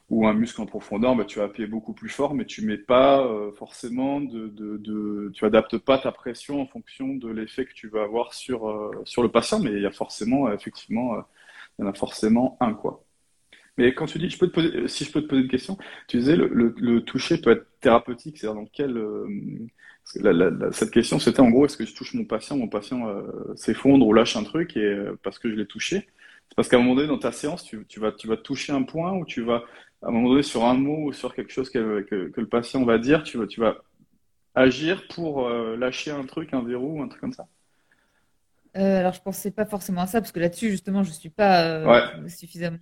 ou 0.09 0.27
un 0.27 0.33
muscle 0.33 0.61
en 0.61 0.67
profondeur, 0.67 1.15
bah, 1.15 1.25
tu 1.25 1.39
vas 1.39 1.45
appuyer 1.45 1.67
beaucoup 1.67 1.93
plus 1.93 2.09
fort, 2.09 2.35
mais 2.35 2.45
tu 2.45 2.63
mets 2.65 2.77
pas 2.77 3.25
euh, 3.25 3.51
forcément 3.53 4.21
de, 4.21 4.47
de, 4.49 4.77
de, 4.77 5.31
tu 5.33 5.45
adaptes 5.45 5.79
pas 5.79 5.97
ta 5.97 6.11
pression 6.11 6.61
en 6.61 6.67
fonction 6.67 7.15
de 7.15 7.29
l'effet 7.29 7.65
que 7.65 7.73
tu 7.73 7.89
vas 7.89 8.03
avoir 8.03 8.33
sur 8.33 8.69
euh, 8.69 8.91
sur 9.05 9.23
le 9.23 9.29
patient, 9.31 9.59
mais 9.59 9.71
il 9.71 9.81
y 9.81 9.87
a 9.87 9.91
forcément 9.91 10.51
effectivement, 10.51 11.15
il 11.79 11.83
y 11.83 11.87
en 11.87 11.89
a 11.91 11.93
forcément 11.93 12.57
un 12.61 12.73
quoi. 12.73 13.04
Mais 13.77 13.93
quand 13.93 14.05
tu 14.05 14.19
dis, 14.19 14.29
je 14.29 14.37
peux 14.37 14.47
te 14.47 14.53
poser, 14.53 14.87
si 14.87 15.03
je 15.03 15.11
peux 15.11 15.21
te 15.21 15.27
poser 15.27 15.41
une 15.41 15.49
question, 15.49 15.77
tu 16.07 16.17
disais 16.17 16.35
le, 16.35 16.47
le, 16.47 17.01
toucher 17.01 17.37
peut 17.37 17.51
être 17.51 17.67
thérapeutique, 17.81 18.37
c'est-à-dire 18.37 18.61
dans 18.61 18.67
quel 18.71 18.97
euh, 18.97 20.71
cette 20.71 20.91
question 20.91 21.19
c'était 21.19 21.39
en 21.41 21.49
gros 21.49 21.65
est-ce 21.65 21.77
que 21.77 21.85
je 21.85 21.95
touche 21.95 22.13
mon 22.13 22.25
patient, 22.25 22.57
mon 22.57 22.67
patient 22.69 23.07
euh, 23.09 23.53
s'effondre 23.55 24.05
ou 24.05 24.13
lâche 24.13 24.37
un 24.37 24.43
truc 24.43 24.77
et 24.77 24.79
euh, 24.79 25.19
parce 25.23 25.39
que 25.39 25.49
je 25.49 25.55
l'ai 25.55 25.65
touché? 25.65 26.07
C'est 26.47 26.55
parce 26.55 26.69
qu'à 26.69 26.77
un 26.77 26.79
moment 26.79 26.95
donné 26.95 27.07
dans 27.07 27.17
ta 27.17 27.31
séance, 27.31 27.63
tu, 27.63 27.85
tu, 27.87 27.99
vas 27.99 28.11
tu 28.11 28.27
vas 28.27 28.37
toucher 28.37 28.71
un 28.71 28.83
point 28.83 29.13
ou 29.13 29.25
tu 29.25 29.41
vas 29.41 29.63
à 30.01 30.07
un 30.09 30.11
moment 30.11 30.29
donné 30.29 30.43
sur 30.43 30.63
un 30.65 30.75
mot 30.75 31.07
ou 31.07 31.13
sur 31.13 31.33
quelque 31.35 31.51
chose 31.51 31.69
que, 31.69 32.01
que, 32.01 32.29
que 32.29 32.41
le 32.41 32.47
patient 32.47 32.83
va 32.85 32.97
dire, 32.97 33.23
tu 33.23 33.37
vas 33.37 33.47
tu 33.47 33.59
vas 33.59 33.77
agir 34.55 35.07
pour 35.09 35.49
lâcher 35.49 36.11
un 36.11 36.25
truc, 36.25 36.53
un 36.53 36.63
verrou, 36.63 37.01
un 37.01 37.07
truc 37.09 37.21
comme 37.21 37.33
ça? 37.33 37.47
Euh, 38.77 38.99
alors, 38.99 39.13
je 39.13 39.21
pensais 39.21 39.51
pas 39.51 39.65
forcément 39.65 40.01
à 40.01 40.07
ça, 40.07 40.19
parce 40.19 40.31
que 40.33 40.39
là-dessus, 40.39 40.69
justement, 40.69 41.03
je 41.03 41.11
suis 41.11 41.29
pas 41.29 41.65
euh, 41.65 42.27
suffisamment 42.27 42.77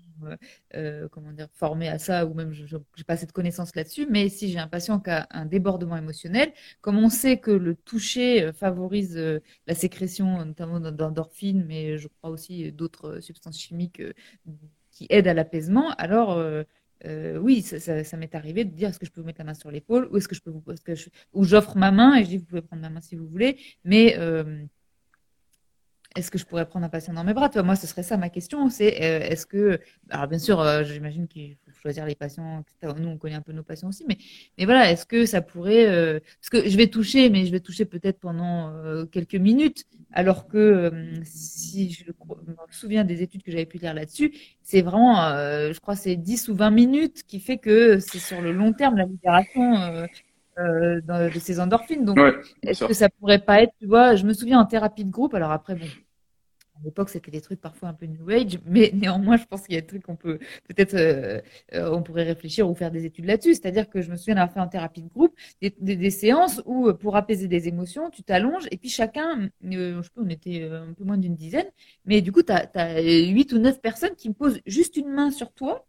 euh, 0.74 1.08
comment 1.10 1.32
dire, 1.32 1.48
formée 1.54 1.88
à 1.88 2.00
ça, 2.00 2.26
ou 2.26 2.34
même 2.34 2.52
je 2.52 2.64
n'ai 2.78 3.04
pas 3.06 3.14
assez 3.14 3.28
de 3.28 3.32
connaissances 3.32 3.76
là-dessus. 3.76 4.08
Mais 4.10 4.30
si 4.30 4.50
j'ai 4.52 4.58
un 4.58 4.68
patient 4.68 5.00
qui 5.00 5.12
a 5.12 5.28
un 5.30 5.46
débordement 5.46 5.96
émotionnel, 5.96 6.52
comme 6.82 6.98
on 6.98 7.10
sait 7.10 7.38
que 7.38 7.52
le 7.52 7.76
toucher 7.76 8.52
favorise 8.54 9.18
la 9.68 9.76
sécrétion, 9.76 10.46
notamment 10.46 10.80
d'endorphines, 10.80 11.64
mais 11.68 11.98
je 11.98 12.08
crois 12.08 12.32
aussi 12.32 12.72
d'autres 12.72 13.20
substances 13.20 13.60
chimiques 13.60 14.02
qui 14.92 15.08
aident 15.10 15.28
à 15.28 15.34
l'apaisement, 15.34 15.92
alors 15.92 16.44
oui, 17.40 17.62
ça, 17.62 18.18
m'est 18.18 18.34
arrivé 18.34 18.66
de 18.66 18.72
dire 18.72 18.90
est-ce 18.90 19.00
que 19.00 19.06
je 19.06 19.12
peux 19.12 19.22
vous 19.22 19.28
mettre 19.28 19.40
la 19.40 19.46
main 19.46 19.54
sur 19.54 19.70
l'épaule 19.70 20.08
ou 20.12 20.18
est-ce 20.18 20.28
que 20.28 20.36
je 20.36 20.42
peux 20.42 20.52
vous, 20.52 20.62
que 20.62 20.94
ou 21.34 21.44
j'offre 21.44 21.78
ma 21.78 21.92
main 21.92 22.16
et 22.16 22.24
je 22.24 22.30
dis 22.30 22.38
vous 22.38 22.46
pouvez 22.46 22.62
prendre 22.62 22.82
ma 22.82 22.90
main 22.90 23.02
si 23.02 23.16
vous 23.16 23.28
voulez, 23.28 23.60
mais 23.84 24.18
est-ce 26.16 26.30
que 26.30 26.38
je 26.38 26.46
pourrais 26.46 26.66
prendre 26.68 26.86
un 26.86 26.90
patient 26.90 27.14
dans 27.14 27.24
mes 27.24 27.34
bras? 27.34 27.50
Toi, 27.50 27.64
moi, 27.64 27.76
ce 27.76 27.88
serait 27.88 28.04
ça 28.04 28.18
ma 28.18 28.30
question. 28.30 28.70
C'est 28.70 29.02
euh, 29.04 29.20
est-ce 29.28 29.46
que, 29.46 29.80
alors 30.10 30.28
bien 30.28 30.38
sûr, 30.38 30.60
euh, 30.60 30.84
j'imagine 30.84 31.28
qu'il 31.28 31.56
faut 31.56 31.72
choisir 31.82 32.06
les 32.06 32.16
patients. 32.16 32.64
Nous, 32.84 33.08
on 33.08 33.18
connaît 33.18 33.36
un 33.36 33.42
peu 33.42 33.52
nos 33.52 33.64
patients 33.64 33.90
aussi, 33.90 34.06
mais 34.08 34.18
mais 34.58 34.66
voilà, 34.66 34.92
est-ce 34.92 35.06
que 35.06 35.26
ça 35.26 35.42
pourrait 35.42 35.88
euh, 35.88 36.20
Parce 36.40 36.50
que 36.50 36.70
je 36.70 36.78
vais 36.78 36.88
toucher, 36.88 37.30
mais 37.30 37.46
je 37.46 37.52
vais 37.52 37.60
toucher 37.60 37.86
peut-être 37.86 38.20
pendant 38.20 38.74
quelques 39.12 39.36
minutes, 39.36 39.86
alors 40.12 40.48
que 40.48 40.92
si 41.24 41.92
je 41.92 42.06
me 42.06 42.56
souviens 42.72 43.04
des 43.04 43.22
études 43.24 43.44
que 43.44 43.52
j'avais 43.52 43.66
pu 43.66 43.78
lire 43.78 43.94
là-dessus, 43.94 44.34
c'est 44.62 44.82
vraiment, 44.82 45.16
je 45.16 45.80
crois, 45.80 45.96
c'est 45.96 46.16
10 46.16 46.48
ou 46.50 46.56
20 46.56 46.70
minutes 46.72 47.24
qui 47.24 47.40
fait 47.40 47.58
que 47.58 48.00
c'est 48.00 48.20
sur 48.20 48.42
le 48.42 48.52
long 48.52 48.74
terme 48.74 48.98
la 48.98 49.06
libération. 49.06 50.08
De 50.58 51.40
ces 51.40 51.60
endorphines. 51.60 52.06
Donc, 52.06 52.18
est-ce 52.62 52.86
que 52.86 52.94
ça 52.94 53.10
pourrait 53.10 53.40
pas 53.40 53.62
être, 53.62 53.74
tu 53.80 53.88
vois, 53.88 54.16
je 54.16 54.26
me 54.26 54.34
souviens 54.34 54.60
en 54.60 54.66
thérapie 54.66 55.06
de 55.06 55.12
groupe, 55.12 55.34
alors 55.34 55.52
après, 55.52 55.76
bon, 55.76 55.88
à 56.76 56.84
l'époque, 56.84 57.10
c'était 57.10 57.30
des 57.30 57.42
trucs 57.42 57.62
parfois 57.62 57.90
un 57.90 57.94
peu 57.94 58.08
new 58.08 58.30
age, 58.30 58.60
mais 58.66 58.92
néanmoins, 58.94 59.38
je 59.38 59.46
pense 59.46 59.66
qu'il 59.66 59.76
y 59.76 59.78
a 59.78 59.82
des 59.82 59.88
trucs 59.88 60.04
qu'on 60.04 60.16
peut 60.16 60.40
peut-être, 60.68 60.96
euh, 60.96 61.40
euh, 61.74 61.92
on 61.94 62.02
pourrait 62.02 62.24
réfléchir 62.24 62.70
ou 62.70 62.74
faire 62.74 62.90
des 62.90 63.06
études 63.06 63.26
là-dessus. 63.26 63.54
C'est-à-dire 63.54 63.90
que 63.90 64.02
je 64.02 64.10
me 64.10 64.18
souviens 64.18 64.36
d'avoir 64.36 64.54
fait 64.54 64.60
en 64.60 64.68
thérapie 64.68 65.04
de 65.04 65.10
groupe 65.10 65.36
des, 65.62 66.10
séances 66.10 66.62
où, 66.66 66.88
euh, 66.88 66.94
pour 66.94 67.16
apaiser 67.16 67.48
des 67.48 67.68
émotions, 67.68 68.10
tu 68.10 68.24
t'allonges 68.24 68.68
et 68.72 68.78
puis 68.78 68.90
chacun, 68.90 69.50
je 69.62 70.02
sais 70.02 70.10
pas, 70.16 70.22
on 70.22 70.30
était 70.30 70.64
un 70.64 70.94
peu 70.94 71.04
moins 71.04 71.18
d'une 71.18 71.36
dizaine, 71.36 71.68
mais 72.06 72.22
du 72.22 72.32
coup, 72.32 72.42
tu 72.42 72.52
as, 72.52 73.02
huit 73.02 73.54
ou 73.54 73.60
neuf 73.60 73.80
personnes 73.80 74.16
qui 74.16 74.30
me 74.30 74.34
posent 74.34 74.60
juste 74.66 74.98
une 74.98 75.10
main 75.10 75.30
sur 75.32 75.54
toi, 75.54 75.86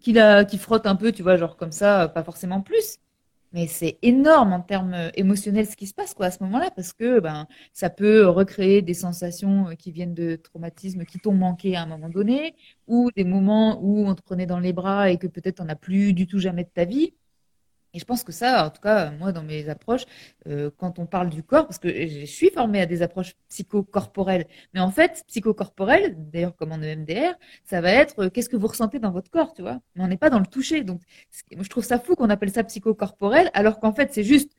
qui, 0.00 0.12
la, 0.12 0.44
qui 0.44 0.58
frottent 0.58 0.86
un 0.86 0.96
peu, 0.96 1.12
tu 1.12 1.22
vois, 1.22 1.36
genre 1.36 1.56
comme 1.56 1.72
ça, 1.72 2.08
pas 2.08 2.24
forcément 2.24 2.62
plus. 2.62 2.98
Mais 3.52 3.66
c'est 3.66 3.98
énorme 4.02 4.52
en 4.52 4.60
termes 4.60 4.94
euh, 4.94 5.10
émotionnels 5.14 5.66
ce 5.66 5.76
qui 5.76 5.86
se 5.86 5.94
passe 5.94 6.12
quoi 6.14 6.26
à 6.26 6.30
ce 6.30 6.42
moment-là 6.44 6.70
parce 6.70 6.92
que 6.92 7.18
ben 7.20 7.46
ça 7.72 7.88
peut 7.88 8.26
recréer 8.26 8.82
des 8.82 8.94
sensations 8.94 9.68
euh, 9.68 9.74
qui 9.74 9.90
viennent 9.90 10.14
de 10.14 10.36
traumatismes 10.36 11.04
qui 11.06 11.18
t'ont 11.18 11.32
manqué 11.32 11.74
à 11.74 11.82
un 11.82 11.86
moment 11.86 12.10
donné 12.10 12.54
ou 12.86 13.10
des 13.16 13.24
moments 13.24 13.80
où 13.82 14.06
on 14.06 14.14
te 14.14 14.22
prenait 14.22 14.46
dans 14.46 14.60
les 14.60 14.74
bras 14.74 15.10
et 15.10 15.16
que 15.16 15.26
peut-être 15.26 15.60
on 15.60 15.64
n'a 15.64 15.76
plus 15.76 16.12
du 16.12 16.26
tout 16.26 16.38
jamais 16.38 16.64
de 16.64 16.68
ta 16.68 16.84
vie 16.84 17.14
et 17.94 17.98
je 17.98 18.04
pense 18.04 18.22
que 18.22 18.32
ça, 18.32 18.66
en 18.66 18.70
tout 18.70 18.80
cas, 18.80 19.10
moi, 19.12 19.32
dans 19.32 19.42
mes 19.42 19.68
approches, 19.68 20.04
euh, 20.46 20.70
quand 20.76 20.98
on 20.98 21.06
parle 21.06 21.30
du 21.30 21.42
corps, 21.42 21.66
parce 21.66 21.78
que 21.78 21.88
je 21.88 22.26
suis 22.26 22.50
formée 22.50 22.80
à 22.80 22.86
des 22.86 23.02
approches 23.02 23.34
psychocorporelles, 23.48 24.46
mais 24.74 24.80
en 24.80 24.90
fait, 24.90 25.24
psychocorporelles, 25.28 26.14
d'ailleurs 26.30 26.54
comme 26.56 26.72
en 26.72 26.82
EMDR, 26.82 27.34
ça 27.64 27.80
va 27.80 27.90
être 27.90 28.24
euh, 28.24 28.30
qu'est-ce 28.30 28.48
que 28.48 28.56
vous 28.56 28.66
ressentez 28.66 28.98
dans 28.98 29.10
votre 29.10 29.30
corps, 29.30 29.54
tu 29.54 29.62
vois? 29.62 29.80
Mais 29.94 30.04
on 30.04 30.08
n'est 30.08 30.18
pas 30.18 30.30
dans 30.30 30.38
le 30.38 30.46
toucher. 30.46 30.84
Donc, 30.84 31.00
je 31.50 31.68
trouve 31.68 31.84
ça 31.84 31.98
fou 31.98 32.14
qu'on 32.14 32.30
appelle 32.30 32.50
ça 32.50 32.62
psychocorporel, 32.64 33.50
alors 33.54 33.80
qu'en 33.80 33.92
fait, 33.92 34.12
c'est 34.12 34.24
juste 34.24 34.52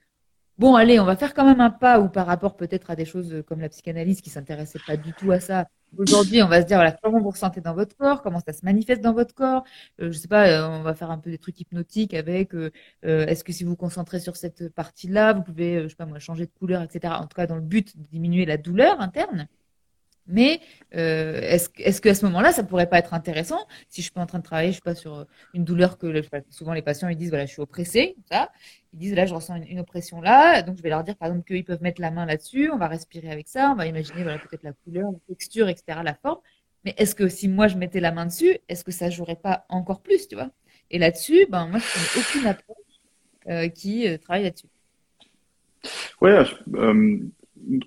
bon, 0.57 0.75
allez, 0.75 0.99
on 0.99 1.05
va 1.05 1.15
faire 1.15 1.33
quand 1.33 1.45
même 1.45 1.61
un 1.61 1.69
pas 1.69 1.99
ou 1.99 2.09
par 2.09 2.27
rapport 2.27 2.55
peut-être 2.57 2.91
à 2.91 2.95
des 2.95 3.05
choses 3.05 3.43
comme 3.47 3.61
la 3.61 3.69
psychanalyse 3.69 4.21
qui 4.21 4.29
s'intéressait 4.29 4.79
pas 4.85 4.97
du 4.97 5.13
tout 5.13 5.31
à 5.31 5.39
ça. 5.39 5.67
Aujourd'hui, 5.97 6.41
on 6.43 6.47
va 6.47 6.61
se 6.61 6.67
dire 6.67 6.77
voilà 6.77 6.91
comment 6.91 7.19
vous 7.19 7.31
ressentez 7.31 7.61
dans 7.61 7.73
votre 7.73 7.95
corps, 7.97 8.21
comment 8.21 8.39
ça 8.39 8.53
se 8.53 8.63
manifeste 8.63 9.01
dans 9.01 9.13
votre 9.13 9.33
corps. 9.33 9.63
Euh, 9.99 10.11
je 10.11 10.17
sais 10.17 10.27
pas, 10.27 10.47
euh, 10.47 10.67
on 10.67 10.83
va 10.83 10.93
faire 10.93 11.09
un 11.09 11.17
peu 11.17 11.31
des 11.31 11.39
trucs 11.39 11.59
hypnotiques 11.59 12.13
avec. 12.13 12.53
Euh, 12.53 12.71
euh, 13.05 13.25
Est-ce 13.25 13.43
que 13.43 13.51
si 13.51 13.63
vous 13.63 13.71
vous 13.71 13.75
concentrez 13.75 14.19
sur 14.19 14.35
cette 14.37 14.69
partie-là, 14.69 15.33
vous 15.33 15.41
pouvez, 15.43 15.83
je 15.83 15.87
sais 15.89 15.95
pas 15.95 16.05
moi, 16.05 16.19
changer 16.19 16.45
de 16.45 16.51
couleur, 16.51 16.83
etc. 16.83 17.13
En 17.15 17.27
tout 17.27 17.35
cas, 17.35 17.47
dans 17.47 17.55
le 17.55 17.61
but 17.61 17.97
de 17.97 18.03
diminuer 18.03 18.45
la 18.45 18.57
douleur 18.57 19.01
interne. 19.01 19.47
Mais 20.29 20.61
euh, 20.95 21.41
est-ce 21.41 21.69
est 21.79 21.99
qu'à 21.99 22.13
ce, 22.13 22.23
moment-là, 22.25 22.51
ça 22.51 22.63
pourrait 22.63 22.87
pas 22.87 22.99
être 22.99 23.15
intéressant? 23.15 23.57
Si 23.89 24.01
je 24.01 24.11
suis 24.11 24.19
en 24.19 24.27
train 24.27 24.37
de 24.37 24.43
travailler, 24.43 24.71
je 24.71 24.93
sur 24.93 25.15
euh, 25.15 25.23
une 25.55 25.65
douleur 25.65 25.97
que 25.97 26.21
souvent 26.51 26.73
les 26.73 26.83
patients 26.83 27.09
ils 27.09 27.17
disent 27.17 27.29
voilà 27.29 27.47
je 27.47 27.51
suis 27.51 27.61
oppressé, 27.61 28.15
ça, 28.29 28.51
ils 28.93 28.99
disent 28.99 29.15
là 29.15 29.25
je 29.25 29.33
ressens 29.33 29.55
une, 29.55 29.79
oppression 29.79 30.21
là, 30.21 30.61
donc 30.61 30.77
je 30.77 30.83
vais 30.83 30.89
leur 30.89 31.03
dire 31.03 31.15
par 31.15 31.29
exemple 31.29 31.45
qu'ils 31.45 31.63
peuvent 31.63 31.81
mettre 31.81 31.99
la 31.99 32.11
main 32.11 32.27
là-dessus, 32.27 32.69
on 32.71 32.77
va 32.77 32.87
respirer 32.87 33.31
avec 33.31 33.47
ça, 33.47 33.71
on 33.71 33.75
va 33.75 33.87
imaginer 33.87 34.21
voilà 34.21 34.37
peut-être 34.37 34.63
la 34.63 34.73
couleur, 34.73 35.11
la 35.11 35.19
texture, 35.27 35.67
etc. 35.67 35.99
la 36.03 36.13
forme. 36.13 36.39
Mais 36.85 36.93
est-ce 36.97 37.15
que 37.15 37.27
si 37.27 37.47
moi 37.47 37.67
je 37.67 37.77
mettais 37.77 37.99
la 37.99 38.11
main 38.11 38.27
dessus, 38.27 38.57
est-ce 38.69 38.83
que 38.83 38.91
ça 38.91 39.09
jouerait 39.09 39.35
pas 39.35 39.65
encore 39.69 40.01
plus, 40.01 40.27
tu 40.27 40.35
vois? 40.35 40.49
Et 40.91 40.99
là-dessus, 40.99 41.47
ben 41.49 41.67
moi 41.67 41.79
je 41.79 41.93
connais 41.93 42.23
aucune 42.23 42.47
approche 42.47 42.75
euh, 43.49 43.67
qui 43.67 44.05
travaille 44.19 44.43
là-dessus. 44.43 44.67
Ouais, 46.21 46.37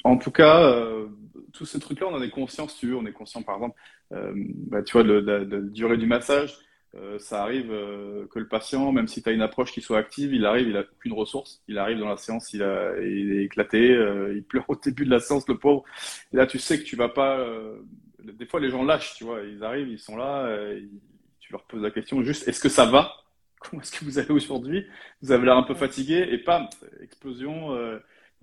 en 0.03 0.17
tout 0.17 0.31
cas 0.31 0.97
tous 1.53 1.67
ces 1.67 1.79
trucs-là, 1.79 2.07
on 2.09 2.15
en 2.15 2.23
est 2.23 2.31
conscient, 2.31 2.69
si 2.69 2.79
tu 2.79 2.89
veux. 2.89 2.97
On 2.97 3.07
est 3.07 3.13
conscient, 3.13 3.43
par 3.43 3.57
exemple, 3.57 3.79
euh, 4.13 4.33
bah, 4.35 4.83
tu 4.83 4.93
vois, 4.93 5.03
de, 5.03 5.13
la 5.13 5.45
durée 5.45 5.97
du 5.97 6.07
massage. 6.07 6.57
Euh, 6.95 7.19
ça 7.19 7.43
arrive 7.43 7.71
euh, 7.71 8.27
que 8.27 8.39
le 8.39 8.47
patient, 8.47 8.93
même 8.93 9.09
si 9.09 9.23
tu 9.23 9.29
as 9.29 9.33
une 9.33 9.41
approche 9.41 9.73
qui 9.73 9.81
soit 9.81 9.97
active, 9.99 10.35
il 10.35 10.45
arrive, 10.45 10.67
il 10.67 10.75
n'a 10.75 10.81
aucune 10.81 11.15
ressource. 11.15 11.63
Il 11.69 11.79
arrive 11.79 11.99
dans 11.99 12.09
la 12.09 12.17
séance, 12.17 12.53
il 12.53 12.63
est 12.63 13.45
éclaté, 13.45 13.97
il 14.35 14.43
pleure 14.45 14.69
au 14.69 14.77
début 14.77 15.05
de 15.05 15.11
la 15.11 15.21
séance, 15.21 15.49
le 15.49 15.59
pauvre. 15.59 15.85
Et 16.33 16.37
là, 16.37 16.47
tu 16.47 16.59
sais 16.59 16.79
que 16.79 16.85
tu 16.85 16.97
vas 16.97 17.09
pas. 17.09 17.47
des 18.23 18.47
fois, 18.47 18.61
les 18.61 18.71
gens 18.71 18.85
lâchent, 18.85 19.15
tu 19.17 19.25
vois. 19.25 19.41
Ils 19.43 19.65
arrivent, 19.65 19.89
ils 19.89 19.99
sont 19.99 20.17
là, 20.17 20.55
tu 21.41 21.53
leur 21.53 21.65
poses 21.65 21.83
la 21.83 21.91
question 21.91 22.23
juste 22.23 22.47
est-ce 22.49 22.61
que 22.61 22.69
ça 22.69 22.85
va? 22.85 23.13
Comment 23.59 23.81
est-ce 23.81 23.93
que 23.93 24.05
vous 24.05 24.19
allez 24.19 24.31
aujourd'hui? 24.31 24.87
Vous 25.23 25.33
avez 25.33 25.47
l'air 25.47 25.57
un 25.57 25.63
peu 25.63 25.75
fatigué, 25.75 26.27
et 26.31 26.39
pam, 26.39 26.69
explosion. 27.01 27.71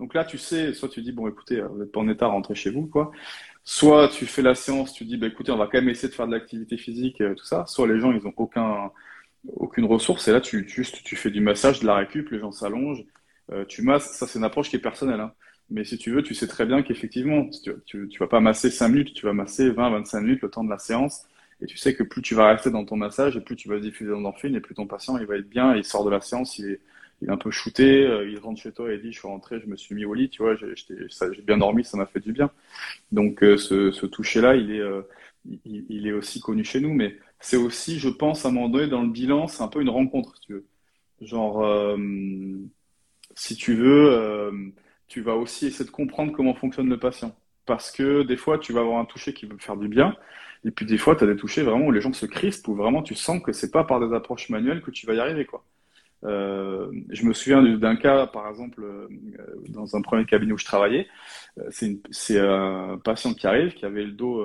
Donc 0.00 0.14
là, 0.14 0.24
tu 0.24 0.38
sais, 0.38 0.72
soit 0.72 0.88
tu 0.88 1.02
dis, 1.02 1.12
bon, 1.12 1.28
écoutez, 1.28 1.60
vous 1.60 1.78
n'êtes 1.78 1.92
pas 1.92 2.00
en 2.00 2.08
état, 2.08 2.26
rentrez 2.26 2.54
chez 2.54 2.70
vous, 2.70 2.86
quoi. 2.86 3.12
Soit 3.64 4.08
tu 4.08 4.24
fais 4.24 4.40
la 4.40 4.54
séance, 4.54 4.94
tu 4.94 5.04
dis, 5.04 5.18
bah, 5.18 5.26
écoutez, 5.26 5.52
on 5.52 5.58
va 5.58 5.66
quand 5.66 5.78
même 5.78 5.90
essayer 5.90 6.08
de 6.08 6.14
faire 6.14 6.26
de 6.26 6.32
l'activité 6.32 6.78
physique, 6.78 7.20
euh, 7.20 7.34
tout 7.34 7.44
ça. 7.44 7.66
Soit 7.66 7.86
les 7.86 8.00
gens, 8.00 8.10
ils 8.10 8.24
n'ont 8.24 8.32
aucun, 8.38 8.90
aucune 9.44 9.84
ressource, 9.84 10.26
et 10.28 10.32
là, 10.32 10.40
tu, 10.40 10.66
juste, 10.66 11.02
tu 11.04 11.16
fais 11.16 11.30
du 11.30 11.42
massage, 11.42 11.80
de 11.80 11.86
la 11.86 11.96
récup, 11.96 12.30
les 12.30 12.38
gens 12.40 12.50
s'allongent, 12.50 13.04
euh, 13.52 13.66
tu 13.66 13.82
masses. 13.82 14.10
Ça, 14.12 14.26
c'est 14.26 14.38
une 14.38 14.44
approche 14.44 14.70
qui 14.70 14.76
est 14.76 14.80
personnelle. 14.80 15.20
Hein. 15.20 15.34
Mais 15.68 15.84
si 15.84 15.98
tu 15.98 16.10
veux, 16.12 16.22
tu 16.22 16.34
sais 16.34 16.46
très 16.46 16.64
bien 16.64 16.82
qu'effectivement, 16.82 17.50
tu, 17.86 18.08
tu, 18.08 18.18
vas 18.18 18.26
pas 18.26 18.40
masser 18.40 18.70
5 18.70 18.88
minutes, 18.88 19.12
tu 19.14 19.26
vas 19.26 19.34
masser 19.34 19.68
20, 19.68 19.90
25 19.90 20.20
minutes 20.22 20.42
le 20.42 20.50
temps 20.50 20.64
de 20.64 20.70
la 20.70 20.78
séance. 20.78 21.26
Et 21.60 21.66
tu 21.66 21.76
sais 21.76 21.94
que 21.94 22.02
plus 22.02 22.22
tu 22.22 22.34
vas 22.34 22.48
rester 22.48 22.70
dans 22.70 22.86
ton 22.86 22.96
massage 22.96 23.36
et 23.36 23.40
plus 23.42 23.54
tu 23.54 23.68
vas 23.68 23.78
diffuser 23.78 24.10
d'endorphine 24.10 24.54
et 24.56 24.60
plus 24.60 24.74
ton 24.74 24.86
patient 24.86 25.18
il 25.18 25.26
va 25.26 25.36
être 25.36 25.48
bien, 25.48 25.76
il 25.76 25.84
sort 25.84 26.06
de 26.06 26.10
la 26.10 26.22
séance, 26.22 26.58
il 26.58 26.70
est, 26.70 26.80
il 27.20 27.28
est 27.28 27.32
un 27.32 27.36
peu 27.36 27.50
shooté, 27.50 28.06
euh, 28.06 28.28
il 28.28 28.38
rentre 28.38 28.60
chez 28.60 28.72
toi 28.72 28.92
et 28.92 28.98
dit 28.98 29.12
je 29.12 29.18
suis 29.18 29.28
rentré, 29.28 29.60
je 29.60 29.66
me 29.66 29.76
suis 29.76 29.94
mis 29.94 30.04
au 30.04 30.14
lit, 30.14 30.30
tu 30.30 30.42
vois, 30.42 30.56
j'ai 30.56 31.42
bien 31.42 31.58
dormi, 31.58 31.84
ça 31.84 31.96
m'a 31.96 32.06
fait 32.06 32.20
du 32.20 32.32
bien. 32.32 32.50
Donc 33.12 33.42
euh, 33.42 33.56
ce, 33.56 34.06
toucher-là, 34.06 34.56
il 34.56 34.72
est, 34.72 34.80
euh, 34.80 35.02
il, 35.64 35.84
il, 35.88 36.06
est 36.06 36.12
aussi 36.12 36.40
connu 36.40 36.64
chez 36.64 36.80
nous, 36.80 36.94
mais 36.94 37.18
c'est 37.38 37.56
aussi, 37.56 37.98
je 37.98 38.08
pense, 38.08 38.44
à 38.44 38.48
un 38.48 38.52
moment 38.52 38.68
donné 38.68 38.88
dans 38.88 39.02
le 39.02 39.08
bilan, 39.10 39.48
c'est 39.48 39.62
un 39.62 39.68
peu 39.68 39.80
une 39.82 39.90
rencontre, 39.90 40.34
si 40.36 40.42
tu 40.42 40.52
veux. 40.54 40.66
Genre, 41.20 41.98
si 43.34 43.56
tu 43.56 43.74
veux, 43.74 44.72
tu 45.08 45.20
vas 45.20 45.34
aussi 45.36 45.66
essayer 45.66 45.84
de 45.84 45.90
comprendre 45.90 46.32
comment 46.32 46.54
fonctionne 46.54 46.88
le 46.88 46.98
patient. 46.98 47.36
Parce 47.66 47.90
que 47.90 48.22
des 48.22 48.36
fois, 48.36 48.58
tu 48.58 48.72
vas 48.72 48.80
avoir 48.80 48.98
un 48.98 49.04
toucher 49.04 49.34
qui 49.34 49.46
veut 49.46 49.58
faire 49.58 49.76
du 49.76 49.88
bien, 49.88 50.16
et 50.64 50.70
puis 50.70 50.86
des 50.86 50.98
fois, 50.98 51.16
tu 51.16 51.24
as 51.24 51.26
des 51.26 51.36
touchés 51.36 51.62
vraiment 51.62 51.86
où 51.86 51.92
les 51.92 52.00
gens 52.00 52.12
se 52.12 52.26
crispent, 52.26 52.68
où 52.68 52.74
vraiment 52.74 53.02
tu 53.02 53.14
sens 53.14 53.42
que 53.42 53.52
c'est 53.52 53.70
pas 53.70 53.84
par 53.84 54.00
des 54.00 54.14
approches 54.14 54.48
manuelles 54.48 54.82
que 54.82 54.90
tu 54.90 55.06
vas 55.06 55.14
y 55.14 55.20
arriver, 55.20 55.44
quoi. 55.44 55.64
Euh, 56.24 56.90
je 57.08 57.24
me 57.24 57.32
souviens 57.32 57.62
d'un 57.62 57.96
cas, 57.96 58.26
par 58.26 58.48
exemple, 58.48 58.82
euh, 58.84 59.08
dans 59.68 59.96
un 59.96 60.02
premier 60.02 60.24
cabinet 60.26 60.52
où 60.52 60.58
je 60.58 60.64
travaillais, 60.64 61.08
euh, 61.58 61.70
c'est 62.10 62.38
un 62.38 63.00
patient 63.02 63.34
qui 63.34 63.46
arrive, 63.46 63.72
qui 63.74 63.86
avait 63.86 64.04
le 64.04 64.12
dos 64.12 64.44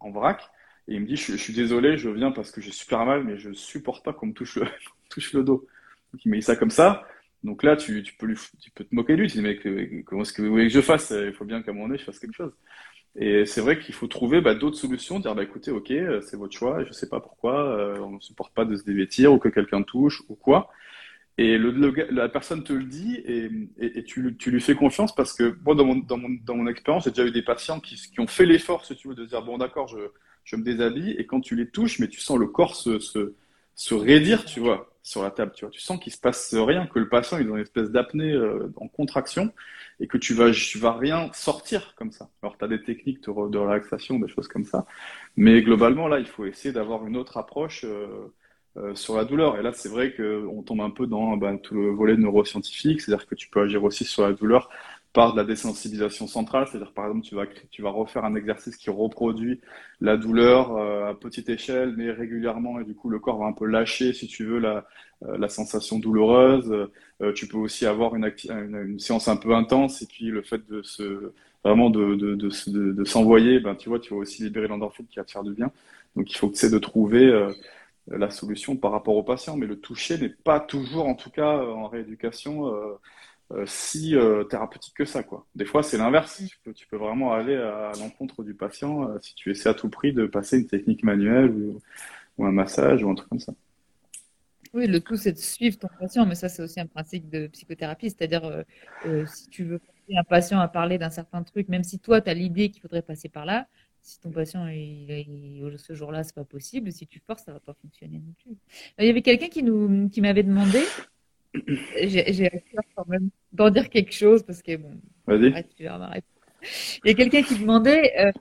en 0.00 0.10
vrac, 0.10 0.50
et 0.88 0.94
il 0.94 1.00
me 1.02 1.06
dit, 1.06 1.16
je, 1.16 1.36
suis 1.36 1.52
désolé, 1.52 1.98
je 1.98 2.08
viens 2.08 2.32
parce 2.32 2.50
que 2.50 2.60
j'ai 2.60 2.72
super 2.72 3.04
mal, 3.04 3.22
mais 3.24 3.36
je 3.36 3.52
supporte 3.52 4.04
pas 4.04 4.12
qu'on 4.12 4.26
me 4.26 4.32
touche 4.32 4.56
le, 4.56 4.66
touche 5.08 5.32
le 5.32 5.44
dos. 5.44 5.66
Donc 6.12 6.24
il 6.24 6.30
met 6.30 6.40
ça 6.40 6.56
comme 6.56 6.70
ça. 6.70 7.06
Donc 7.44 7.62
là, 7.62 7.76
tu, 7.76 8.02
tu, 8.02 8.14
peux, 8.14 8.26
lui, 8.26 8.36
tu 8.60 8.70
peux 8.70 8.84
te 8.84 8.94
moquer 8.94 9.14
de 9.14 9.22
lui. 9.22 9.28
Tu 9.28 9.38
dis, 9.38 9.42
mais 9.42 10.02
comment 10.04 10.22
est-ce 10.22 10.32
que 10.32 10.42
vous 10.42 10.50
voulez 10.50 10.68
que 10.68 10.72
je 10.72 10.80
fasse? 10.80 11.10
Il 11.10 11.32
faut 11.32 11.44
bien 11.44 11.62
qu'à 11.62 11.70
un 11.70 11.74
moment 11.74 11.86
donné, 11.86 11.98
je 11.98 12.04
fasse 12.04 12.18
quelque 12.18 12.36
chose. 12.36 12.52
Et 13.16 13.44
c'est 13.46 13.60
vrai 13.60 13.78
qu'il 13.78 13.94
faut 13.94 14.06
trouver 14.06 14.40
bah, 14.40 14.54
d'autres 14.54 14.76
solutions, 14.76 15.18
dire 15.18 15.34
bah 15.34 15.42
écoutez, 15.42 15.72
ok, 15.72 15.92
c'est 16.22 16.36
votre 16.36 16.56
choix, 16.56 16.84
je 16.84 16.92
sais 16.92 17.08
pas 17.08 17.18
pourquoi, 17.18 17.98
on 18.00 18.12
ne 18.12 18.20
supporte 18.20 18.54
pas 18.54 18.64
de 18.64 18.76
se 18.76 18.84
dévêtir 18.84 19.32
ou 19.32 19.38
que 19.38 19.48
quelqu'un 19.48 19.82
touche 19.82 20.22
ou 20.28 20.36
quoi. 20.36 20.70
Et 21.38 21.56
le, 21.56 21.70
la 22.10 22.28
personne 22.28 22.62
te 22.64 22.72
le 22.72 22.84
dit 22.84 23.14
et, 23.24 23.50
et, 23.78 24.04
tu, 24.04 24.36
tu, 24.36 24.50
lui 24.50 24.60
fais 24.60 24.74
confiance 24.74 25.14
parce 25.14 25.32
que 25.32 25.56
moi, 25.64 25.74
dans 25.74 25.86
mon, 25.86 25.96
dans 25.96 26.18
mon, 26.18 26.28
dans 26.44 26.54
mon 26.54 26.66
expérience, 26.66 27.04
j'ai 27.04 27.10
déjà 27.10 27.24
eu 27.24 27.30
des 27.30 27.42
patients 27.42 27.80
qui, 27.80 27.96
qui 27.96 28.20
ont 28.20 28.26
fait 28.26 28.44
l'effort, 28.44 28.84
si 28.84 28.94
tu 28.94 29.08
veux, 29.08 29.14
de 29.14 29.24
dire 29.24 29.42
bon, 29.42 29.56
d'accord, 29.56 29.88
je, 29.88 29.98
je 30.44 30.56
me 30.56 30.62
déshabille 30.62 31.12
et 31.12 31.24
quand 31.24 31.40
tu 31.40 31.56
les 31.56 31.68
touches, 31.68 31.98
mais 31.98 32.08
tu 32.08 32.20
sens 32.20 32.38
le 32.38 32.46
corps 32.46 32.76
se, 32.76 32.98
se, 32.98 33.34
se 33.74 33.94
raidir, 33.94 34.44
tu 34.44 34.60
vois. 34.60 34.89
Sur 35.02 35.22
la 35.22 35.30
table, 35.30 35.52
tu 35.54 35.64
vois. 35.64 35.70
Tu 35.70 35.80
sens 35.80 35.98
qu'il 35.98 36.12
se 36.12 36.18
passe 36.18 36.54
rien, 36.54 36.86
que 36.86 36.98
le 36.98 37.08
patient 37.08 37.38
est 37.38 37.44
dans 37.44 37.56
une 37.56 37.62
espèce 37.62 37.90
d'apnée 37.90 38.32
euh, 38.32 38.72
en 38.76 38.88
contraction 38.88 39.52
et 39.98 40.06
que 40.06 40.18
tu 40.18 40.34
vas, 40.34 40.50
tu 40.50 40.78
vas 40.78 40.92
rien 40.92 41.30
sortir 41.32 41.94
comme 41.96 42.10
ça. 42.10 42.28
Alors, 42.42 42.56
tu 42.58 42.64
as 42.64 42.68
des 42.68 42.82
techniques 42.82 43.22
de, 43.22 43.48
de, 43.48 43.58
relaxation, 43.58 44.18
des 44.18 44.28
choses 44.28 44.48
comme 44.48 44.64
ça. 44.64 44.86
Mais 45.36 45.62
globalement, 45.62 46.08
là, 46.08 46.18
il 46.18 46.26
faut 46.26 46.44
essayer 46.44 46.72
d'avoir 46.72 47.06
une 47.06 47.16
autre 47.16 47.36
approche 47.36 47.84
euh, 47.84 48.32
euh, 48.76 48.94
sur 48.94 49.16
la 49.16 49.24
douleur. 49.24 49.58
Et 49.58 49.62
là, 49.62 49.72
c'est 49.72 49.88
vrai 49.88 50.14
qu'on 50.14 50.62
tombe 50.62 50.80
un 50.80 50.90
peu 50.90 51.06
dans 51.06 51.36
ben, 51.36 51.58
tout 51.58 51.74
le 51.74 51.90
volet 51.90 52.16
neuroscientifique, 52.16 53.00
c'est-à-dire 53.00 53.26
que 53.26 53.34
tu 53.34 53.48
peux 53.48 53.62
agir 53.62 53.82
aussi 53.84 54.04
sur 54.04 54.22
la 54.22 54.32
douleur 54.32 54.70
par 55.12 55.32
de 55.32 55.38
la 55.38 55.44
désensibilisation 55.44 56.26
centrale, 56.28 56.68
c'est-à-dire 56.68 56.92
par 56.92 57.06
exemple 57.06 57.26
tu 57.26 57.34
vas 57.34 57.46
tu 57.70 57.82
vas 57.82 57.90
refaire 57.90 58.24
un 58.24 58.36
exercice 58.36 58.76
qui 58.76 58.90
reproduit 58.90 59.60
la 60.00 60.16
douleur 60.16 60.76
euh, 60.76 61.10
à 61.10 61.14
petite 61.14 61.48
échelle 61.48 61.94
mais 61.96 62.10
régulièrement 62.12 62.80
et 62.80 62.84
du 62.84 62.94
coup 62.94 63.10
le 63.10 63.18
corps 63.18 63.38
va 63.38 63.46
un 63.46 63.52
peu 63.52 63.66
lâcher 63.66 64.12
si 64.12 64.28
tu 64.28 64.44
veux 64.44 64.60
la, 64.60 64.86
euh, 65.24 65.36
la 65.38 65.48
sensation 65.48 65.98
douloureuse. 65.98 66.70
Euh, 67.22 67.32
tu 67.32 67.48
peux 67.48 67.58
aussi 67.58 67.86
avoir 67.86 68.14
une, 68.14 68.32
une, 68.48 68.98
séance 69.00 69.28
un 69.28 69.36
peu 69.36 69.54
intense 69.54 70.00
et 70.02 70.06
puis 70.06 70.26
le 70.26 70.42
fait 70.42 70.64
de 70.70 70.82
se 70.82 71.32
vraiment 71.64 71.90
de, 71.90 72.14
de, 72.14 72.34
de, 72.36 73.04
s'envoyer, 73.04 73.60
ben 73.60 73.74
tu 73.74 73.88
vois 73.90 73.98
tu 73.98 74.14
vas 74.14 74.20
aussi 74.20 74.42
libérer 74.42 74.68
l'endorphine 74.68 75.06
qui 75.06 75.16
va 75.16 75.24
te 75.24 75.32
faire 75.32 75.42
du 75.42 75.52
bien. 75.52 75.70
Donc 76.16 76.30
il 76.30 76.36
faut 76.36 76.48
que 76.48 76.56
tu 76.56 76.70
de 76.70 76.78
trouver 76.78 77.30
la 78.08 78.30
solution 78.30 78.76
par 78.76 78.92
rapport 78.92 79.16
au 79.16 79.22
patient, 79.22 79.56
mais 79.56 79.66
le 79.66 79.78
toucher 79.78 80.16
n'est 80.18 80.30
pas 80.30 80.60
toujours, 80.60 81.06
en 81.06 81.14
tout 81.14 81.30
cas 81.30 81.58
en 81.58 81.88
rééducation, 81.88 82.72
si 83.66 84.14
euh, 84.14 84.44
thérapeutique 84.44 84.94
que 84.94 85.04
ça. 85.04 85.22
Quoi. 85.22 85.46
Des 85.54 85.64
fois, 85.64 85.82
c'est 85.82 85.98
l'inverse. 85.98 86.42
Tu 86.74 86.86
peux, 86.86 86.96
vraiment 86.96 87.32
aller 87.32 87.56
à, 87.56 87.92
l'encontre 87.98 88.44
du 88.44 88.54
patient 88.54 89.08
euh, 89.08 89.18
si 89.20 89.34
tu 89.34 89.50
essaies 89.50 89.68
à 89.68 89.74
tout 89.74 89.88
prix 89.88 90.12
de 90.12 90.26
passer 90.26 90.58
une 90.58 90.66
technique 90.66 91.02
manuelle 91.02 91.50
ou, 91.50 91.80
un 92.44 92.52
massage 92.52 93.04
ou 93.04 93.10
un 93.10 93.14
truc 93.14 93.28
comme 93.28 93.40
ça. 93.40 93.52
Oui, 94.72 94.86
le 94.86 95.00
tout, 95.00 95.16
c'est 95.16 95.32
de 95.32 95.38
suivre 95.38 95.78
ton 95.78 95.88
patient, 95.98 96.24
mais 96.24 96.34
ça, 96.34 96.48
c'est 96.48 96.62
aussi 96.62 96.80
un 96.80 96.86
principe 96.86 97.28
de 97.28 97.48
psychothérapie. 97.48 98.08
C'est-à-dire, 98.08 98.64
si 99.26 99.48
tu 99.48 99.64
veux 99.64 99.78
forcer 99.78 100.16
un 100.16 100.24
patient 100.24 100.58
à 100.58 100.68
parler 100.68 100.96
d'un 100.96 101.10
certain 101.10 101.42
truc, 101.42 101.68
même 101.68 101.84
si 101.84 101.98
toi, 101.98 102.22
tu 102.22 102.30
as 102.30 102.34
l'idée 102.34 102.70
qu'il 102.70 102.80
faudrait 102.80 103.02
passer 103.02 103.28
par 103.28 103.44
là, 103.44 103.66
si 104.00 104.20
ton 104.20 104.30
patient, 104.30 104.66
il, 104.68 105.74
ce 105.76 105.94
jour-là, 105.94 106.22
c'est 106.22 106.34
pas 106.34 106.44
possible, 106.44 106.90
si 106.92 107.06
tu 107.06 107.20
forces, 107.26 107.44
ça 107.44 107.52
va 107.52 107.60
pas 107.60 107.74
fonctionner 107.74 108.18
non 108.18 108.32
plus. 108.42 108.56
Il 108.98 109.06
y 109.06 109.10
avait 109.10 109.22
quelqu'un 109.22 109.48
qui, 109.48 109.62
qui 110.10 110.20
m'avait 110.22 110.42
demandé 110.44 110.80
j'ai 111.54 112.50
peur 112.72 112.84
quand 112.94 113.08
même 113.08 113.30
d'en 113.52 113.70
dire 113.70 113.88
quelque 113.88 114.12
chose 114.12 114.42
parce 114.42 114.62
que 114.62 114.76
bon, 114.76 115.00
verras 115.26 115.62
Il 117.04 117.08
y 117.08 117.10
a 117.10 117.14
quelqu'un 117.14 117.42
qui 117.42 117.58
demandait 117.58 118.12
euh, 118.18 118.32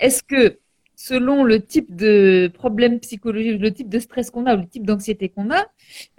est-ce 0.00 0.22
que 0.22 0.58
selon 0.94 1.44
le 1.44 1.62
type 1.62 1.94
de 1.94 2.50
problème 2.52 3.00
psychologique, 3.00 3.60
le 3.60 3.72
type 3.72 3.88
de 3.88 3.98
stress 3.98 4.30
qu'on 4.30 4.46
a 4.46 4.54
ou 4.54 4.60
le 4.60 4.68
type 4.68 4.86
d'anxiété 4.86 5.28
qu'on 5.28 5.50
a, 5.50 5.66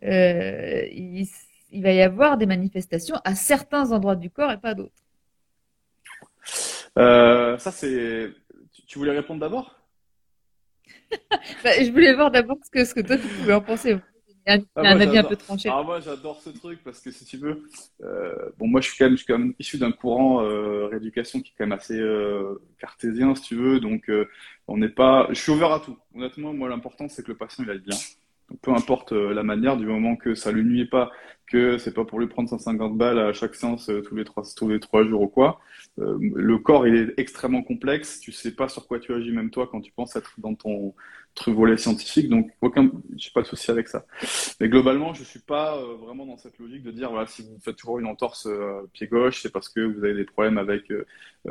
euh, 0.04 0.86
il, 0.92 1.28
il, 1.72 1.84
va 1.84 1.92
y 1.92 2.02
avoir 2.02 2.38
des 2.38 2.46
manifestations 2.46 3.16
à 3.24 3.34
certains 3.34 3.92
endroits 3.92 4.16
du 4.16 4.30
corps 4.30 4.52
et 4.52 4.58
pas 4.58 4.76
d'autres? 4.76 4.94
Euh, 6.98 7.58
Ça, 7.58 7.72
c'est. 7.72 8.30
Tu 8.88 9.00
voulais 9.00 9.12
répondre 9.12 9.40
d'abord? 9.40 9.80
Bah, 11.64 11.72
Je 11.80 11.92
voulais 11.92 12.14
voir 12.14 12.32
d'abord 12.32 12.58
ce 12.64 12.70
que, 12.70 12.86
ce 12.86 12.94
que 12.94 13.02
toi 13.02 13.18
tu 13.18 13.28
pouvais 13.28 13.54
en 13.54 13.62
penser 13.62 13.98
un, 14.48 14.60
ah, 14.76 14.82
avis 14.82 15.18
un 15.18 15.24
peu 15.24 15.36
tranché. 15.36 15.70
Ah, 15.72 15.84
moi, 15.84 16.00
j'adore 16.00 16.40
ce 16.42 16.50
truc 16.50 16.80
parce 16.84 17.00
que 17.00 17.12
si 17.12 17.26
tu 17.26 17.38
veux, 17.38 17.64
euh, 18.04 18.50
bon, 18.58 18.68
moi, 18.68 18.82
je 18.82 18.90
suis 18.90 18.98
quand 18.98 19.06
même, 19.06 19.14
je 19.14 19.24
suis 19.24 19.26
quand 19.26 19.38
même 19.38 19.54
issu 19.60 19.78
d'un 19.78 19.92
courant 19.92 20.42
euh, 20.42 20.88
rééducation 20.88 21.42
qui 21.42 21.52
est 21.52 21.54
quand 21.58 21.66
même 21.66 21.78
assez 21.78 22.00
euh, 22.00 22.62
cartésien, 22.80 23.36
si 23.36 23.42
tu 23.42 23.56
veux. 23.56 23.80
Donc, 23.80 24.10
on 24.68 24.78
n'est 24.78 24.90
pas. 24.90 25.28
Je 25.30 25.42
suis 25.42 25.52
ouvert 25.52 25.72
à 25.72 25.80
tout. 25.80 25.98
Honnêtement, 26.16 26.54
moi, 26.54 26.70
l'important, 26.70 27.08
c'est 27.10 27.24
que 27.24 27.32
le 27.32 27.38
patient 27.38 27.64
il 27.64 27.70
aille 27.70 27.80
bien. 27.80 27.98
Donc, 28.50 28.62
peu 28.62 28.72
importe 28.72 29.12
la 29.12 29.44
manière, 29.44 29.76
du 29.76 29.86
moment 29.86 30.16
que 30.16 30.34
ça 30.34 30.52
lui 30.52 30.64
nuit 30.64 30.86
pas, 30.86 31.12
que 31.48 31.78
c'est 31.78 31.94
pas 31.94 32.06
pour 32.06 32.20
lui 32.20 32.28
prendre 32.28 32.50
150 32.50 32.98
balles 32.98 33.20
à 33.20 33.34
chaque 33.34 33.56
séance 33.56 33.90
tous 34.06 34.16
les 34.16 34.26
trois 34.26 34.44
tous 34.56 34.70
les 34.70 34.80
trois 34.80 35.04
jours 35.06 35.22
ou 35.22 35.28
quoi. 35.28 35.60
le 35.98 36.58
corps, 36.58 36.88
il 36.88 36.96
est 36.96 37.14
extrêmement 37.18 37.64
complexe. 37.64 38.20
Tu 38.20 38.32
sais 38.32 38.52
pas 38.52 38.68
sur 38.70 38.88
quoi 38.88 39.00
tu 39.00 39.14
agis, 39.14 39.32
même 39.32 39.50
toi, 39.50 39.68
quand 39.72 39.82
tu 39.82 39.92
penses 39.92 40.16
être 40.16 40.34
dans 40.40 40.56
ton 40.56 40.94
volet 41.46 41.78
scientifique, 41.78 42.30
donc 42.30 42.52
aucun, 42.62 42.90
j'ai 43.16 43.30
pas 43.32 43.42
de 43.42 43.48
souci 43.48 43.70
avec 43.72 43.88
ça. 43.88 44.06
Mais 44.60 44.70
globalement, 44.70 45.14
je 45.14 45.24
suis 45.24 45.40
pas 45.40 45.78
euh, 45.78 45.96
vraiment 45.96 46.26
dans 46.26 46.38
cette 46.38 46.58
logique 46.58 46.84
de 46.84 46.92
dire 46.92 47.12
voilà, 47.12 47.28
si 47.28 47.44
vous 47.44 47.58
faites 47.62 47.76
toujours 47.76 48.00
une 48.00 48.08
entorse 48.08 48.48
euh, 48.48 48.82
pied 48.94 49.08
gauche, 49.08 49.42
c'est 49.42 49.52
parce 49.52 49.70
que 49.70 49.82
vous 49.82 50.04
avez 50.04 50.16
des 50.16 50.26
problèmes 50.26 50.58
avec 50.58 50.92
euh, 50.92 51.06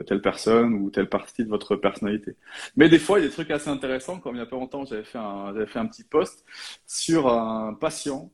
telle 0.07 0.20
personne 0.20 0.74
ou 0.74 0.90
telle 0.90 1.09
partie 1.09 1.44
de 1.44 1.49
votre 1.49 1.76
personnalité. 1.76 2.36
Mais 2.76 2.88
des 2.88 2.99
fois, 2.99 3.18
il 3.18 3.22
y 3.22 3.24
a 3.24 3.28
des 3.28 3.34
trucs 3.34 3.51
assez 3.51 3.70
intéressants. 3.70 4.18
Comme 4.18 4.36
il 4.36 4.38
y 4.38 4.42
a 4.42 4.47
pas 4.47 4.57
longtemps, 4.57 4.84
j'avais 4.84 5.05
fait 5.05 5.18
j'avais 5.18 5.66
fait 5.66 5.78
un 5.78 5.86
petit 5.86 6.05
post 6.05 6.44
sur 6.86 7.28
un 7.28 7.74
patient 7.74 8.30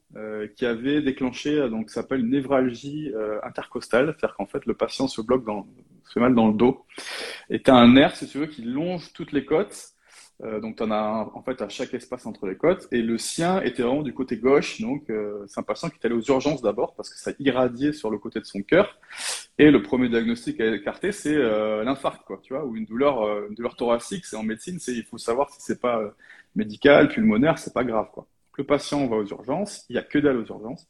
qui 0.56 0.66
avait 0.66 1.02
déclenché 1.02 1.51
donc 1.68 1.90
ça 1.90 2.02
s'appelle 2.02 2.20
une 2.20 2.30
névralgie 2.30 3.12
intercostale, 3.42 4.14
c'est-à-dire 4.18 4.36
qu'en 4.36 4.46
fait 4.46 4.64
le 4.66 4.74
patient 4.74 5.08
se 5.08 5.20
bloque 5.20 5.44
dans, 5.44 5.66
se 6.04 6.12
fait 6.14 6.20
mal 6.20 6.34
dans 6.34 6.48
le 6.48 6.54
dos, 6.54 6.84
et 7.50 7.62
tu 7.62 7.70
as 7.70 7.74
un 7.74 7.92
nerf, 7.92 8.16
si 8.16 8.26
tu 8.26 8.38
veux, 8.38 8.46
qui 8.46 8.62
longe 8.62 9.12
toutes 9.12 9.32
les 9.32 9.44
côtes 9.44 9.92
euh, 10.44 10.60
donc, 10.60 10.76
tu 10.76 10.82
en 10.82 10.90
as 10.90 11.30
en 11.34 11.42
fait 11.42 11.60
à 11.62 11.68
chaque 11.68 11.94
espace 11.94 12.26
entre 12.26 12.46
les 12.46 12.56
côtes. 12.56 12.88
Et 12.90 13.02
le 13.02 13.18
sien 13.18 13.60
était 13.62 13.82
vraiment 13.82 14.02
du 14.02 14.12
côté 14.12 14.36
gauche. 14.36 14.80
Donc, 14.80 15.08
euh, 15.10 15.44
c'est 15.46 15.60
un 15.60 15.62
patient 15.62 15.88
qui 15.88 15.96
est 16.02 16.06
allé 16.06 16.14
aux 16.14 16.22
urgences 16.22 16.62
d'abord 16.62 16.94
parce 16.94 17.10
que 17.10 17.18
ça 17.18 17.32
irradiait 17.38 17.92
sur 17.92 18.10
le 18.10 18.18
côté 18.18 18.40
de 18.40 18.44
son 18.44 18.62
cœur. 18.62 18.98
Et 19.58 19.70
le 19.70 19.82
premier 19.82 20.08
diagnostic 20.08 20.60
à 20.60 20.74
écarter, 20.74 21.12
c'est 21.12 21.34
euh, 21.34 21.84
l'infarct, 21.84 22.22
quoi, 22.26 22.40
tu 22.42 22.54
vois, 22.54 22.64
ou 22.64 22.76
une 22.76 22.86
douleur, 22.86 23.22
euh, 23.22 23.46
une 23.48 23.54
douleur 23.54 23.76
thoracique. 23.76 24.26
C'est 24.26 24.36
en 24.36 24.42
médecine, 24.42 24.78
c'est 24.80 24.92
il 24.92 25.04
faut 25.04 25.18
savoir 25.18 25.50
si 25.50 25.60
c'est 25.60 25.80
pas 25.80 26.02
médical, 26.56 27.08
pulmonaire, 27.08 27.58
c'est 27.58 27.74
pas 27.74 27.84
grave, 27.84 28.08
quoi. 28.12 28.26
Le 28.56 28.64
patient 28.64 29.06
va 29.06 29.16
aux 29.16 29.26
urgences. 29.26 29.84
Il 29.88 29.96
y 29.96 29.98
a 29.98 30.02
que 30.02 30.18
dalle 30.18 30.38
aux 30.38 30.46
urgences. 30.46 30.86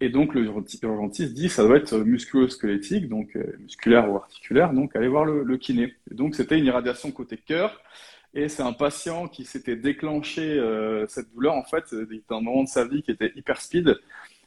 Et 0.00 0.10
donc, 0.10 0.34
le 0.34 0.44
urgentiste 0.44 1.32
dit 1.32 1.48
ça 1.48 1.64
doit 1.64 1.78
être 1.78 1.96
musculo-squelettique, 1.98 3.08
donc 3.08 3.34
musculaire 3.58 4.10
ou 4.10 4.16
articulaire. 4.16 4.72
Donc, 4.74 4.94
allez 4.94 5.08
voir 5.08 5.24
le, 5.24 5.56
kiné. 5.56 5.94
Et 6.10 6.14
donc, 6.14 6.34
c'était 6.34 6.58
une 6.58 6.66
irradiation 6.66 7.10
côté 7.10 7.38
cœur. 7.38 7.80
Et 8.36 8.50
c'est 8.50 8.62
un 8.62 8.74
patient 8.74 9.28
qui 9.28 9.46
s'était 9.46 9.76
déclenché 9.76 10.58
euh, 10.58 11.06
cette 11.08 11.32
douleur. 11.32 11.54
En 11.54 11.64
fait, 11.64 11.84
il 11.92 12.18
était 12.18 12.34
un 12.34 12.42
moment 12.42 12.64
de 12.64 12.68
sa 12.68 12.84
vie 12.84 13.02
qui 13.02 13.10
était 13.10 13.32
hyper 13.34 13.58
speed, 13.62 13.98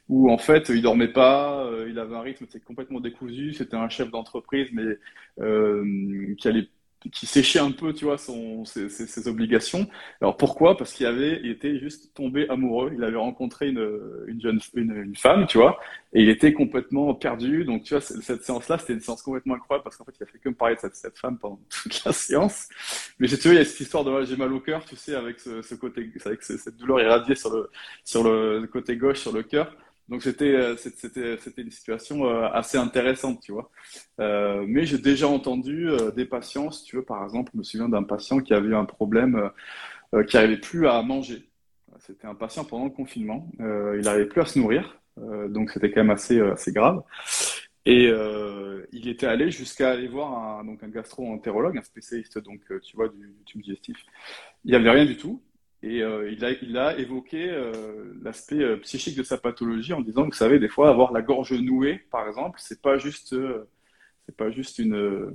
où 0.08 0.32
en 0.32 0.38
fait, 0.38 0.70
il 0.70 0.84
dormait 0.84 1.12
pas, 1.12 1.66
euh, 1.66 1.88
il 1.90 1.98
avait 1.98 2.16
un 2.16 2.22
rythme 2.22 2.46
complètement 2.66 3.00
décousu. 3.00 3.54
C'était 3.54 3.78
un 3.78 3.90
chef 3.90 4.12
d'entreprise, 4.12 4.70
mais 4.74 5.00
euh, 5.40 6.36
qui 6.38 6.48
allait 6.48 6.68
qui 7.12 7.26
séchait 7.26 7.60
un 7.60 7.72
peu, 7.72 7.94
tu 7.94 8.06
vois, 8.06 8.18
son, 8.18 8.66
ses, 8.66 8.90
ses, 8.90 9.28
obligations. 9.28 9.88
Alors 10.20 10.36
pourquoi? 10.36 10.76
Parce 10.76 10.94
qu'il 10.94 11.06
avait, 11.06 11.40
il 11.44 11.50
était 11.50 11.80
juste 11.80 12.14
tombé 12.14 12.50
amoureux. 12.50 12.92
Il 12.94 13.04
avait 13.04 13.18
rencontré 13.18 13.70
une, 13.70 14.26
une 14.28 14.42
jeune, 14.42 14.60
une, 14.74 14.96
une, 14.96 15.16
femme, 15.16 15.48
tu 15.48 15.58
vois, 15.58 15.80
et 16.14 16.22
il 16.22 16.30
était 16.30 16.52
complètement 16.52 17.14
perdu. 17.14 17.64
Donc 17.64 17.84
tu 17.84 17.94
vois, 17.94 18.02
cette 18.02 18.44
séance-là, 18.44 18.78
c'était 18.78 18.94
une 18.94 19.00
séance 19.00 19.22
complètement 19.22 19.56
incroyable 19.56 19.84
parce 19.84 19.96
qu'en 19.96 20.04
fait, 20.04 20.14
il 20.20 20.24
a 20.24 20.26
fait 20.26 20.40
que 20.40 20.50
me 20.50 20.56
parler 20.56 20.76
de 20.76 20.82
cette, 20.82 20.96
cette, 20.96 21.18
femme 21.18 21.38
pendant 21.38 21.60
toute 21.70 22.04
la 22.04 22.12
séance. 22.12 22.68
Mais 23.20 23.28
tu 23.28 23.36
veux, 23.36 23.54
il 23.54 23.58
y 23.58 23.62
a 23.62 23.66
cette 23.66 23.80
histoire 23.80 24.04
de 24.04 24.26
j'ai 24.26 24.36
mal 24.36 24.52
au 24.52 24.60
cœur, 24.60 24.84
tu 24.84 24.98
sais, 24.98 25.16
avec 25.16 25.40
ce, 25.40 25.62
ce 25.62 25.76
côté, 25.76 26.12
avec 26.26 26.44
cette 26.44 26.76
douleur 26.76 27.00
irradiée 27.00 27.36
sur 27.36 27.54
le 27.54 27.70
sur 28.04 28.24
le 28.24 28.68
côté 28.68 28.98
gauche, 28.98 29.20
sur 29.20 29.32
le 29.32 29.44
cœur. 29.44 29.74
Donc 30.10 30.24
c'était 30.24 30.56
euh, 30.56 30.76
c'était 30.76 31.38
c'était 31.38 31.62
une 31.62 31.70
situation 31.70 32.26
euh, 32.26 32.50
assez 32.52 32.78
intéressante, 32.78 33.42
tu 33.42 33.52
vois. 33.52 33.70
Euh, 34.20 34.66
mais 34.68 34.86
j'ai 34.86 34.98
déjà 34.98 35.28
entendu 35.28 35.88
des 36.16 36.26
patients, 36.26 36.72
si 36.72 36.84
tu 36.84 36.96
veux, 36.96 37.04
par 37.04 37.24
exemple, 37.24 37.52
je 37.54 37.60
me 37.60 37.64
souviens 37.64 37.90
d'un 37.90 38.04
patient 38.04 38.40
qui 38.40 38.54
avait 38.54 38.76
un 38.76 38.86
problème, 38.86 39.52
qui 40.28 40.36
n'arrivait 40.36 40.58
plus 40.58 40.88
à 40.88 41.02
manger. 41.04 41.48
C'était 42.00 42.28
un 42.28 42.36
patient 42.36 42.66
pendant 42.66 42.86
le 42.86 42.92
confinement, 42.92 43.50
il 43.60 44.02
n'arrivait 44.02 44.26
plus 44.26 44.42
à 44.42 44.46
se 44.46 44.58
nourrir, 44.58 45.00
donc 45.50 45.70
c'était 45.72 45.92
quand 45.92 46.02
même 46.02 46.10
assez 46.10 46.40
assez 46.40 46.72
grave. 46.72 47.04
Et 47.86 48.12
il 48.92 49.08
était 49.08 49.28
allé 49.28 49.52
jusqu'à 49.52 49.92
aller 49.92 50.08
voir 50.08 50.60
un, 50.60 50.64
donc 50.64 50.82
un 50.84 50.90
gastro-entérologue, 50.90 51.78
un 51.78 51.84
spécialiste 51.84 52.40
donc 52.40 52.62
tu 52.82 52.96
vois 52.96 53.10
du 53.10 53.36
tube 53.46 53.62
digestif. 53.62 53.98
Il 54.66 54.72
n'y 54.72 54.78
avait 54.78 54.92
rien 54.92 55.06
du 55.06 55.18
tout. 55.18 55.42
Et 55.82 56.02
euh, 56.02 56.30
il, 56.30 56.78
a, 56.78 56.98
évoqué 56.98 57.50
euh, 57.50 58.14
l'aspect 58.22 58.62
euh, 58.62 58.78
psychique 58.78 59.18
de 59.18 59.24
sa 59.24 59.38
pathologie 59.38 59.94
en 59.94 60.02
disant 60.02 60.24
que 60.24 60.32
vous 60.32 60.38
savez, 60.38 60.60
des 60.60 60.68
fois, 60.68 60.90
avoir 60.90 61.14
la 61.14 61.22
gorge 61.22 61.54
nouée, 61.54 62.02
par 62.12 62.28
exemple, 62.28 62.60
c'est 62.62 62.82
pas 62.82 62.98
juste, 62.98 63.34
c'est 64.26 64.36
pas 64.36 64.52
juste 64.52 64.80
une, 64.80 65.34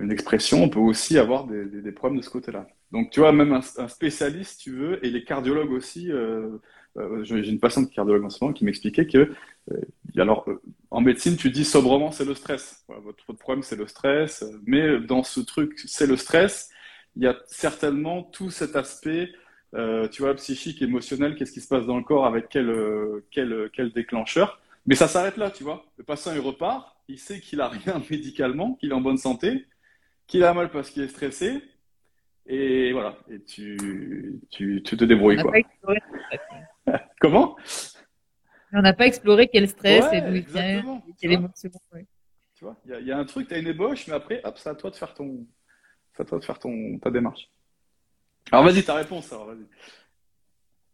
une 0.00 0.10
expression. 0.10 0.62
On 0.62 0.70
peut 0.70 0.80
aussi 0.80 1.18
avoir 1.18 1.46
des, 1.46 1.92
problèmes 1.92 2.18
de 2.18 2.24
ce 2.24 2.30
côté-là. 2.30 2.66
Donc, 2.90 3.10
tu 3.10 3.20
vois, 3.20 3.32
même 3.32 3.52
un, 3.52 3.88
spécialiste, 3.88 4.60
tu 4.60 4.70
veux, 4.70 5.04
et 5.04 5.10
les 5.10 5.24
cardiologues 5.24 5.72
aussi. 5.72 6.10
J'ai 7.22 7.48
une 7.50 7.60
patiente 7.60 7.90
cardiologue 7.90 8.24
en 8.24 8.30
ce 8.30 8.42
moment 8.42 8.54
qui 8.54 8.64
m'expliquait 8.64 9.06
que, 9.06 9.34
alors, 10.16 10.48
en 10.90 11.02
médecine, 11.02 11.36
tu 11.36 11.50
dis 11.50 11.66
sobrement, 11.66 12.12
c'est 12.12 12.24
le 12.24 12.34
stress. 12.34 12.86
Votre 13.02 13.34
problème, 13.34 13.62
c'est 13.62 13.76
le 13.76 13.86
stress. 13.86 14.42
Mais 14.64 15.00
dans 15.00 15.22
ce 15.22 15.40
truc, 15.40 15.78
c'est 15.84 16.06
le 16.06 16.16
stress 16.16 16.70
il 17.16 17.22
y 17.22 17.26
a 17.26 17.36
certainement 17.46 18.22
tout 18.22 18.50
cet 18.50 18.76
aspect, 18.76 19.32
euh, 19.74 20.08
tu 20.08 20.22
vois, 20.22 20.34
psychique, 20.34 20.82
émotionnel, 20.82 21.34
qu'est-ce 21.36 21.52
qui 21.52 21.60
se 21.60 21.68
passe 21.68 21.86
dans 21.86 21.96
le 21.96 22.02
corps 22.04 22.26
avec 22.26 22.48
quel, 22.48 22.68
euh, 22.68 23.24
quel, 23.30 23.70
quel 23.72 23.92
déclencheur. 23.92 24.60
Mais 24.86 24.94
ça 24.94 25.08
s'arrête 25.08 25.36
là, 25.36 25.50
tu 25.50 25.64
vois. 25.64 25.86
Le 25.96 26.04
patient, 26.04 26.32
il 26.34 26.40
repart, 26.40 26.96
il 27.08 27.18
sait 27.18 27.40
qu'il 27.40 27.60
a 27.60 27.68
rien 27.68 28.02
médicalement, 28.10 28.74
qu'il 28.74 28.90
est 28.90 28.94
en 28.94 29.00
bonne 29.00 29.18
santé, 29.18 29.66
qu'il 30.26 30.44
a 30.44 30.52
mal 30.54 30.70
parce 30.70 30.90
qu'il 30.90 31.02
est 31.02 31.08
stressé. 31.08 31.62
Et 32.46 32.92
voilà, 32.92 33.16
et 33.30 33.40
tu, 33.42 34.40
tu, 34.50 34.82
tu 34.82 34.96
te 34.96 35.04
débrouilles, 35.04 35.38
quoi. 35.38 35.52
Comment? 36.82 37.00
Comment 37.20 37.56
On 38.72 38.82
n'a 38.82 38.92
pas 38.92 39.06
exploré 39.06 39.48
quel 39.48 39.66
stress 39.66 40.04
et 40.12 40.20
d'où 40.20 40.34
il 40.34 40.44
vient, 40.44 41.02
quelle 41.18 41.32
émotion. 41.32 41.70
Tu 42.54 42.64
vois, 42.64 42.76
il 42.84 43.06
y, 43.06 43.12
a 43.12 43.16
un 43.16 43.24
truc, 43.24 43.48
tu 43.48 43.54
as 43.54 43.58
une 43.58 43.66
ébauche, 43.66 44.06
mais 44.08 44.14
après, 44.14 44.42
hop, 44.44 44.58
c'est 44.58 44.68
à 44.68 44.74
toi 44.74 44.90
de 44.90 44.96
faire 44.96 45.14
ton, 45.14 45.46
c'est 46.14 46.22
à 46.22 46.24
toi 46.24 46.38
de 46.38 46.44
faire 46.44 46.58
ton, 46.58 46.98
ta 46.98 47.10
démarche. 47.10 47.50
Alors 48.52 48.64
vas-y, 48.64 48.82
ta 48.82 48.94
réponse, 48.94 49.32
alors 49.32 49.46
vas-y. 49.46 49.66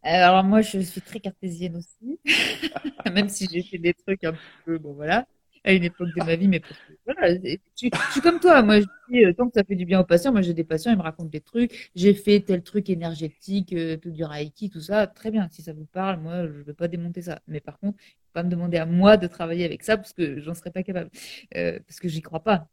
Alors 0.03 0.43
moi, 0.45 0.63
je 0.63 0.79
suis 0.79 1.03
très 1.03 1.21
cartésienne 1.21 1.77
aussi, 1.77 2.19
même 3.13 3.29
si 3.29 3.47
j'ai 3.51 3.63
fait 3.63 3.79
des 3.79 3.93
trucs 3.93 4.25
un 4.25 4.35
peu, 4.65 4.79
bon 4.79 4.95
voilà, 4.95 5.27
à 5.63 5.73
une 5.73 5.85
époque 5.85 6.09
de 6.17 6.25
ma 6.25 6.37
vie, 6.37 6.49
mais 6.49 6.63
voilà, 7.05 7.35
je, 7.35 7.57
suis 7.77 8.21
comme 8.23 8.41
toi. 8.41 8.63
Moi, 8.63 8.81
je 8.81 8.87
dis, 9.11 9.25
euh, 9.27 9.35
tant 9.35 9.47
que 9.47 9.53
ça 9.55 9.65
fait 9.65 9.75
du 9.75 9.85
bien 9.85 10.01
aux 10.01 10.05
patients, 10.05 10.33
moi 10.33 10.41
j'ai 10.41 10.55
des 10.55 10.65
patients, 10.65 10.91
ils 10.91 10.97
me 10.97 11.03
racontent 11.03 11.29
des 11.29 11.43
trucs. 11.43 11.91
J'ai 11.95 12.15
fait 12.15 12.41
tel 12.41 12.63
truc 12.63 12.89
énergétique, 12.89 13.75
euh, 13.75 13.99
tout 13.99 14.11
du 14.11 14.25
reiki, 14.25 14.71
tout 14.71 14.81
ça, 14.81 15.07
très 15.07 15.31
bien. 15.31 15.49
Si 15.51 15.61
ça 15.63 15.75
vous 15.75 15.85
parle, 15.87 16.21
moi, 16.21 16.47
je 16.47 16.59
ne 16.59 16.63
veux 16.63 16.75
pas 16.75 16.89
démonter 16.89 17.21
ça. 17.23 17.41
Mais 17.47 17.61
par 17.61 17.79
contre, 17.79 17.99
pas 18.33 18.43
me 18.43 18.51
demander 18.51 18.79
à 18.79 18.87
moi 18.87 19.17
de 19.17 19.27
travailler 19.27 19.65
avec 19.65 19.83
ça 19.83 19.97
parce 19.97 20.13
que 20.13 20.41
j'en 20.41 20.55
serais 20.55 20.71
pas 20.71 20.83
capable, 20.83 21.11
euh, 21.57 21.79
parce 21.87 22.01
que 22.01 22.09
j'y 22.09 22.23
crois 22.23 22.41
pas. 22.41 22.69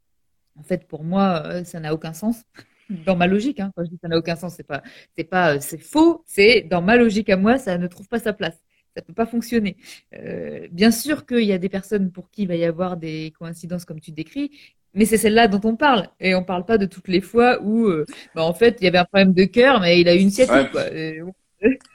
En 0.58 0.62
fait, 0.62 0.86
pour 0.86 1.04
moi, 1.04 1.64
ça 1.64 1.80
n'a 1.80 1.94
aucun 1.94 2.12
sens 2.12 2.44
dans 2.90 3.16
ma 3.16 3.26
logique. 3.26 3.60
Hein, 3.60 3.72
quand 3.74 3.84
je 3.84 3.90
dis 3.90 3.98
ça 4.00 4.08
n'a 4.08 4.18
aucun 4.18 4.36
sens, 4.36 4.54
c'est 4.56 4.66
pas, 4.66 4.82
c'est 5.16 5.24
pas, 5.24 5.54
euh, 5.54 5.58
c'est 5.60 5.78
faux. 5.78 6.22
C'est 6.26 6.62
dans 6.62 6.82
ma 6.82 6.96
logique 6.96 7.28
à 7.30 7.36
moi, 7.36 7.58
ça 7.58 7.78
ne 7.78 7.86
trouve 7.86 8.08
pas 8.08 8.18
sa 8.18 8.32
place. 8.32 8.58
Ça 8.96 9.02
peut 9.02 9.12
pas 9.12 9.26
fonctionner. 9.26 9.76
Euh, 10.14 10.66
bien 10.72 10.90
sûr 10.90 11.26
qu'il 11.26 11.44
y 11.44 11.52
a 11.52 11.58
des 11.58 11.68
personnes 11.68 12.10
pour 12.10 12.30
qui 12.30 12.42
il 12.42 12.48
va 12.48 12.56
y 12.56 12.64
avoir 12.64 12.96
des 12.96 13.32
coïncidences 13.38 13.84
comme 13.84 14.00
tu 14.00 14.10
décris, 14.10 14.50
mais 14.94 15.04
c'est 15.04 15.18
celle-là 15.18 15.46
dont 15.46 15.60
on 15.68 15.76
parle. 15.76 16.08
Et 16.20 16.34
on 16.34 16.42
parle 16.42 16.64
pas 16.64 16.78
de 16.78 16.86
toutes 16.86 17.08
les 17.08 17.20
fois 17.20 17.62
où, 17.62 17.86
euh, 17.86 18.06
bah, 18.34 18.42
en 18.42 18.54
fait, 18.54 18.78
il 18.80 18.84
y 18.84 18.88
avait 18.88 18.98
un 18.98 19.04
problème 19.04 19.34
de 19.34 19.44
cœur, 19.44 19.80
mais 19.80 20.00
il 20.00 20.08
a 20.08 20.14
eu 20.14 20.20
une 20.20 20.30
sciatique. 20.30 20.70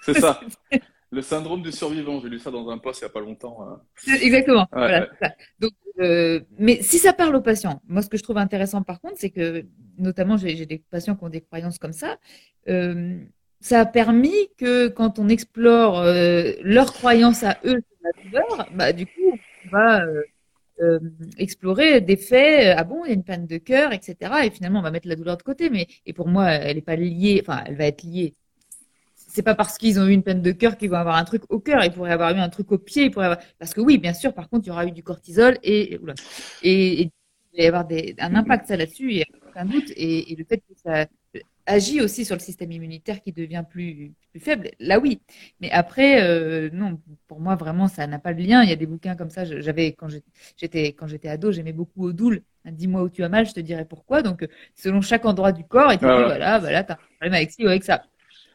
C'est 0.01 0.20
ça. 0.20 0.39
Le 1.14 1.22
syndrome 1.22 1.61
du 1.61 1.72
survivant. 1.72 2.20
J'ai 2.20 2.30
lu 2.30 2.39
ça 2.39 2.49
dans 2.49 2.68
un 2.70 2.80
post 2.80 3.01
il 3.01 3.03
y 3.03 3.05
a 3.05 3.09
pas 3.09 3.20
longtemps. 3.20 3.59
Hein. 3.61 3.82
Exactement. 4.20 4.68
voilà, 4.72 5.07
Donc, 5.59 5.74
euh, 5.99 6.39
mais 6.57 6.82
si 6.82 6.97
ça 6.97 7.14
parle 7.14 7.36
aux 7.36 7.41
patients, 7.41 7.82
moi 7.88 8.01
ce 8.01 8.09
que 8.09 8.18
je 8.18 8.24
trouve 8.24 8.39
intéressant 8.39 8.82
par 8.82 8.99
contre, 8.99 9.16
c'est 9.18 9.30
que 9.30 9.64
notamment 9.99 10.38
j'ai 10.38 10.66
des 10.66 10.80
patients 10.80 11.16
qui 11.16 11.24
ont 11.24 11.30
des 11.30 11.41
croyances 11.41 11.78
comme 11.78 11.93
ça. 11.93 12.18
Euh, 12.68 13.20
ça 13.59 13.82
a 13.82 13.86
permis 13.86 14.49
que 14.57 14.88
quand 14.88 15.20
on 15.20 15.30
explore 15.30 15.99
euh, 15.99 16.53
leurs 16.64 16.91
croyances 16.93 17.43
à 17.43 17.59
eux 17.64 17.82
sur 17.82 17.97
la 18.03 18.24
douleur, 18.24 18.70
bah, 18.74 18.91
du 18.91 19.05
coup, 19.05 19.38
on 19.66 19.70
va 19.70 20.03
euh, 20.82 20.99
explorer 21.38 22.01
des 22.01 22.18
faits. 22.18 22.76
Ah 22.76 22.84
bon, 22.84 23.05
il 23.05 23.09
y 23.09 23.11
a 23.11 23.14
une 23.14 23.24
panne 23.24 23.45
de 23.45 23.57
cœur, 23.57 23.93
etc. 23.93 24.18
Et 24.45 24.49
finalement, 24.49 24.80
on 24.80 24.84
va 24.84 24.91
mettre 24.91 25.07
la 25.07 25.16
douleur 25.16 25.38
de 25.38 25.43
côté. 25.43 25.70
Mais 25.70 25.88
et 26.07 26.14
pour 26.14 26.28
moi, 26.28 26.49
elle 26.49 26.76
n'est 26.76 26.82
pas 26.82 26.95
liée. 26.95 27.39
Enfin, 27.41 27.64
elle 27.68 27.78
va 27.78 27.86
être 27.86 28.03
liée 28.03 28.36
c'est 29.34 29.41
pas 29.41 29.55
parce 29.55 29.79
qu'ils 29.79 29.99
ont 29.99 30.05
eu 30.05 30.11
une 30.11 30.21
peine 30.21 30.43
de 30.43 30.51
cœur 30.51 30.77
qu'ils 30.77 30.91
vont 30.91 30.97
avoir 30.97 31.15
un 31.15 31.23
truc 31.23 31.43
au 31.49 31.59
cœur. 31.59 31.84
Ils 31.84 31.91
pourraient 31.91 32.11
avoir 32.11 32.36
eu 32.36 32.39
un 32.39 32.49
truc 32.49 32.71
au 32.71 32.77
pied. 32.77 33.05
Ils 33.05 33.11
pourraient 33.11 33.25
avoir... 33.25 33.39
Parce 33.57 33.73
que 33.73 33.81
oui, 33.81 33.97
bien 33.97 34.13
sûr, 34.13 34.31
par 34.31 34.47
contre, 34.47 34.65
il 34.65 34.69
y 34.69 34.71
aura 34.71 34.86
eu 34.86 34.91
du 34.91 35.01
cortisol 35.01 35.57
et, 35.63 35.99
et, 36.61 37.01
il 37.01 37.57
va 37.57 37.63
y 37.63 37.67
avoir 37.67 37.86
des, 37.86 38.15
un 38.19 38.36
impact 38.36 38.67
ça 38.67 38.77
là-dessus, 38.77 39.09
il 39.09 39.15
n'y 39.15 39.21
a 39.23 39.25
aucun 39.49 39.65
doute. 39.65 39.91
Et, 39.95 40.36
le 40.38 40.43
fait 40.45 40.57
que 40.57 40.73
ça 40.84 41.07
agit 41.65 41.99
aussi 42.01 42.25
sur 42.25 42.36
le 42.36 42.41
système 42.41 42.71
immunitaire 42.71 43.21
qui 43.21 43.31
devient 43.31 43.63
plus, 43.67 44.13
plus 44.29 44.39
faible, 44.39 44.69
là 44.79 44.99
oui. 44.99 45.19
Mais 45.61 45.71
après, 45.71 46.21
euh, 46.21 46.69
non, 46.71 46.99
pour 47.27 47.39
moi, 47.39 47.55
vraiment, 47.55 47.88
ça 47.88 48.05
n'a 48.05 48.19
pas 48.19 48.36
de 48.36 48.41
lien. 48.43 48.61
Il 48.61 48.69
y 48.69 48.73
a 48.73 48.75
des 48.75 48.86
bouquins 48.86 49.15
comme 49.15 49.31
ça. 49.31 49.45
J'avais, 49.45 49.93
quand 49.93 50.09
j'étais, 50.57 50.93
quand 50.93 51.07
j'étais 51.07 51.29
ado, 51.29 51.51
j'aimais 51.51 51.73
beaucoup 51.73 52.05
Odoul. 52.05 52.43
Dis-moi 52.65 53.01
où 53.01 53.09
tu 53.09 53.23
as 53.23 53.29
mal, 53.29 53.47
je 53.47 53.53
te 53.53 53.59
dirai 53.59 53.86
pourquoi. 53.86 54.21
Donc, 54.21 54.47
selon 54.75 55.01
chaque 55.01 55.25
endroit 55.25 55.51
du 55.53 55.63
corps, 55.65 55.91
et 55.91 55.97
tu 55.97 56.05
dis, 56.05 56.11
voilà, 56.11 56.59
voilà, 56.59 56.84
t'as 56.84 56.93
un 56.93 56.97
problème 57.17 57.34
avec 57.34 57.51
ci 57.51 57.65
ou 57.65 57.67
avec 57.67 57.84
ça. 57.84 58.03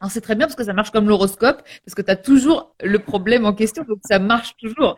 Alors 0.00 0.10
c'est 0.10 0.20
très 0.20 0.34
bien 0.34 0.46
parce 0.46 0.56
que 0.56 0.64
ça 0.64 0.72
marche 0.72 0.90
comme 0.90 1.08
l'horoscope, 1.08 1.62
parce 1.84 1.94
que 1.94 2.02
tu 2.02 2.10
as 2.10 2.16
toujours 2.16 2.74
le 2.82 2.98
problème 2.98 3.46
en 3.46 3.52
question, 3.52 3.84
donc 3.84 3.98
ça 4.04 4.18
marche 4.18 4.56
toujours. 4.56 4.96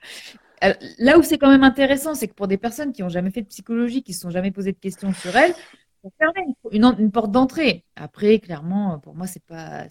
Euh, 0.62 0.74
là 0.98 1.18
où 1.18 1.22
c'est 1.22 1.38
quand 1.38 1.48
même 1.48 1.64
intéressant, 1.64 2.14
c'est 2.14 2.28
que 2.28 2.34
pour 2.34 2.48
des 2.48 2.58
personnes 2.58 2.92
qui 2.92 3.02
n'ont 3.02 3.08
jamais 3.08 3.30
fait 3.30 3.42
de 3.42 3.46
psychologie, 3.46 4.02
qui 4.02 4.12
ne 4.12 4.14
se 4.14 4.20
sont 4.20 4.30
jamais 4.30 4.50
posé 4.50 4.72
de 4.72 4.78
questions 4.78 5.12
sur 5.14 5.34
elles, 5.36 5.54
ça 6.02 6.10
permet 6.18 6.46
une, 6.72 7.10
porte 7.10 7.30
d'entrée. 7.30 7.84
Après, 7.96 8.38
clairement, 8.38 8.98
pour 8.98 9.14
moi, 9.14 9.26
c'est 9.26 9.44
pas. 9.44 9.86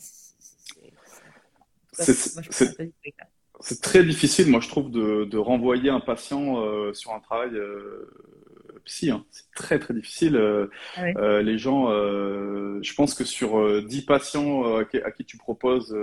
C'est 3.61 3.81
très 3.81 4.03
difficile, 4.03 4.49
moi, 4.49 4.59
je 4.61 4.69
trouve, 4.69 4.89
de, 4.89 5.25
de 5.25 5.37
renvoyer 5.37 5.89
un 5.89 5.99
patient 5.99 6.63
euh, 6.63 6.93
sur 6.93 7.13
un 7.13 7.19
travail 7.19 7.53
euh, 7.55 8.09
psy. 8.85 9.11
Hein. 9.11 9.25
C'est 9.31 9.51
très 9.55 9.79
très 9.79 9.93
difficile. 9.93 10.35
Euh, 10.35 10.67
ah 10.95 11.03
euh, 11.17 11.41
les 11.41 11.57
gens, 11.57 11.89
euh, 11.89 12.79
je 12.81 12.93
pense 12.93 13.13
que 13.13 13.23
sur 13.23 13.83
10 13.83 14.05
patients 14.05 14.77
à 14.77 14.83
qui, 14.85 15.25
tu 15.25 15.37
proposes. 15.37 15.95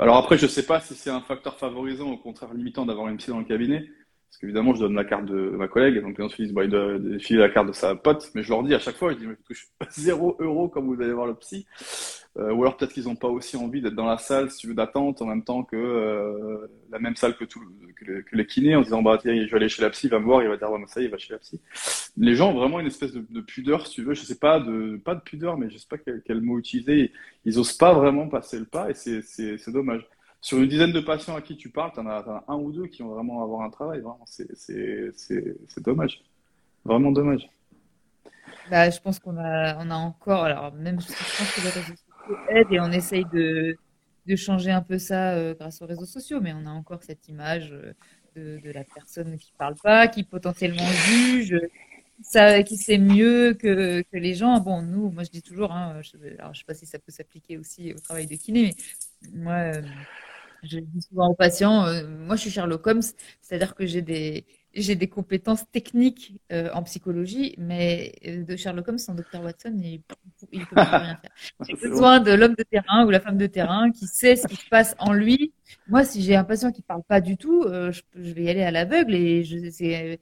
alors 0.00 0.16
après, 0.16 0.38
je 0.38 0.46
sais 0.46 0.64
pas 0.64 0.80
si 0.80 0.94
c'est 0.94 1.10
un 1.10 1.20
facteur 1.20 1.58
favorisant, 1.58 2.10
au 2.10 2.18
contraire 2.18 2.52
limitant 2.54 2.86
d'avoir 2.86 3.08
une 3.08 3.16
psy 3.16 3.30
dans 3.30 3.38
le 3.38 3.44
cabinet. 3.44 3.86
Parce 4.36 4.42
qu'évidemment, 4.42 4.74
je 4.74 4.80
donne 4.80 4.94
la 4.94 5.04
carte 5.06 5.24
de 5.24 5.48
ma 5.48 5.66
collègue, 5.66 6.02
donc 6.02 6.18
les 6.18 6.24
gens 6.24 6.28
se 6.28 6.36
disent, 6.36 6.52
il 6.54 6.68
doit 6.68 7.38
la 7.38 7.48
carte 7.48 7.68
de 7.68 7.72
sa 7.72 7.94
pote, 7.94 8.30
mais 8.34 8.42
je 8.42 8.50
leur 8.50 8.62
dis 8.62 8.74
à 8.74 8.78
chaque 8.78 8.96
fois, 8.96 9.10
je 9.14 9.16
dis, 9.16 9.26
mais 9.26 9.34
je 9.34 9.46
touche 9.46 9.68
0 9.92 10.36
euros 10.40 10.68
comme 10.68 10.94
vous 10.94 11.00
allez 11.00 11.14
voir 11.14 11.26
le 11.26 11.34
psy. 11.36 11.66
Euh, 12.36 12.52
ou 12.52 12.60
alors 12.60 12.76
peut-être 12.76 12.92
qu'ils 12.92 13.04
n'ont 13.04 13.16
pas 13.16 13.28
aussi 13.28 13.56
envie 13.56 13.80
d'être 13.80 13.94
dans 13.94 14.04
la 14.04 14.18
salle, 14.18 14.50
si 14.50 14.58
tu 14.58 14.66
veux, 14.66 14.74
d'attente 14.74 15.22
en 15.22 15.24
même 15.24 15.42
temps 15.42 15.64
que 15.64 15.74
euh, 15.74 16.66
la 16.90 16.98
même 16.98 17.16
salle 17.16 17.34
que, 17.34 17.46
tout, 17.46 17.62
que, 17.98 18.36
les 18.36 18.46
kinés, 18.46 18.76
en 18.76 18.82
disant 18.82 19.00
bah 19.00 19.16
tiens, 19.18 19.32
je 19.34 19.50
vais 19.50 19.56
aller 19.56 19.70
chez 19.70 19.80
la 19.80 19.88
psy, 19.88 20.08
il 20.08 20.10
va 20.10 20.18
me 20.18 20.26
voir, 20.26 20.42
il 20.42 20.50
va 20.50 20.58
dire 20.58 20.70
bah, 20.70 20.76
ça 20.86 21.00
y 21.00 21.04
est, 21.04 21.06
il 21.06 21.10
va 21.10 21.16
chez 21.16 21.32
la 21.32 21.38
psy. 21.38 21.58
Les 22.18 22.34
gens 22.34 22.50
ont 22.50 22.58
vraiment 22.58 22.78
une 22.78 22.88
espèce 22.88 23.14
de, 23.14 23.40
pudeur, 23.40 23.86
si 23.86 23.94
tu 23.94 24.02
veux, 24.02 24.12
je 24.12 24.20
sais 24.20 24.38
pas 24.38 24.60
de 24.60 25.00
pas 25.02 25.14
de 25.14 25.22
pudeur, 25.22 25.56
mais 25.56 25.70
je 25.70 25.78
sais 25.78 25.88
pas 25.88 25.96
quel, 25.96 26.42
mot 26.42 26.58
utiliser. 26.58 27.10
Ils 27.46 27.58
osent 27.58 27.72
pas 27.72 27.94
vraiment 27.94 28.28
passer 28.28 28.58
le 28.58 28.66
pas 28.66 28.90
et 28.90 28.94
c'est 28.94 29.70
dommage. 29.70 30.06
Sur 30.46 30.58
une 30.58 30.68
dizaine 30.68 30.92
de 30.92 31.00
patients 31.00 31.34
à 31.34 31.40
qui 31.40 31.56
tu 31.56 31.70
parles, 31.70 31.90
tu 31.92 31.98
en, 31.98 32.06
as 32.06 32.44
un 32.46 32.54
ou 32.54 32.70
deux 32.70 32.86
qui 32.86 33.02
vont 33.02 33.08
vraiment 33.08 33.42
avoir 33.42 33.62
un 33.62 33.70
travail. 33.70 33.98
Vraiment, 33.98 34.24
c'est 34.26 35.82
dommage, 35.82 36.22
vraiment 36.84 37.10
dommage. 37.10 37.50
Bah, 38.70 38.88
je 38.88 39.00
pense 39.00 39.18
qu'on 39.18 39.38
a, 39.38 39.76
on 39.84 39.90
a 39.90 39.96
encore, 39.96 40.44
alors 40.44 40.72
même 40.72 41.00
je 41.00 41.08
pense 41.08 41.52
que 41.52 42.54
les 42.54 42.60
aide 42.60 42.68
et 42.70 42.78
on 42.78 42.92
essaye 42.92 43.24
de, 43.32 43.76
de 44.26 44.36
changer 44.36 44.70
un 44.70 44.82
peu 44.82 44.98
ça 44.98 45.32
euh, 45.32 45.54
grâce 45.58 45.82
aux 45.82 45.86
réseaux 45.86 46.06
sociaux, 46.06 46.38
mais 46.40 46.52
on 46.52 46.64
a 46.64 46.70
encore 46.70 47.02
cette 47.02 47.26
image 47.26 47.72
euh, 47.72 47.92
de, 48.36 48.60
de, 48.62 48.70
la 48.70 48.84
personne 48.84 49.36
qui 49.38 49.52
parle 49.58 49.74
pas, 49.82 50.06
qui 50.06 50.22
potentiellement 50.22 50.86
juge, 51.08 51.60
ça, 52.22 52.62
qui 52.62 52.76
sait 52.76 52.98
mieux 52.98 53.54
que, 53.54 54.02
que 54.02 54.16
les 54.16 54.34
gens. 54.34 54.60
Bon, 54.60 54.80
nous, 54.80 55.10
moi 55.10 55.24
je 55.24 55.30
dis 55.30 55.42
toujours, 55.42 55.72
hein, 55.72 56.00
je, 56.02 56.16
alors 56.38 56.54
je 56.54 56.60
sais 56.60 56.64
pas 56.64 56.74
si 56.74 56.86
ça 56.86 57.00
peut 57.00 57.10
s'appliquer 57.10 57.58
aussi 57.58 57.92
au 57.92 57.98
travail 57.98 58.28
de 58.28 58.36
kiné, 58.36 58.76
mais 59.22 59.40
moi, 59.42 59.54
euh, 59.54 59.82
je 60.62 60.78
dis 60.78 61.02
souvent 61.02 61.28
aux 61.28 61.34
patients, 61.34 61.86
moi 62.06 62.36
je 62.36 62.42
suis 62.42 62.50
Sherlock 62.50 62.86
Holmes, 62.86 63.02
c'est-à-dire 63.40 63.74
que 63.74 63.86
j'ai 63.86 64.02
des 64.02 64.46
j'ai 64.76 64.94
des 64.94 65.08
compétences 65.08 65.68
techniques 65.70 66.38
euh, 66.52 66.68
en 66.74 66.82
psychologie, 66.82 67.54
mais 67.58 68.12
euh, 68.26 68.44
de 68.44 68.56
Sherlock 68.56 68.88
Holmes 68.88 68.98
sans 68.98 69.14
Dr 69.14 69.42
Watson, 69.42 69.74
il 69.82 70.02
ne 70.52 70.64
peut 70.64 70.74
pas 70.74 70.84
rien 70.84 71.16
faire. 71.16 71.30
J'ai 71.66 71.74
besoin 71.74 72.20
de 72.20 72.30
l'homme 72.32 72.54
de 72.54 72.62
terrain 72.62 73.06
ou 73.06 73.10
la 73.10 73.20
femme 73.20 73.38
de 73.38 73.46
terrain 73.46 73.90
qui 73.90 74.06
sait 74.06 74.36
ce 74.36 74.46
qui 74.46 74.56
se 74.56 74.68
passe 74.68 74.94
en 74.98 75.14
lui. 75.14 75.52
Moi, 75.88 76.04
si 76.04 76.22
j'ai 76.22 76.36
un 76.36 76.44
patient 76.44 76.72
qui 76.72 76.82
parle 76.82 77.02
pas 77.04 77.20
du 77.20 77.38
tout, 77.38 77.62
euh, 77.62 77.90
je, 77.90 78.02
je, 78.14 78.32
vais 78.32 78.44
y 78.44 78.50
aller 78.50 78.62
à 78.62 78.70
l'aveugle 78.70 79.14
et 79.14 79.44
je 79.44 79.56
ne 79.56 80.16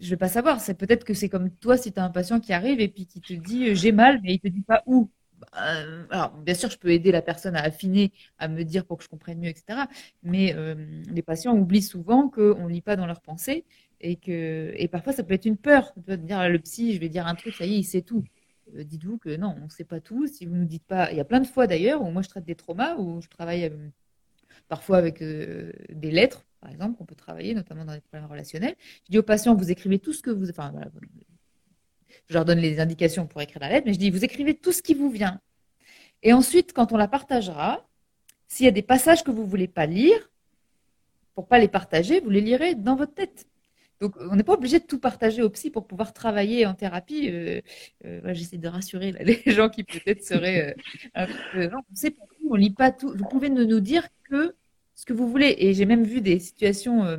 je 0.00 0.10
vais 0.10 0.16
pas 0.16 0.28
savoir. 0.28 0.60
C'est 0.60 0.74
peut-être 0.74 1.04
que 1.04 1.14
c'est 1.14 1.28
comme 1.28 1.50
toi 1.50 1.76
si 1.76 1.92
tu 1.92 2.00
as 2.00 2.04
un 2.04 2.10
patient 2.10 2.40
qui 2.40 2.52
arrive 2.52 2.80
et 2.80 2.88
puis 2.88 3.06
qui 3.06 3.20
te 3.20 3.34
dit 3.34 3.74
j'ai 3.74 3.92
mal, 3.92 4.20
mais 4.22 4.34
il 4.34 4.40
te 4.40 4.48
dit 4.48 4.62
pas 4.62 4.82
où. 4.86 5.10
Euh, 5.56 6.06
alors, 6.10 6.32
bien 6.38 6.54
sûr, 6.54 6.70
je 6.70 6.78
peux 6.78 6.90
aider 6.90 7.12
la 7.12 7.22
personne 7.22 7.56
à 7.56 7.62
affiner, 7.62 8.12
à 8.38 8.48
me 8.48 8.64
dire 8.64 8.84
pour 8.84 8.98
que 8.98 9.04
je 9.04 9.08
comprenne 9.08 9.38
mieux, 9.38 9.48
etc. 9.48 9.80
Mais 10.22 10.54
euh, 10.54 10.74
les 11.10 11.22
patients 11.22 11.56
oublient 11.56 11.82
souvent 11.82 12.28
qu'on 12.28 12.66
ne 12.66 12.72
lit 12.72 12.80
pas 12.82 12.96
dans 12.96 13.06
leurs 13.06 13.20
pensées 13.20 13.64
et 14.00 14.16
que 14.16 14.72
et 14.76 14.88
parfois 14.88 15.12
ça 15.12 15.22
peut 15.22 15.34
être 15.34 15.44
une 15.46 15.56
peur 15.56 15.92
de 15.96 16.16
dire 16.16 16.48
le 16.48 16.58
psy, 16.58 16.94
je 16.94 17.00
vais 17.00 17.08
dire 17.08 17.26
un 17.26 17.34
truc, 17.34 17.54
ça 17.54 17.66
y 17.66 17.74
est, 17.74 17.78
il 17.78 17.84
sait 17.84 18.02
tout. 18.02 18.24
Euh, 18.76 18.84
dites-vous 18.84 19.18
que 19.18 19.36
non, 19.36 19.56
on 19.60 19.64
ne 19.64 19.70
sait 19.70 19.84
pas 19.84 20.00
tout. 20.00 20.26
Si 20.26 20.46
vous 20.46 20.54
ne 20.54 20.60
nous 20.60 20.66
dites 20.66 20.84
pas, 20.86 21.10
il 21.12 21.16
y 21.16 21.20
a 21.20 21.24
plein 21.24 21.40
de 21.40 21.46
fois 21.46 21.66
d'ailleurs 21.66 22.02
où 22.02 22.10
moi 22.10 22.22
je 22.22 22.28
traite 22.28 22.44
des 22.44 22.54
traumas, 22.54 22.96
où 22.96 23.20
je 23.20 23.28
travaille 23.28 23.70
parfois 24.68 24.98
avec 24.98 25.22
des 25.22 26.10
lettres, 26.10 26.44
par 26.60 26.70
exemple, 26.70 26.96
qu'on 26.96 27.04
peut 27.04 27.14
travailler, 27.14 27.54
notamment 27.54 27.84
dans 27.84 27.94
les 27.94 28.00
problèmes 28.00 28.30
relationnels. 28.30 28.76
Je 29.04 29.10
dis 29.10 29.18
aux 29.18 29.22
patients, 29.22 29.54
vous 29.54 29.70
écrivez 29.70 29.98
tout 29.98 30.12
ce 30.12 30.22
que 30.22 30.30
vous, 30.30 30.48
enfin 30.50 30.72
je 32.28 32.34
leur 32.34 32.44
donne 32.44 32.58
les 32.58 32.80
indications 32.80 33.26
pour 33.26 33.40
écrire 33.42 33.60
la 33.60 33.68
lettre, 33.68 33.86
mais 33.86 33.94
je 33.94 33.98
dis, 33.98 34.10
vous 34.10 34.24
écrivez 34.24 34.54
tout 34.54 34.72
ce 34.72 34.82
qui 34.82 34.94
vous 34.94 35.10
vient. 35.10 35.40
Et 36.22 36.32
ensuite, 36.32 36.72
quand 36.72 36.92
on 36.92 36.96
la 36.96 37.08
partagera, 37.08 37.86
s'il 38.48 38.66
y 38.66 38.68
a 38.68 38.72
des 38.72 38.82
passages 38.82 39.24
que 39.24 39.30
vous 39.30 39.42
ne 39.42 39.48
voulez 39.48 39.68
pas 39.68 39.86
lire, 39.86 40.30
pour 41.34 41.48
pas 41.48 41.58
les 41.58 41.68
partager, 41.68 42.20
vous 42.20 42.30
les 42.30 42.40
lirez 42.40 42.74
dans 42.74 42.96
votre 42.96 43.14
tête. 43.14 43.46
Donc, 44.00 44.16
on 44.18 44.34
n'est 44.34 44.42
pas 44.42 44.54
obligé 44.54 44.80
de 44.80 44.84
tout 44.84 44.98
partager 44.98 45.42
au 45.42 45.50
psy 45.50 45.70
pour 45.70 45.86
pouvoir 45.86 46.12
travailler 46.12 46.66
en 46.66 46.74
thérapie. 46.74 47.30
Euh, 47.30 47.60
euh, 48.04 48.34
j'essaie 48.34 48.58
de 48.58 48.68
rassurer 48.68 49.12
les 49.20 49.40
gens 49.46 49.68
qui 49.68 49.84
peut-être 49.84 50.24
seraient 50.24 50.74
euh, 51.16 51.68
non, 51.70 51.78
on 51.90 51.94
sait 51.94 52.10
pas 52.10 52.24
on 52.50 52.56
lit 52.56 52.70
pas 52.70 52.90
tout. 52.90 53.14
Vous 53.16 53.24
pouvez 53.24 53.48
ne 53.48 53.64
nous 53.64 53.80
dire 53.80 54.08
que 54.24 54.56
ce 54.94 55.06
que 55.06 55.12
vous 55.12 55.30
voulez. 55.30 55.54
Et 55.58 55.72
j'ai 55.72 55.86
même 55.86 56.04
vu 56.04 56.20
des 56.20 56.38
situations 56.38 57.16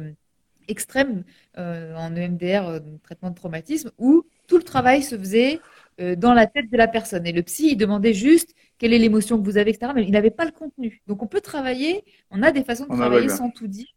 extrêmes 0.68 1.24
en 1.56 2.16
EMDR, 2.16 2.80
traitement 3.04 3.30
de 3.30 3.36
traumatisme, 3.36 3.92
où 3.98 4.26
tout 4.48 4.58
le 4.58 4.64
travail 4.64 5.04
se 5.04 5.18
faisait 5.18 5.60
euh, 6.02 6.16
dans 6.16 6.34
la 6.34 6.48
tête 6.48 6.72
de 6.72 6.78
la 6.78 6.88
personne. 6.88 7.28
Et 7.28 7.32
le 7.32 7.44
psy, 7.44 7.72
il 7.72 7.78
demandait 7.78 8.14
juste 8.14 8.56
quelle 8.80 8.94
est 8.94 8.98
l'émotion 8.98 9.40
que 9.40 9.46
vous 9.46 9.58
avez, 9.58 9.72
etc. 9.72 9.92
Mais 9.94 10.04
il 10.04 10.12
n'avait 10.12 10.32
pas 10.32 10.46
le 10.46 10.52
contenu. 10.52 11.04
Donc 11.08 11.22
on 11.22 11.28
peut 11.28 11.42
travailler, 11.42 12.04
on 12.32 12.42
a 12.42 12.52
des 12.52 12.64
façons 12.64 12.86
de 12.86 12.96
travailler 12.96 13.30
sans 13.30 13.52
tout 13.52 13.68
dire. 13.68 13.88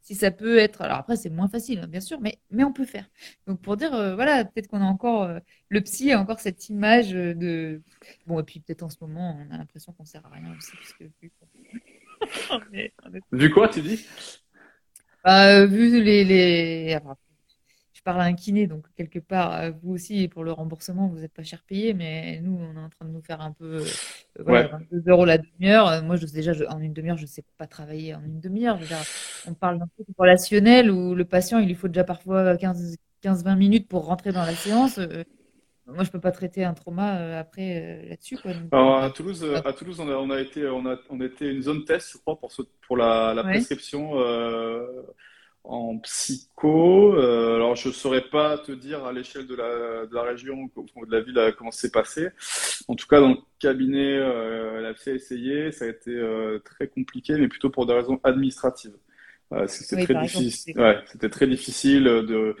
Si 0.00 0.14
ça 0.14 0.30
peut 0.30 0.58
être, 0.58 0.82
alors 0.82 0.98
après 0.98 1.16
c'est 1.16 1.30
moins 1.30 1.48
facile 1.48 1.80
hein, 1.80 1.88
bien 1.88 2.00
sûr, 2.00 2.20
mais, 2.20 2.38
mais 2.50 2.62
on 2.62 2.72
peut 2.72 2.84
faire. 2.84 3.10
Donc 3.48 3.60
pour 3.60 3.76
dire, 3.76 3.92
euh, 3.92 4.14
voilà, 4.14 4.44
peut-être 4.44 4.68
qu'on 4.68 4.80
a 4.80 4.84
encore, 4.84 5.24
euh, 5.24 5.40
le 5.68 5.80
psy 5.80 6.12
a 6.12 6.20
encore 6.20 6.38
cette 6.38 6.68
image 6.68 7.10
de, 7.10 7.82
bon 8.26 8.38
et 8.38 8.44
puis 8.44 8.60
peut-être 8.60 8.84
en 8.84 8.88
ce 8.88 8.98
moment 9.00 9.36
on 9.36 9.52
a 9.52 9.58
l'impression 9.58 9.92
qu'on 9.92 10.04
sert 10.04 10.24
à 10.24 10.28
rien 10.28 10.54
aussi 10.56 10.76
puisque 10.76 11.10
vu, 11.20 11.32
quoi 13.52 13.68
tu 13.68 13.82
dis 13.82 14.06
bah, 15.26 15.66
Vu 15.66 16.02
les, 16.02 16.24
les 16.24 16.98
parle 18.06 18.20
à 18.20 18.24
un 18.24 18.34
kiné, 18.34 18.68
donc 18.68 18.86
quelque 18.94 19.18
part, 19.18 19.52
euh, 19.54 19.72
vous 19.82 19.92
aussi, 19.92 20.28
pour 20.28 20.44
le 20.44 20.52
remboursement, 20.52 21.08
vous 21.08 21.18
n'êtes 21.18 21.32
pas 21.32 21.42
cher 21.42 21.62
payé, 21.64 21.92
mais 21.92 22.40
nous, 22.40 22.56
on 22.56 22.76
est 22.76 22.84
en 22.84 22.88
train 22.88 23.04
de 23.04 23.10
nous 23.10 23.20
faire 23.20 23.40
un 23.40 23.50
peu, 23.52 23.78
euh, 23.78 23.84
voilà, 24.44 24.68
22 24.68 25.10
euros 25.10 25.24
la 25.24 25.38
demi-heure. 25.38 25.88
Euh, 25.88 26.02
moi, 26.02 26.14
je 26.16 26.24
déjà, 26.26 26.52
en 26.70 26.78
une 26.80 26.92
demi-heure, 26.92 27.16
je 27.16 27.22
ne 27.22 27.26
sais 27.26 27.42
pas 27.58 27.66
travailler 27.66 28.14
en 28.14 28.22
une 28.24 28.38
demi-heure. 28.40 28.78
On 29.48 29.54
parle 29.54 29.80
d'un 29.80 29.88
truc 29.88 30.06
relationnel 30.16 30.90
où 30.90 31.16
le 31.16 31.24
patient, 31.24 31.58
il 31.58 31.66
lui 31.66 31.74
faut 31.74 31.88
déjà 31.88 32.04
parfois 32.04 32.54
15-20 32.54 33.56
minutes 33.56 33.88
pour 33.88 34.06
rentrer 34.06 34.30
dans 34.30 34.44
la 34.44 34.54
séance. 34.54 35.00
Moi, 35.86 36.04
je 36.04 36.10
peux 36.10 36.20
pas 36.20 36.32
traiter 36.32 36.64
un 36.64 36.74
trauma 36.74 37.38
après 37.38 38.06
là-dessus. 38.08 38.38
à 38.72 39.10
Toulouse, 39.14 39.46
à 39.64 39.72
Toulouse, 39.72 40.00
on 40.00 40.08
a, 40.08 40.16
on 40.16 40.30
a 40.30 40.40
été, 40.40 40.66
on 40.66 40.86
a, 40.86 40.96
on 41.10 41.20
était 41.20 41.50
une 41.50 41.62
zone 41.62 41.84
test, 41.84 42.12
je 42.12 42.18
crois, 42.18 42.38
pour, 42.38 42.50
pour 42.86 42.96
la, 42.96 43.34
la 43.34 43.42
prescription 43.42 44.14
en 45.66 45.98
psycho. 45.98 47.14
Euh, 47.14 47.56
alors, 47.56 47.76
je 47.76 47.88
ne 47.88 47.92
saurais 47.92 48.22
pas 48.22 48.58
te 48.58 48.72
dire 48.72 49.04
à 49.04 49.12
l'échelle 49.12 49.46
de 49.46 49.54
la, 49.54 50.06
de 50.06 50.14
la 50.14 50.22
région 50.22 50.70
ou 50.76 51.06
de 51.06 51.12
la 51.12 51.20
ville 51.20 51.54
comment 51.58 51.70
c'est 51.70 51.92
passé. 51.92 52.28
En 52.88 52.94
tout 52.94 53.06
cas, 53.06 53.20
dans 53.20 53.30
le 53.30 53.36
cabinet, 53.58 54.16
euh, 54.16 54.78
elle 54.78 54.86
a 54.86 54.94
fait 54.94 55.14
essayer. 55.14 55.72
Ça 55.72 55.84
a 55.84 55.88
été 55.88 56.10
euh, 56.10 56.60
très 56.60 56.88
compliqué, 56.88 57.34
mais 57.34 57.48
plutôt 57.48 57.70
pour 57.70 57.86
des 57.86 57.94
raisons 57.94 58.20
administratives. 58.22 58.96
c'était 59.66 60.04
très 60.04 60.22
difficile. 60.22 60.78
Ouais, 60.78 60.98
c'était 61.06 61.30
très 61.30 61.46
difficile 61.46 62.04
de 62.04 62.56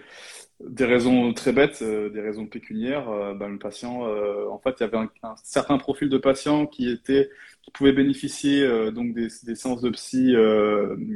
des 0.60 0.84
raisons 0.84 1.32
très 1.32 1.52
bêtes, 1.52 1.82
des 1.82 2.20
raisons 2.20 2.46
pécuniaires. 2.46 3.06
Ben, 3.34 3.48
le 3.48 3.58
patient, 3.58 4.02
en 4.50 4.58
fait, 4.58 4.76
il 4.80 4.82
y 4.82 4.84
avait 4.84 4.98
un, 4.98 5.34
certain 5.42 5.78
profil 5.78 6.08
de 6.08 6.18
patients 6.18 6.66
qui 6.66 6.90
était 6.90 7.30
qui 7.62 7.70
pouvaient 7.72 7.92
bénéficier 7.92 8.66
donc 8.92 9.12
des, 9.14 9.28
des 9.44 9.54
séances 9.54 9.82
de 9.82 9.90
psy 9.90 10.34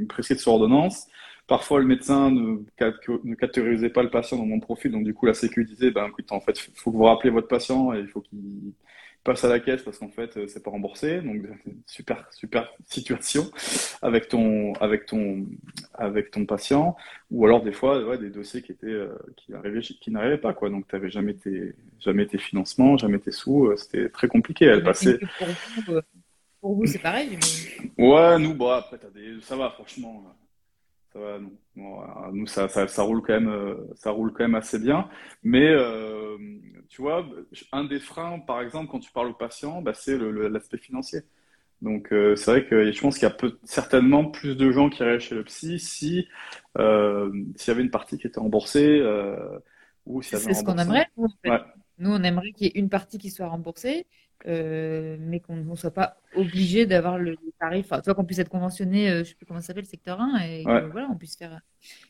prescrites 0.09 0.41
sur 0.41 0.53
ordonnance 0.53 1.07
Parfois, 1.51 1.81
le 1.81 1.87
médecin 1.87 2.31
ne, 2.31 2.59
ne 3.25 3.35
catégorisait 3.35 3.91
pas 3.91 4.05
le 4.05 4.09
patient 4.09 4.37
dans 4.37 4.47
mon 4.47 4.61
profil, 4.61 4.93
donc 4.93 5.03
du 5.03 5.13
coup, 5.13 5.27
la 5.27 5.35
sécu 5.35 5.65
disait, 5.65 5.91
ben, 5.91 6.07
écoute, 6.07 6.31
en 6.31 6.39
fait, 6.41 6.53
il 6.57 6.73
faut 6.77 6.93
que 6.93 6.97
vous 6.97 7.03
rappelez 7.03 7.31
votre 7.31 7.49
patient 7.49 7.93
et 7.93 7.99
il 7.99 8.07
faut 8.07 8.21
qu'il 8.21 8.73
passe 9.25 9.45
à 9.45 9.49
la 9.49 9.61
caisse 9.61 9.83
parce 9.83 9.99
qu'en 9.99 10.09
fait, 10.09 10.47
c'est 10.49 10.63
pas 10.63 10.71
remboursé. 10.71 11.21
Donc, 11.21 11.43
super, 11.87 12.27
super 12.33 12.73
situation 12.87 13.51
avec 14.03 14.29
ton, 14.29 14.73
avec 14.75 15.07
ton, 15.07 15.47
avec 15.95 16.31
ton 16.31 16.47
patient. 16.47 16.97
Ou 17.31 17.45
alors, 17.47 17.63
des 17.63 17.73
fois, 17.73 18.05
ouais, 18.05 18.19
des 18.19 18.31
dossiers 18.31 18.63
qui 18.63 18.73
étaient, 18.73 18.87
euh, 18.87 19.17
qui 19.37 19.53
arrivaient, 19.55 19.81
qui 19.81 20.11
n'arrivaient 20.11 20.39
pas, 20.39 20.55
quoi. 20.55 20.71
Donc, 20.71 20.89
tu 20.89 20.95
n'avais 20.95 21.11
jamais 21.11 21.35
tes, 21.35 21.75
jamais 21.99 22.27
tes 22.27 22.39
financements, 22.39 22.97
jamais 22.97 23.19
tes 23.19 23.31
sous. 23.31 23.67
Euh, 23.67 23.77
c'était 23.77 24.09
très 24.09 24.29
compliqué. 24.29 24.67
Elle 24.67 24.83
passait. 24.83 25.19
Euh, 25.89 26.03
pour 26.61 26.75
vous, 26.75 26.87
c'est 26.87 26.99
pareil. 26.99 27.39
Ouais, 27.97 28.39
nous, 28.39 28.55
bon, 28.55 28.69
après, 28.69 28.99
as 29.05 29.11
des... 29.11 29.41
ça 29.43 29.57
va, 29.57 29.71
franchement 29.71 30.25
ça 31.13 31.19
va, 31.19 31.39
non. 31.41 32.33
nous, 32.33 32.47
ça, 32.47 32.69
ça, 32.69 32.87
ça, 32.87 33.03
roule 33.03 33.23
quand 33.23 33.33
même, 33.33 33.49
euh, 33.49 33.75
ça 33.95 34.11
roule 34.11 34.33
quand 34.33 34.45
même 34.45 34.55
assez 34.55 34.79
bien. 34.79 35.09
Mais 35.43 35.69
euh, 35.69 36.37
tu 36.89 37.03
vois, 37.03 37.27
un 37.73 37.85
des 37.85 37.99
freins, 37.99 38.39
par 38.39 38.61
exemple, 38.61 38.91
quand 38.91 39.01
tu 39.01 39.11
parles 39.11 39.29
au 39.29 39.35
patient, 39.35 39.83
bah, 39.83 39.93
c'est 39.95 40.17
l'aspect 40.19 40.79
financier. 40.79 41.23
Donc, 41.83 42.13
euh, 42.13 42.37
c'est 42.37 42.51
vrai 42.51 42.67
que 42.67 42.93
je 42.93 43.01
pense 43.01 43.19
qu'il 43.19 43.27
y 43.27 43.31
a 43.31 43.35
peu, 43.35 43.59
certainement 43.65 44.25
plus 44.25 44.57
de 44.57 44.71
gens 44.71 44.91
qui 44.91 45.03
iraient 45.03 45.19
chez 45.19 45.35
le 45.35 45.45
psy 45.45 45.79
si 45.79 46.29
s'il 46.77 47.69
y 47.69 47.71
avait 47.71 47.83
une 47.83 47.91
partie 47.91 48.19
qui 48.19 48.27
était 48.27 48.41
remboursée 48.41 49.03
ou 50.07 50.23
C'est 50.23 50.39
ce 50.39 50.65
qu'on 50.65 50.79
aimerait. 50.79 51.09
Nous, 52.01 52.11
on 52.11 52.23
aimerait 52.23 52.53
qu'il 52.53 52.67
y 52.67 52.71
ait 52.71 52.79
une 52.79 52.89
partie 52.89 53.19
qui 53.19 53.31
soit 53.31 53.47
remboursée 53.47 54.07
euh, 54.47 55.17
mais 55.21 55.41
qu'on 55.41 55.57
ne 55.57 55.77
soit 55.77 55.91
pas 55.91 56.17
obligé 56.35 56.87
d'avoir 56.87 57.19
le, 57.19 57.37
tarif, 57.59 57.87
enfin, 57.87 58.01
toi 58.01 58.15
qu'on 58.15 58.25
puisse 58.25 58.39
être 58.39 58.49
conventionné, 58.49 59.11
euh, 59.11 59.15
je 59.17 59.19
ne 59.19 59.25
sais 59.25 59.35
plus 59.35 59.45
comment 59.45 59.61
ça 59.61 59.69
s'appelle, 59.69 59.85
secteur 59.85 60.19
1, 60.19 60.39
et 60.41 60.63
voilà, 60.65 61.09
on 61.11 61.17
puisse 61.17 61.37
faire. 61.37 61.61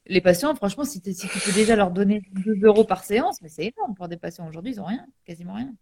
Les 0.06 0.20
patients, 0.20 0.54
franchement, 0.54 0.84
si, 0.84 1.00
si, 1.00 1.28
tu 1.28 1.40
peux 1.40 1.52
déjà 1.52 1.74
leur 1.74 1.90
donner 1.90 2.22
2 2.44 2.60
euros 2.62 2.84
par 2.84 3.02
séance, 3.02 3.42
mais 3.42 3.48
c'est 3.48 3.72
énorme 3.76 3.94
pour 3.96 4.06
des 4.06 4.16
patients 4.16 4.46
aujourd'hui, 4.46 4.72
ils 4.74 4.76
n'ont 4.76 4.84
rien, 4.84 5.04
quasiment 5.24 5.54
rien. 5.54 5.74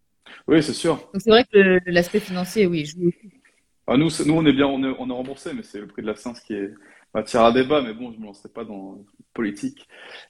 Oui, 0.47 0.63
c'est 0.63 0.73
sûr. 0.73 0.95
Donc 1.13 1.21
c'est 1.21 1.29
vrai 1.29 1.45
que 1.51 1.79
l'aspect 1.85 2.19
financier, 2.19 2.65
oui, 2.65 2.85
je 2.85 2.95
ah, 3.85 3.97
nous, 3.97 4.09
nous, 4.25 4.33
on 4.33 4.45
est 4.45 4.53
bien, 4.53 4.67
on 4.67 4.83
est, 4.83 4.95
on 4.99 5.09
est 5.09 5.13
remboursé, 5.13 5.51
mais 5.53 5.63
c'est 5.63 5.79
le 5.79 5.87
prix 5.87 6.03
de 6.03 6.07
la 6.07 6.15
séance 6.15 6.39
qui 6.41 6.53
est 6.53 6.73
matière 7.13 7.43
à 7.43 7.51
débat, 7.51 7.81
mais 7.81 7.93
bon, 7.93 8.11
je 8.11 8.19
me 8.19 8.25
lancerai 8.25 8.49
pas 8.49 8.65
dans 8.65 9.03
politique 9.33 9.87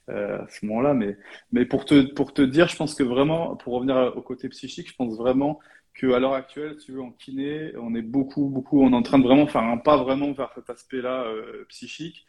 euh, 0.08 0.42
à 0.42 0.48
ce 0.48 0.64
moment-là. 0.66 0.94
Mais, 0.94 1.16
mais 1.52 1.64
pour, 1.64 1.84
te, 1.84 2.12
pour 2.14 2.32
te 2.32 2.42
dire, 2.42 2.68
je 2.68 2.76
pense 2.76 2.94
que 2.94 3.02
vraiment, 3.02 3.56
pour 3.56 3.74
revenir 3.74 4.12
au 4.16 4.22
côté 4.22 4.48
psychique, 4.48 4.88
je 4.88 4.96
pense 4.96 5.16
vraiment 5.16 5.60
qu'à 5.94 6.18
l'heure 6.18 6.34
actuelle, 6.34 6.76
tu 6.78 6.92
veux, 6.92 7.02
en 7.02 7.10
kiné, 7.12 7.72
on 7.76 7.94
est 7.94 8.02
beaucoup, 8.02 8.48
beaucoup, 8.48 8.82
on 8.82 8.92
est 8.92 8.96
en 8.96 9.02
train 9.02 9.18
de 9.18 9.24
vraiment 9.24 9.46
faire 9.46 9.62
un 9.62 9.76
pas 9.76 9.96
vraiment 10.02 10.32
vers 10.32 10.52
cet 10.54 10.70
aspect-là 10.70 11.24
euh, 11.24 11.64
psychique. 11.68 12.26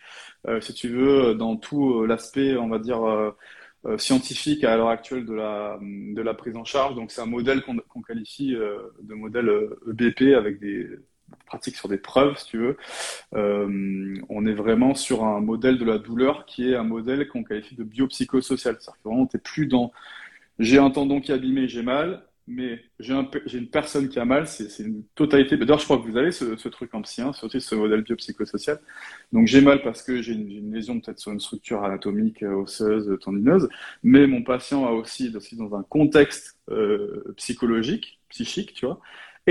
Euh, 0.48 0.60
si 0.62 0.74
tu 0.74 0.90
veux, 0.90 1.36
dans 1.36 1.56
tout 1.58 2.02
euh, 2.02 2.08
l'aspect, 2.08 2.58
on 2.58 2.68
va 2.70 2.80
dire, 2.80 3.02
scientifique 3.98 4.64
à 4.64 4.78
l'heure 4.78 4.90
actuelle 4.90 5.26
de 5.26 5.34
la, 5.34 5.80
de 5.82 6.22
la 6.22 6.34
prise 6.36 6.56
en 6.56 6.66
charge. 6.66 6.96
Donc, 6.96 7.12
c'est 7.12 7.22
un 7.22 7.26
modèle 7.26 7.64
qu'on 7.64 8.02
qualifie 8.02 8.54
de 8.54 9.14
modèle 9.14 9.50
EBP 9.90 10.22
e 10.22 10.38
avec 10.38 10.60
des 10.60 10.88
pratiques 11.46 11.76
sur 11.76 11.90
des 11.90 11.98
preuves, 11.98 12.38
si 12.38 12.46
tu 12.46 12.58
veux. 12.58 12.78
on 13.34 14.46
est 14.46 14.54
vraiment 14.54 14.96
sur 14.96 15.24
un 15.24 15.42
modèle 15.42 15.78
de 15.78 15.86
la 15.86 15.98
douleur 15.98 16.46
qui 16.46 16.72
est 16.72 16.76
un 16.76 16.84
modèle 16.84 17.28
qu'on 17.28 17.44
qualifie 17.44 17.76
de 17.76 17.84
biopsychosocial. 17.84 18.78
C'est-à-dire 18.80 19.02
que 19.02 19.10
vraiment, 19.10 19.28
tu 19.28 19.40
plus 19.40 19.68
dans 19.68 19.92
j'ai 20.60 20.78
un 20.78 20.92
tendon 20.92 21.22
qui 21.22 21.32
est 21.32 21.36
abîmé, 21.36 21.68
j'ai 21.68 21.82
mal 21.82 22.24
mais 22.48 22.84
j'ai 23.00 23.14
un, 23.14 23.30
une 23.54 23.68
personne 23.68 24.10
qui 24.10 24.20
a 24.20 24.26
mal, 24.26 24.48
c'est 24.48 24.84
une 24.84 25.04
totalité. 25.16 25.58
D'ailleurs, 25.58 25.80
je 25.80 25.86
crois 25.86 25.98
que 25.98 26.04
vous 26.04 26.18
avez 26.18 26.32
ce, 26.32 26.58
ce 26.58 26.70
truc 26.70 26.94
en 26.94 27.02
psy, 27.02 27.22
hein, 27.22 27.34
surtout 27.34 27.60
ce 27.60 27.76
modèle 27.76 28.02
biopsychosocial. 28.02 28.80
Donc, 29.32 29.48
j'ai 29.48 29.62
mal 29.62 29.82
parce 29.82 30.04
que 30.04 30.22
j'ai 30.22 30.34
une, 30.34 30.50
une, 30.50 30.74
lésion 30.74 31.00
peut-être 31.00 31.20
sur 31.20 31.32
une 31.32 31.40
structure 31.40 31.84
anatomique, 31.84 32.44
euh, 32.44 32.54
osseuse, 32.54 33.18
tendineuse, 33.22 33.70
mais 34.04 34.28
mon 34.28 34.44
patient 34.44 34.86
a 34.86 34.92
aussi, 34.92 35.34
aussi 35.36 35.56
dans 35.56 35.76
un 35.76 35.84
contexte 35.84 36.58
euh, 36.70 37.34
psychologique, 37.38 38.20
psychique, 38.30 38.74
tu 38.74 38.86
vois, 38.86 39.00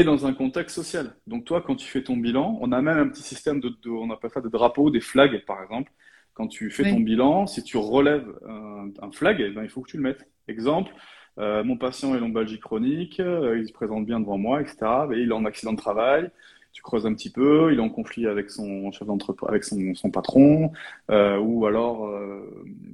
et 0.01 0.05
dans 0.05 0.27
un 0.27 0.33
contexte 0.33 0.77
social. 0.77 1.15
Donc, 1.27 1.45
toi, 1.45 1.63
quand 1.65 1.77
tu 1.77 1.87
fais 1.87 2.03
ton 2.03 2.17
bilan, 2.17 2.59
on 2.61 2.73
a 2.73 2.81
même 2.81 2.99
un 2.99 3.09
petit 3.09 3.23
système 3.23 3.61
de, 3.61 3.69
de 3.69 3.91
on 3.91 4.11
appelle 4.11 4.31
ça 4.31 4.41
des 4.41 4.51
drapeaux, 4.51 4.91
des 4.91 5.01
flags, 5.01 5.45
par 5.47 5.63
exemple. 5.63 5.93
Quand 6.35 6.49
tu 6.49 6.71
fais 6.71 6.91
ton 6.91 7.01
bilan, 7.01 7.47
si 7.47 7.63
tu 7.63 7.77
relèves 7.77 8.27
un, 8.49 8.89
un 9.03 9.13
flag, 9.13 9.41
eh 9.41 9.51
ben, 9.51 9.63
il 9.63 9.69
faut 9.69 9.83
que 9.83 9.91
tu 9.91 9.99
le 9.99 10.03
mettes. 10.03 10.27
Exemple, 10.49 10.93
euh, 11.39 11.63
mon 11.65 11.77
patient 11.77 12.15
est 12.15 12.21
lombalgie 12.21 12.59
chronique, 12.59 13.21
euh, 13.21 13.59
il 13.59 13.67
se 13.69 13.73
présente 13.73 14.07
bien 14.07 14.21
devant 14.21 14.39
moi, 14.39 14.61
etc. 14.61 14.77
Et 15.13 15.19
il 15.19 15.31
est 15.31 15.35
en 15.35 15.45
accident 15.45 15.73
de 15.73 15.79
travail. 15.79 16.31
Tu 16.73 16.83
creuses 16.83 17.07
un 17.07 17.14
petit 17.14 17.31
peu, 17.31 17.73
il 17.73 17.79
est 17.79 17.83
en 17.83 17.89
conflit 17.89 18.27
avec 18.27 18.51
son 18.51 18.91
chef 18.93 19.07
d'entreprise, 19.07 19.49
avec 19.49 19.64
son, 19.64 19.95
son 19.95 20.11
patron, 20.11 20.73
euh, 21.11 21.39
ou 21.39 21.66
alors, 21.66 22.09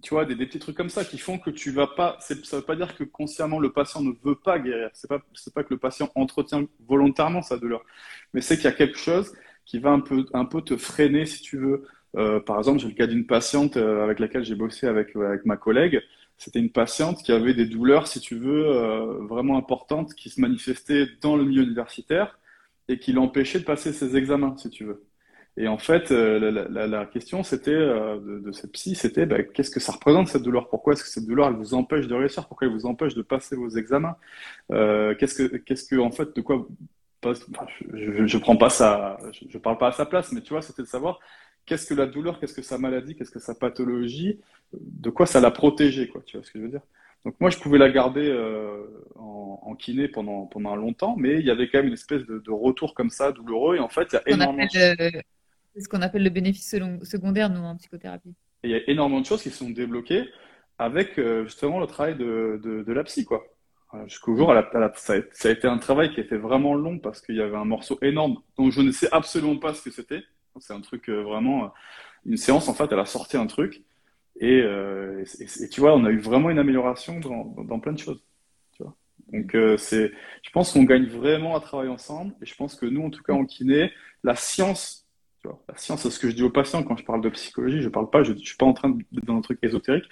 tu 0.02 0.14
vois, 0.14 0.24
des, 0.24 0.34
des, 0.34 0.46
petits 0.46 0.58
trucs 0.58 0.76
comme 0.76 0.88
ça 0.88 1.04
qui 1.04 1.18
font 1.18 1.38
que 1.38 1.50
tu 1.50 1.70
vas 1.70 1.86
pas. 1.86 2.16
Ça 2.20 2.34
veut 2.56 2.62
pas 2.62 2.76
dire 2.76 2.96
que 2.96 3.04
consciemment 3.04 3.58
le 3.58 3.72
patient 3.72 4.00
ne 4.00 4.12
veut 4.24 4.34
pas 4.34 4.58
guérir. 4.58 4.90
C'est 4.94 5.08
pas, 5.08 5.20
c'est 5.34 5.52
pas 5.52 5.62
que 5.62 5.74
le 5.74 5.78
patient 5.78 6.10
entretient 6.14 6.64
volontairement 6.88 7.42
sa 7.42 7.58
douleur, 7.58 7.84
mais 8.32 8.40
c'est 8.40 8.56
qu'il 8.56 8.64
y 8.64 8.68
a 8.68 8.72
quelque 8.72 8.98
chose 8.98 9.34
qui 9.64 9.78
va 9.78 9.90
un 9.90 10.00
peu, 10.00 10.24
un 10.32 10.44
peu 10.44 10.62
te 10.62 10.76
freiner 10.76 11.26
si 11.26 11.42
tu 11.42 11.58
veux. 11.58 11.84
par 12.46 12.58
exemple, 12.58 12.78
j'ai 12.78 12.88
le 12.88 12.94
cas 12.94 13.06
d'une 13.06 13.26
patiente 13.26 13.76
avec 13.76 14.20
laquelle 14.20 14.44
j'ai 14.44 14.54
bossé 14.54 14.86
avec, 14.86 15.14
avec 15.16 15.44
ma 15.44 15.56
collègue 15.56 16.02
c'était 16.38 16.58
une 16.58 16.70
patiente 16.70 17.22
qui 17.22 17.32
avait 17.32 17.54
des 17.54 17.66
douleurs, 17.66 18.06
si 18.06 18.20
tu 18.20 18.36
veux, 18.36 18.66
euh, 18.66 19.18
vraiment 19.22 19.56
importantes, 19.56 20.14
qui 20.14 20.28
se 20.28 20.40
manifestaient 20.40 21.06
dans 21.20 21.36
le 21.36 21.44
milieu 21.44 21.62
universitaire 21.62 22.38
et 22.88 22.98
qui 22.98 23.12
l'empêchaient 23.12 23.60
de 23.60 23.64
passer 23.64 23.92
ses 23.92 24.16
examens, 24.16 24.56
si 24.56 24.70
tu 24.70 24.84
veux. 24.84 25.04
Et 25.58 25.68
en 25.68 25.78
fait, 25.78 26.12
euh, 26.12 26.68
la, 26.68 27.06
question 27.06 27.42
c'était 27.42 27.70
euh, 27.70 28.18
de, 28.42 28.52
cette 28.52 28.72
psy, 28.72 28.94
c'était 28.94 29.24
bah, 29.24 29.42
qu'est-ce 29.42 29.70
que 29.70 29.80
ça 29.80 29.92
représente 29.92 30.28
cette 30.28 30.42
douleur? 30.42 30.68
Pourquoi 30.68 30.92
est-ce 30.92 31.02
que 31.02 31.08
cette 31.08 31.24
douleur 31.26 31.48
elle 31.48 31.54
vous 31.54 31.72
empêche 31.72 32.06
de 32.06 32.14
réussir? 32.14 32.46
Pourquoi 32.46 32.66
elle 32.66 32.74
vous 32.74 32.84
empêche 32.84 33.14
de 33.14 33.22
passer 33.22 33.56
vos 33.56 33.70
examens? 33.70 34.16
Qu'est-ce 34.70 35.34
que, 35.34 35.56
que, 35.56 35.98
en 35.98 36.10
fait, 36.10 36.36
de 36.36 36.40
quoi 36.42 36.66
je, 37.24 38.26
je, 38.26 38.38
prends 38.38 38.56
pas 38.56 38.68
ça, 38.70 39.16
je, 39.32 39.46
je 39.48 39.58
parle 39.58 39.78
pas 39.78 39.88
à 39.88 39.92
sa 39.92 40.06
place, 40.06 40.30
mais 40.32 40.42
tu 40.42 40.50
vois, 40.50 40.62
c'était 40.62 40.82
de 40.82 40.86
savoir 40.86 41.18
qu'est-ce 41.64 41.86
que 41.86 41.94
la 41.94 42.06
douleur, 42.06 42.38
qu'est-ce 42.38 42.54
que 42.54 42.62
sa 42.62 42.78
maladie, 42.78 43.16
qu'est-ce 43.16 43.30
que 43.30 43.40
sa 43.40 43.54
pathologie, 43.54 44.40
de 44.72 45.10
quoi 45.10 45.26
ça 45.26 45.40
l'a 45.40 45.50
protégée, 45.50 46.08
quoi. 46.08 46.22
Tu 46.24 46.36
vois 46.36 46.46
ce 46.46 46.50
que 46.50 46.58
je 46.58 46.64
veux 46.64 46.70
dire? 46.70 46.82
Donc 47.26 47.34
moi, 47.40 47.50
je 47.50 47.58
pouvais 47.58 47.76
la 47.76 47.90
garder 47.90 48.28
euh, 48.30 48.86
en, 49.16 49.74
kiné 49.74 50.06
pendant 50.06 50.46
pendant 50.46 50.76
longtemps, 50.76 51.16
mais 51.18 51.40
il 51.40 51.44
y 51.44 51.50
avait 51.50 51.68
quand 51.68 51.78
même 51.78 51.88
une 51.88 51.94
espèce 51.94 52.22
de, 52.22 52.50
retour 52.52 52.94
comme 52.94 53.10
ça 53.10 53.32
douloureux. 53.32 53.74
Et 53.74 53.80
en 53.80 53.88
fait, 53.88 54.06
il 54.12 54.14
y 54.14 54.18
a 54.18 54.22
énormément. 54.26 54.68
C'est 54.70 55.80
ce 55.80 55.88
qu'on 55.88 56.02
appelle 56.02 56.22
le 56.22 56.30
bénéfice 56.30 56.70
secondaire, 57.02 57.50
nous, 57.50 57.60
en 57.60 57.76
psychothérapie. 57.76 58.32
Et 58.62 58.68
il 58.68 58.70
y 58.70 58.76
a 58.76 58.80
énormément 58.88 59.20
de 59.20 59.26
choses 59.26 59.42
qui 59.42 59.50
sont 59.50 59.68
débloquées 59.68 60.24
avec 60.78 61.18
euh, 61.18 61.44
justement 61.44 61.80
le 61.80 61.88
travail 61.88 62.14
de, 62.14 62.60
de, 62.62 62.92
la 62.92 63.02
psy, 63.02 63.24
quoi. 63.24 63.44
Jusqu'au 64.06 64.36
jour, 64.36 64.54
ça, 64.94 65.14
a, 65.14 65.50
été 65.50 65.66
un 65.66 65.78
travail 65.78 66.14
qui 66.14 66.20
a 66.20 66.22
été 66.22 66.36
vraiment 66.36 66.74
long 66.74 67.00
parce 67.00 67.20
qu'il 67.20 67.34
y 67.34 67.40
avait 67.40 67.56
un 67.56 67.64
morceau 67.64 67.98
énorme 68.02 68.36
dont 68.56 68.70
je 68.70 68.82
ne 68.82 68.92
sais 68.92 69.08
absolument 69.10 69.56
pas 69.56 69.74
ce 69.74 69.82
que 69.82 69.90
c'était. 69.90 70.22
C'est 70.60 70.74
un 70.74 70.80
truc 70.80 71.08
vraiment, 71.08 71.72
une 72.24 72.36
séance 72.36 72.68
en 72.68 72.74
fait, 72.74 72.86
elle 72.92 73.00
a 73.00 73.04
sorti 73.04 73.36
un 73.36 73.46
truc 73.46 73.82
et, 74.40 74.64
tu 75.70 75.80
vois, 75.80 75.94
on 75.94 76.04
a 76.04 76.10
eu 76.10 76.18
vraiment 76.18 76.50
une 76.50 76.58
amélioration 76.58 77.20
dans, 77.20 77.80
plein 77.80 77.92
de 77.92 77.98
choses. 77.98 78.22
Donc 79.32 79.56
c'est, 79.78 80.12
je 80.42 80.50
pense 80.50 80.72
qu'on 80.72 80.84
gagne 80.84 81.06
vraiment 81.06 81.56
à 81.56 81.60
travailler 81.60 81.90
ensemble 81.90 82.32
et 82.40 82.46
je 82.46 82.54
pense 82.54 82.76
que 82.76 82.86
nous, 82.86 83.02
en 83.02 83.10
tout 83.10 83.22
cas 83.22 83.32
en 83.32 83.44
kiné, 83.44 83.90
la 84.22 84.36
science 84.36 85.06
la 85.68 85.76
science, 85.76 86.02
c'est 86.02 86.10
ce 86.10 86.18
que 86.18 86.28
je 86.28 86.34
dis 86.34 86.42
aux 86.42 86.50
patients 86.50 86.82
quand 86.82 86.96
je 86.96 87.04
parle 87.04 87.20
de 87.20 87.28
psychologie. 87.28 87.82
Je 87.82 87.88
parle 87.88 88.10
pas, 88.10 88.22
je, 88.22 88.32
suis 88.34 88.56
pas 88.56 88.66
en 88.66 88.72
train 88.72 88.90
d'être 88.90 89.24
dans 89.24 89.36
un 89.36 89.40
truc 89.40 89.58
ésotérique. 89.62 90.04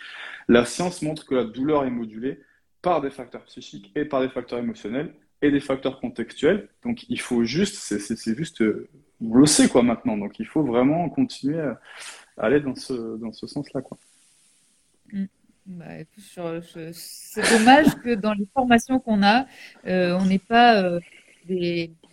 La 0.49 0.64
science 0.64 1.03
montre 1.03 1.27
que 1.27 1.35
la 1.35 1.45
douleur 1.45 1.85
est 1.85 1.91
modulée 1.91 2.41
par 2.83 3.01
des 3.01 3.11
facteurs 3.11 3.45
psychiques 3.45 3.93
et 3.95 4.05
par 4.05 4.20
des 4.20 4.29
facteurs 4.29 4.59
émotionnels 4.59 5.14
et 5.43 5.51
des 5.51 5.61
facteurs 5.61 6.01
contextuels. 6.01 6.68
Donc 6.85 7.09
il 7.09 7.20
faut 7.20 7.45
juste, 7.45 7.77
c'est 7.77 8.37
juste, 8.37 8.62
euh, 8.62 8.89
on 9.20 9.35
le 9.35 9.47
sait 9.47 9.68
quoi 9.68 9.83
maintenant. 9.83 10.16
Donc 10.16 10.39
il 10.39 10.47
faut 10.47 10.62
vraiment 10.62 11.09
continuer 11.09 11.61
à 11.61 11.81
aller 12.37 12.61
dans 12.61 12.75
ce 12.75 13.16
dans 13.16 13.33
ce 13.33 13.47
sens-là 13.47 13.81
quoi. 13.81 13.99
Mm. 15.13 15.25
Bah, 15.67 15.85
c'est 16.19 17.59
dommage 17.59 17.87
que 18.05 18.15
dans 18.15 18.35
les 18.35 18.47
formations 18.53 19.01
qu'on 19.01 19.23
a, 19.23 19.47
euh, 19.87 20.15
on 20.21 20.27
n'ait 20.27 20.39
pas 20.39 20.83
euh, 20.83 21.01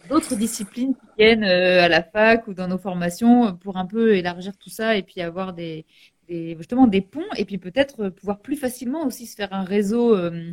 d'autres 0.10 0.36
disciplines 0.36 0.94
qui 0.96 1.08
viennent 1.18 1.44
euh, 1.44 1.84
à 1.84 1.90
la 1.90 2.02
fac 2.02 2.48
ou 2.48 2.54
dans 2.54 2.70
nos 2.70 2.78
formations 2.78 3.54
pour 3.58 3.76
un 3.76 3.86
peu 3.86 4.16
élargir 4.16 4.58
tout 4.58 4.70
ça 4.70 4.96
et 4.96 5.04
puis 5.04 5.20
avoir 5.20 5.52
des, 5.52 5.86
justement 6.30 6.88
des 6.88 7.02
ponts 7.02 7.28
et 7.36 7.46
puis 7.46 7.58
peut-être 7.58 8.10
pouvoir 8.10 8.40
plus 8.40 8.56
facilement 8.56 9.06
aussi 9.06 9.26
se 9.26 9.36
faire 9.36 9.54
un 9.54 9.64
réseau 9.64 10.16
euh, 10.16 10.52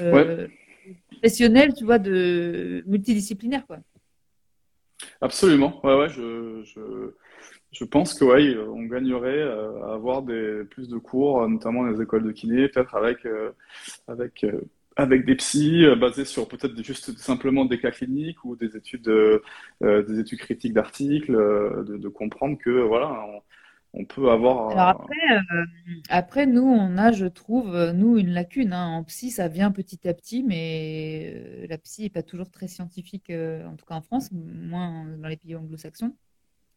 euh, 0.00 0.48
professionnel, 1.12 1.74
tu 1.74 1.84
vois, 1.84 1.98
de 1.98 2.82
multidisciplinaire, 2.86 3.66
quoi. 3.66 3.78
Absolument. 5.20 5.80
Ouais, 5.84 5.96
ouais, 5.96 6.08
je, 6.08 6.62
je, 6.64 7.14
je 7.72 7.84
pense 7.84 8.14
que 8.14 8.24
ouais, 8.24 8.56
on 8.56 8.82
gagnerait 8.84 9.42
à 9.42 9.94
avoir 9.94 10.22
des, 10.22 10.64
plus 10.70 10.88
de 10.88 10.98
cours, 10.98 11.46
notamment 11.48 11.84
dans 11.84 11.90
les 11.90 12.02
écoles 12.02 12.24
de 12.24 12.32
kiné, 12.32 12.68
peut-être 12.68 12.94
avec, 12.94 13.26
avec 14.06 14.44
avec 14.98 15.24
des 15.24 15.36
psys 15.36 15.86
euh, 15.86 15.94
basés 15.94 16.24
sur 16.24 16.48
peut-être 16.48 16.82
juste 16.82 17.16
simplement 17.18 17.64
des 17.64 17.78
cas 17.78 17.92
cliniques 17.92 18.44
ou 18.44 18.56
des 18.56 18.76
études, 18.76 19.08
euh, 19.08 19.40
euh, 19.82 20.02
des 20.02 20.18
études 20.18 20.40
critiques 20.40 20.74
d'articles, 20.74 21.32
de, 21.32 22.08
comprendre 22.08 22.58
que 22.58 22.70
voilà, 22.70 23.24
on, 23.92 24.04
peut 24.04 24.28
avoir. 24.28 24.76
Après, 24.76 25.14
après, 26.08 26.46
nous, 26.46 26.64
on 26.64 26.98
a, 26.98 27.12
je 27.12 27.26
trouve, 27.26 27.92
nous, 27.94 28.18
une 28.18 28.30
lacune. 28.30 28.72
Hein. 28.72 28.88
En 28.88 29.04
psy, 29.04 29.30
ça 29.30 29.46
vient 29.46 29.70
petit 29.70 30.08
à 30.08 30.14
petit, 30.14 30.42
mais 30.42 31.66
la 31.68 31.78
psy 31.78 32.02
n'est 32.02 32.10
pas 32.10 32.24
toujours 32.24 32.50
très 32.50 32.66
scientifique, 32.66 33.30
en 33.30 33.76
tout 33.76 33.86
cas 33.86 33.94
en 33.94 34.02
France, 34.02 34.30
moins 34.32 35.04
dans 35.18 35.28
les 35.28 35.36
pays 35.36 35.54
anglo-saxons. 35.54 36.12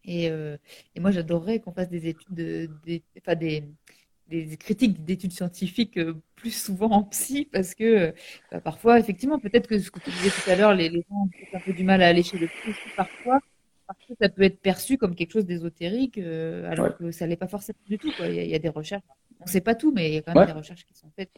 Et, 0.05 0.25
et, 0.25 0.99
moi, 0.99 1.11
j'adorerais 1.11 1.59
qu'on 1.59 1.73
fasse 1.73 1.89
des 1.89 2.07
études, 2.07 2.33
de, 2.33 2.69
des, 2.85 3.03
enfin, 3.19 3.35
des, 3.35 3.63
des 4.31 4.57
critiques 4.57 5.03
d'études 5.03 5.33
scientifiques 5.33 5.97
euh, 5.97 6.13
plus 6.35 6.51
souvent 6.51 6.89
en 6.89 7.03
psy 7.03 7.47
parce 7.51 7.75
que 7.75 7.83
euh, 7.83 8.11
bah, 8.51 8.61
parfois, 8.61 8.99
effectivement, 8.99 9.39
peut-être 9.39 9.67
que 9.67 9.77
ce 9.77 9.91
que 9.91 9.99
tu 9.99 10.09
disais 10.09 10.29
tout 10.29 10.49
à 10.49 10.55
l'heure, 10.55 10.73
les, 10.73 10.89
gens 10.89 11.03
ont 11.11 11.29
un 11.53 11.59
peu 11.59 11.73
du 11.73 11.83
mal 11.83 12.01
à 12.01 12.07
aller 12.07 12.23
chez 12.23 12.37
le 12.37 12.47
psy 12.47 12.73
parfois, 12.95 13.39
parce 13.87 13.99
que 14.07 14.13
ça 14.19 14.29
peut 14.29 14.43
être 14.43 14.59
perçu 14.59 14.97
comme 14.97 15.15
quelque 15.15 15.33
chose 15.33 15.45
d'ésotérique 15.45 16.17
euh, 16.17 16.71
alors 16.71 16.97
que 16.97 17.11
ça 17.11 17.27
l'est 17.27 17.35
pas 17.35 17.47
forcément 17.47 17.79
du 17.87 17.97
tout. 17.97 18.11
Il, 18.21 18.33
y 18.33 18.55
a, 18.55 18.59
des 18.59 18.69
recherches, 18.69 19.03
on 19.39 19.45
ne 19.45 19.49
sait 19.49 19.61
pas 19.61 19.75
tout, 19.75 19.91
mais 19.91 20.09
il 20.09 20.13
y 20.15 20.17
a 20.17 20.21
quand 20.21 20.33
même 20.33 20.45
des 20.47 20.53
recherches 20.53 20.85
qui 20.85 20.95
sont 20.95 21.11
faites. 21.15 21.31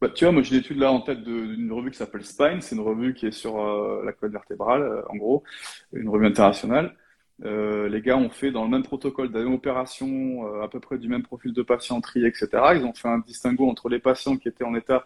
Bah, 0.00 0.08
tu 0.10 0.24
vois, 0.24 0.32
moi 0.32 0.42
j'ai 0.42 0.56
une 0.56 0.60
étude 0.60 0.78
là 0.78 0.92
en 0.92 1.00
tête 1.00 1.22
d'une 1.22 1.72
revue 1.72 1.90
qui 1.90 1.98
s'appelle 1.98 2.24
Spine, 2.24 2.60
c'est 2.60 2.76
une 2.76 2.82
revue 2.82 3.14
qui 3.14 3.26
est 3.26 3.32
sur 3.32 3.58
la 4.04 4.12
colonne 4.12 4.32
vertébrale, 4.32 5.04
en 5.08 5.16
gros, 5.16 5.44
une 5.92 6.08
revue 6.08 6.26
internationale. 6.26 6.94
Euh, 7.44 7.88
les 7.88 8.00
gars 8.00 8.16
ont 8.16 8.30
fait 8.30 8.50
dans 8.50 8.64
le 8.64 8.70
même 8.70 8.82
protocole 8.82 9.30
d'opération, 9.30 10.46
euh, 10.46 10.62
à 10.62 10.68
peu 10.68 10.80
près 10.80 10.98
du 10.98 11.08
même 11.08 11.22
profil 11.22 11.52
de 11.52 11.62
patient 11.62 12.00
trié, 12.00 12.26
etc. 12.26 12.48
Ils 12.74 12.84
ont 12.84 12.92
fait 12.94 13.08
un 13.08 13.18
distinguo 13.18 13.68
entre 13.68 13.88
les 13.88 14.00
patients 14.00 14.36
qui 14.36 14.48
étaient 14.48 14.64
en 14.64 14.74
état 14.74 15.04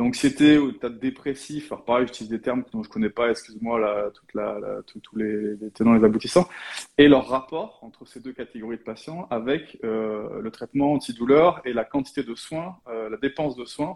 d'anxiété 0.00 0.58
ou 0.58 0.72
d'état 0.72 0.88
dépressif. 0.88 1.70
Alors 1.70 1.84
pareil, 1.84 2.06
j'utilise 2.06 2.30
des 2.30 2.40
termes 2.40 2.64
dont 2.72 2.82
je 2.82 2.88
connais 2.88 3.10
pas, 3.10 3.30
excuse-moi, 3.30 3.78
la, 3.78 4.10
toute 4.10 4.32
la, 4.34 4.58
tous 4.86 5.16
les, 5.16 5.56
les, 5.56 5.70
tenants 5.70 5.94
et 5.94 5.98
les 5.98 6.04
aboutissants, 6.04 6.48
et 6.96 7.06
leur 7.06 7.28
rapport 7.28 7.78
entre 7.82 8.06
ces 8.06 8.20
deux 8.20 8.32
catégories 8.32 8.78
de 8.78 8.82
patients 8.82 9.28
avec 9.30 9.78
euh, 9.84 10.40
le 10.40 10.50
traitement 10.50 10.94
antidouleur 10.94 11.60
et 11.66 11.74
la 11.74 11.84
quantité 11.84 12.22
de 12.22 12.34
soins, 12.34 12.78
euh, 12.88 13.10
la 13.10 13.18
dépense 13.18 13.56
de 13.56 13.66
soins 13.66 13.92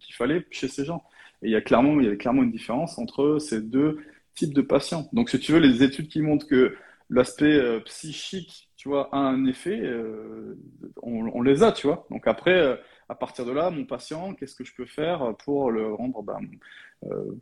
qu'il 0.00 0.14
fallait 0.14 0.46
chez 0.50 0.68
ces 0.68 0.84
gens. 0.84 1.02
Et 1.42 1.46
il 1.46 1.52
y 1.52 1.56
a 1.56 1.62
clairement, 1.62 1.98
il 1.98 2.06
y 2.06 2.10
a 2.10 2.16
clairement 2.16 2.42
une 2.42 2.52
différence 2.52 2.98
entre 2.98 3.38
ces 3.38 3.62
deux 3.62 4.00
types 4.34 4.52
de 4.52 4.62
patients. 4.62 5.08
Donc, 5.14 5.30
si 5.30 5.38
tu 5.38 5.52
veux, 5.52 5.60
les 5.60 5.82
études 5.82 6.08
qui 6.08 6.20
montrent 6.20 6.46
que 6.46 6.76
l'aspect 7.10 7.56
euh, 7.56 7.80
psychique, 7.80 8.68
tu 8.76 8.88
vois, 8.88 9.08
a 9.12 9.18
un 9.18 9.46
effet, 9.46 9.80
euh, 9.80 10.56
on, 11.02 11.42
les 11.42 11.62
a, 11.62 11.72
tu 11.72 11.86
vois. 11.86 12.06
Donc 12.10 12.26
après, 12.26 12.58
euh, 12.58 12.76
à 13.08 13.14
partir 13.14 13.44
de 13.44 13.52
là, 13.52 13.70
mon 13.70 13.84
patient, 13.84 14.34
qu'est-ce 14.34 14.54
que 14.54 14.64
je 14.64 14.74
peux 14.74 14.86
faire 14.86 15.34
pour 15.44 15.70
le 15.70 15.92
rendre, 15.92 16.22
ben, 16.22 16.40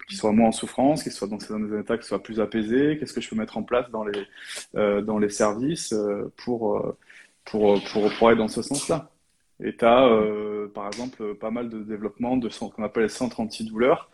qu'il 0.09 0.17
soit 0.17 0.33
moins 0.33 0.49
en 0.49 0.53
souffrance, 0.53 1.03
qu'il 1.03 1.13
soit 1.13 1.29
dans 1.29 1.39
des 1.39 1.81
états 1.81 1.99
qui 1.99 2.07
soit 2.07 2.23
plus 2.23 2.41
apaisé, 2.41 2.99
qu'est-ce 2.99 3.13
que 3.13 3.21
je 3.21 3.29
peux 3.29 3.37
mettre 3.37 3.57
en 3.57 3.63
place 3.63 3.91
dans 3.91 4.05
les, 4.05 5.03
dans 5.03 5.19
les 5.19 5.31
services 5.31 5.95
pour, 6.37 6.95
pour, 7.45 7.83
pour, 7.91 8.13
pour 8.13 8.29
aller 8.29 8.37
dans 8.37 8.49
ce 8.49 8.63
sens-là. 8.63 9.11
Et 9.65 9.75
tu 9.75 9.85
as, 9.85 10.09
par 10.73 10.87
exemple, 10.87 11.35
pas 11.35 11.51
mal 11.51 11.69
de 11.69 11.83
développement 11.83 12.37
de 12.37 12.49
ce 12.49 12.61
qu'on 12.61 12.85
appelle 12.85 13.05
les 13.05 13.09
centres 13.09 13.41
antidouleurs, 13.41 14.11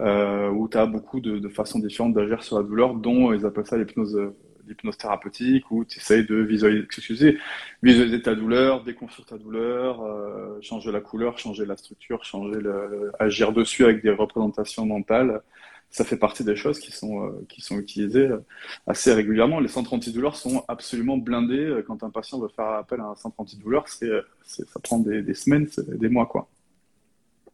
euh, 0.00 0.50
où 0.50 0.68
tu 0.68 0.76
as 0.76 0.84
beaucoup 0.84 1.20
de, 1.20 1.38
de 1.38 1.48
façons 1.48 1.78
différentes 1.78 2.12
d'agir 2.12 2.42
sur 2.42 2.58
la 2.58 2.62
douleur, 2.62 2.94
dont 2.94 3.32
ils 3.32 3.46
appellent 3.46 3.66
ça 3.66 3.78
l'hypnose 3.78 4.32
l'hypnose 4.66 4.96
thérapeutique 4.96 5.70
où 5.70 5.84
tu 5.84 5.98
essayes 5.98 6.26
de 6.26 6.36
visualiser, 6.36 7.38
visualiser 7.82 8.22
ta 8.22 8.34
douleur, 8.34 8.82
déconstruire 8.82 9.26
ta 9.26 9.38
douleur, 9.38 10.02
euh, 10.02 10.58
changer 10.60 10.92
la 10.92 11.00
couleur, 11.00 11.38
changer 11.38 11.64
la 11.64 11.76
structure, 11.76 12.24
changer 12.24 12.60
le, 12.60 13.12
agir 13.18 13.52
dessus 13.52 13.84
avec 13.84 14.02
des 14.02 14.10
représentations 14.10 14.86
mentales. 14.86 15.42
Ça 15.90 16.04
fait 16.04 16.16
partie 16.16 16.44
des 16.44 16.56
choses 16.56 16.80
qui 16.80 16.90
sont, 16.90 17.24
euh, 17.24 17.46
qui 17.48 17.60
sont 17.60 17.78
utilisées 17.78 18.28
euh, 18.28 18.44
assez 18.86 19.12
régulièrement. 19.12 19.60
Les 19.60 19.68
centres 19.68 19.94
antidouleurs 19.94 20.36
sont 20.36 20.64
absolument 20.68 21.16
blindés. 21.16 21.82
Quand 21.86 22.02
un 22.02 22.10
patient 22.10 22.40
veut 22.40 22.48
faire 22.48 22.66
appel 22.66 23.00
à 23.00 23.04
un 23.04 23.14
centre 23.14 23.38
antidouleur, 23.38 23.88
c'est, 23.88 24.10
ça 24.44 24.80
prend 24.82 24.98
des, 24.98 25.22
des 25.22 25.34
semaines, 25.34 25.68
des 25.86 26.08
mois. 26.08 26.26
quoi. 26.26 26.48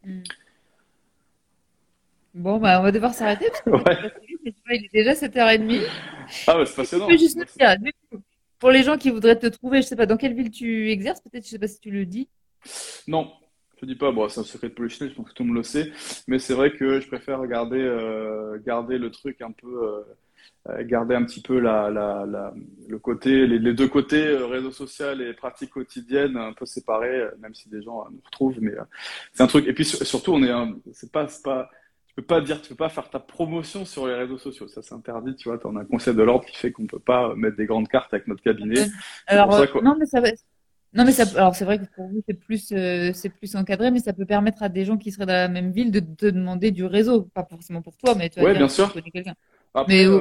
Mm. 0.04 0.22
Bon, 2.34 2.58
bah, 2.58 2.80
on 2.80 2.82
va 2.82 2.92
devoir 2.92 3.12
s'arrêter 3.12 3.46
parce 3.50 3.60
que 3.60 3.70
il 4.70 4.84
est 4.84 4.92
déjà 4.92 5.12
7h30. 5.12 5.82
Ah, 6.46 6.58
ouais, 6.58 6.66
c'est 6.66 6.76
passionnant. 6.76 7.10
juste 7.10 7.38
dire, 7.58 7.76
pour 8.58 8.70
les 8.70 8.82
gens 8.82 8.96
qui 8.96 9.10
voudraient 9.10 9.38
te 9.38 9.48
trouver, 9.48 9.82
je 9.82 9.88
sais 9.88 9.96
pas 9.96 10.06
dans 10.06 10.16
quelle 10.16 10.34
ville 10.34 10.50
tu 10.50 10.90
exerces, 10.90 11.20
peut-être, 11.20 11.44
je 11.44 11.50
sais 11.50 11.58
pas 11.58 11.68
si 11.68 11.80
tu 11.80 11.90
le 11.90 12.06
dis. 12.06 12.28
Non, 13.06 13.32
je 13.80 13.86
dis 13.86 13.96
pas. 13.96 14.12
Bon, 14.12 14.28
c'est 14.28 14.40
un 14.40 14.44
secret 14.44 14.68
de 14.68 14.74
polichinelle, 14.74 15.10
je 15.10 15.16
pense 15.16 15.28
que 15.28 15.34
tout 15.34 15.42
le 15.42 15.48
monde 15.48 15.58
le 15.58 15.62
sait. 15.62 15.92
Mais 16.28 16.38
c'est 16.38 16.54
vrai 16.54 16.72
que 16.72 17.00
je 17.00 17.06
préfère 17.08 17.44
garder, 17.46 17.80
euh, 17.80 18.58
garder 18.64 18.98
le 18.98 19.10
truc 19.10 19.42
un 19.42 19.50
peu. 19.52 19.84
Euh, 19.84 20.02
euh, 20.68 20.84
garder 20.84 21.16
un 21.16 21.24
petit 21.24 21.42
peu 21.42 21.58
la, 21.58 21.90
la, 21.90 22.24
la 22.24 22.54
le 22.88 22.98
côté, 23.00 23.48
les, 23.48 23.74
deux 23.74 23.88
côtés, 23.88 24.24
réseau 24.36 24.70
social 24.70 25.20
et 25.20 25.34
pratique 25.34 25.70
quotidienne, 25.70 26.36
un 26.36 26.52
peu 26.52 26.66
séparés, 26.66 27.26
même 27.40 27.52
si 27.52 27.68
des 27.68 27.82
gens 27.82 28.06
nous 28.12 28.20
retrouvent. 28.24 28.60
Mais 28.60 28.72
c'est 29.32 29.42
un 29.42 29.48
truc. 29.48 29.66
Et 29.66 29.72
puis 29.72 29.84
surtout, 29.84 30.34
on 30.34 30.42
est, 30.44 30.72
c'est 30.92 31.10
pas, 31.10 31.26
c'est 31.26 31.42
pas, 31.42 31.68
tu 32.14 32.20
peux 32.20 32.26
pas 32.26 32.42
dire, 32.42 32.60
tu 32.60 32.68
peux 32.68 32.74
pas 32.74 32.90
faire 32.90 33.08
ta 33.08 33.18
promotion 33.18 33.86
sur 33.86 34.06
les 34.06 34.14
réseaux 34.14 34.36
sociaux. 34.36 34.68
Ça, 34.68 34.82
c'est 34.82 34.94
interdit, 34.94 35.34
tu 35.34 35.48
vois. 35.48 35.56
Tu 35.56 35.66
as 35.66 35.70
un 35.70 35.84
conseil 35.86 36.14
de 36.14 36.22
l'ordre 36.22 36.44
qui 36.44 36.54
fait 36.54 36.70
qu'on 36.70 36.86
peut 36.86 36.98
pas 36.98 37.34
mettre 37.34 37.56
des 37.56 37.64
grandes 37.64 37.88
cartes 37.88 38.12
avec 38.12 38.26
notre 38.26 38.42
cabinet. 38.42 38.86
Alors, 39.26 39.54
euh, 39.54 39.66
non, 39.82 39.96
mais 39.98 40.04
ça 40.04 40.20
va. 40.20 40.28
Non, 40.94 41.06
mais 41.06 41.12
ça, 41.12 41.24
alors 41.38 41.54
c'est 41.54 41.64
vrai 41.64 41.78
que 41.78 41.86
pour 41.96 42.06
vous 42.08 42.22
c'est 42.28 42.34
plus, 42.34 42.70
euh, 42.72 43.12
c'est 43.14 43.30
plus 43.30 43.56
encadré, 43.56 43.90
mais 43.90 44.00
ça 44.00 44.12
peut 44.12 44.26
permettre 44.26 44.62
à 44.62 44.68
des 44.68 44.84
gens 44.84 44.98
qui 44.98 45.10
seraient 45.10 45.24
dans 45.24 45.32
la 45.32 45.48
même 45.48 45.72
ville 45.72 45.90
de 45.90 46.00
te 46.00 46.26
demander 46.26 46.70
du 46.70 46.84
réseau, 46.84 47.22
pas 47.32 47.46
forcément 47.48 47.80
pour 47.80 47.96
toi, 47.96 48.14
mais 48.14 48.28
tu 48.28 48.40
vas 48.40 48.44
ouais, 48.44 48.54
bien 48.54 48.68
sûr. 48.68 48.92
quelqu'un. 48.92 49.32
Après, 49.74 50.04
euh, 50.04 50.20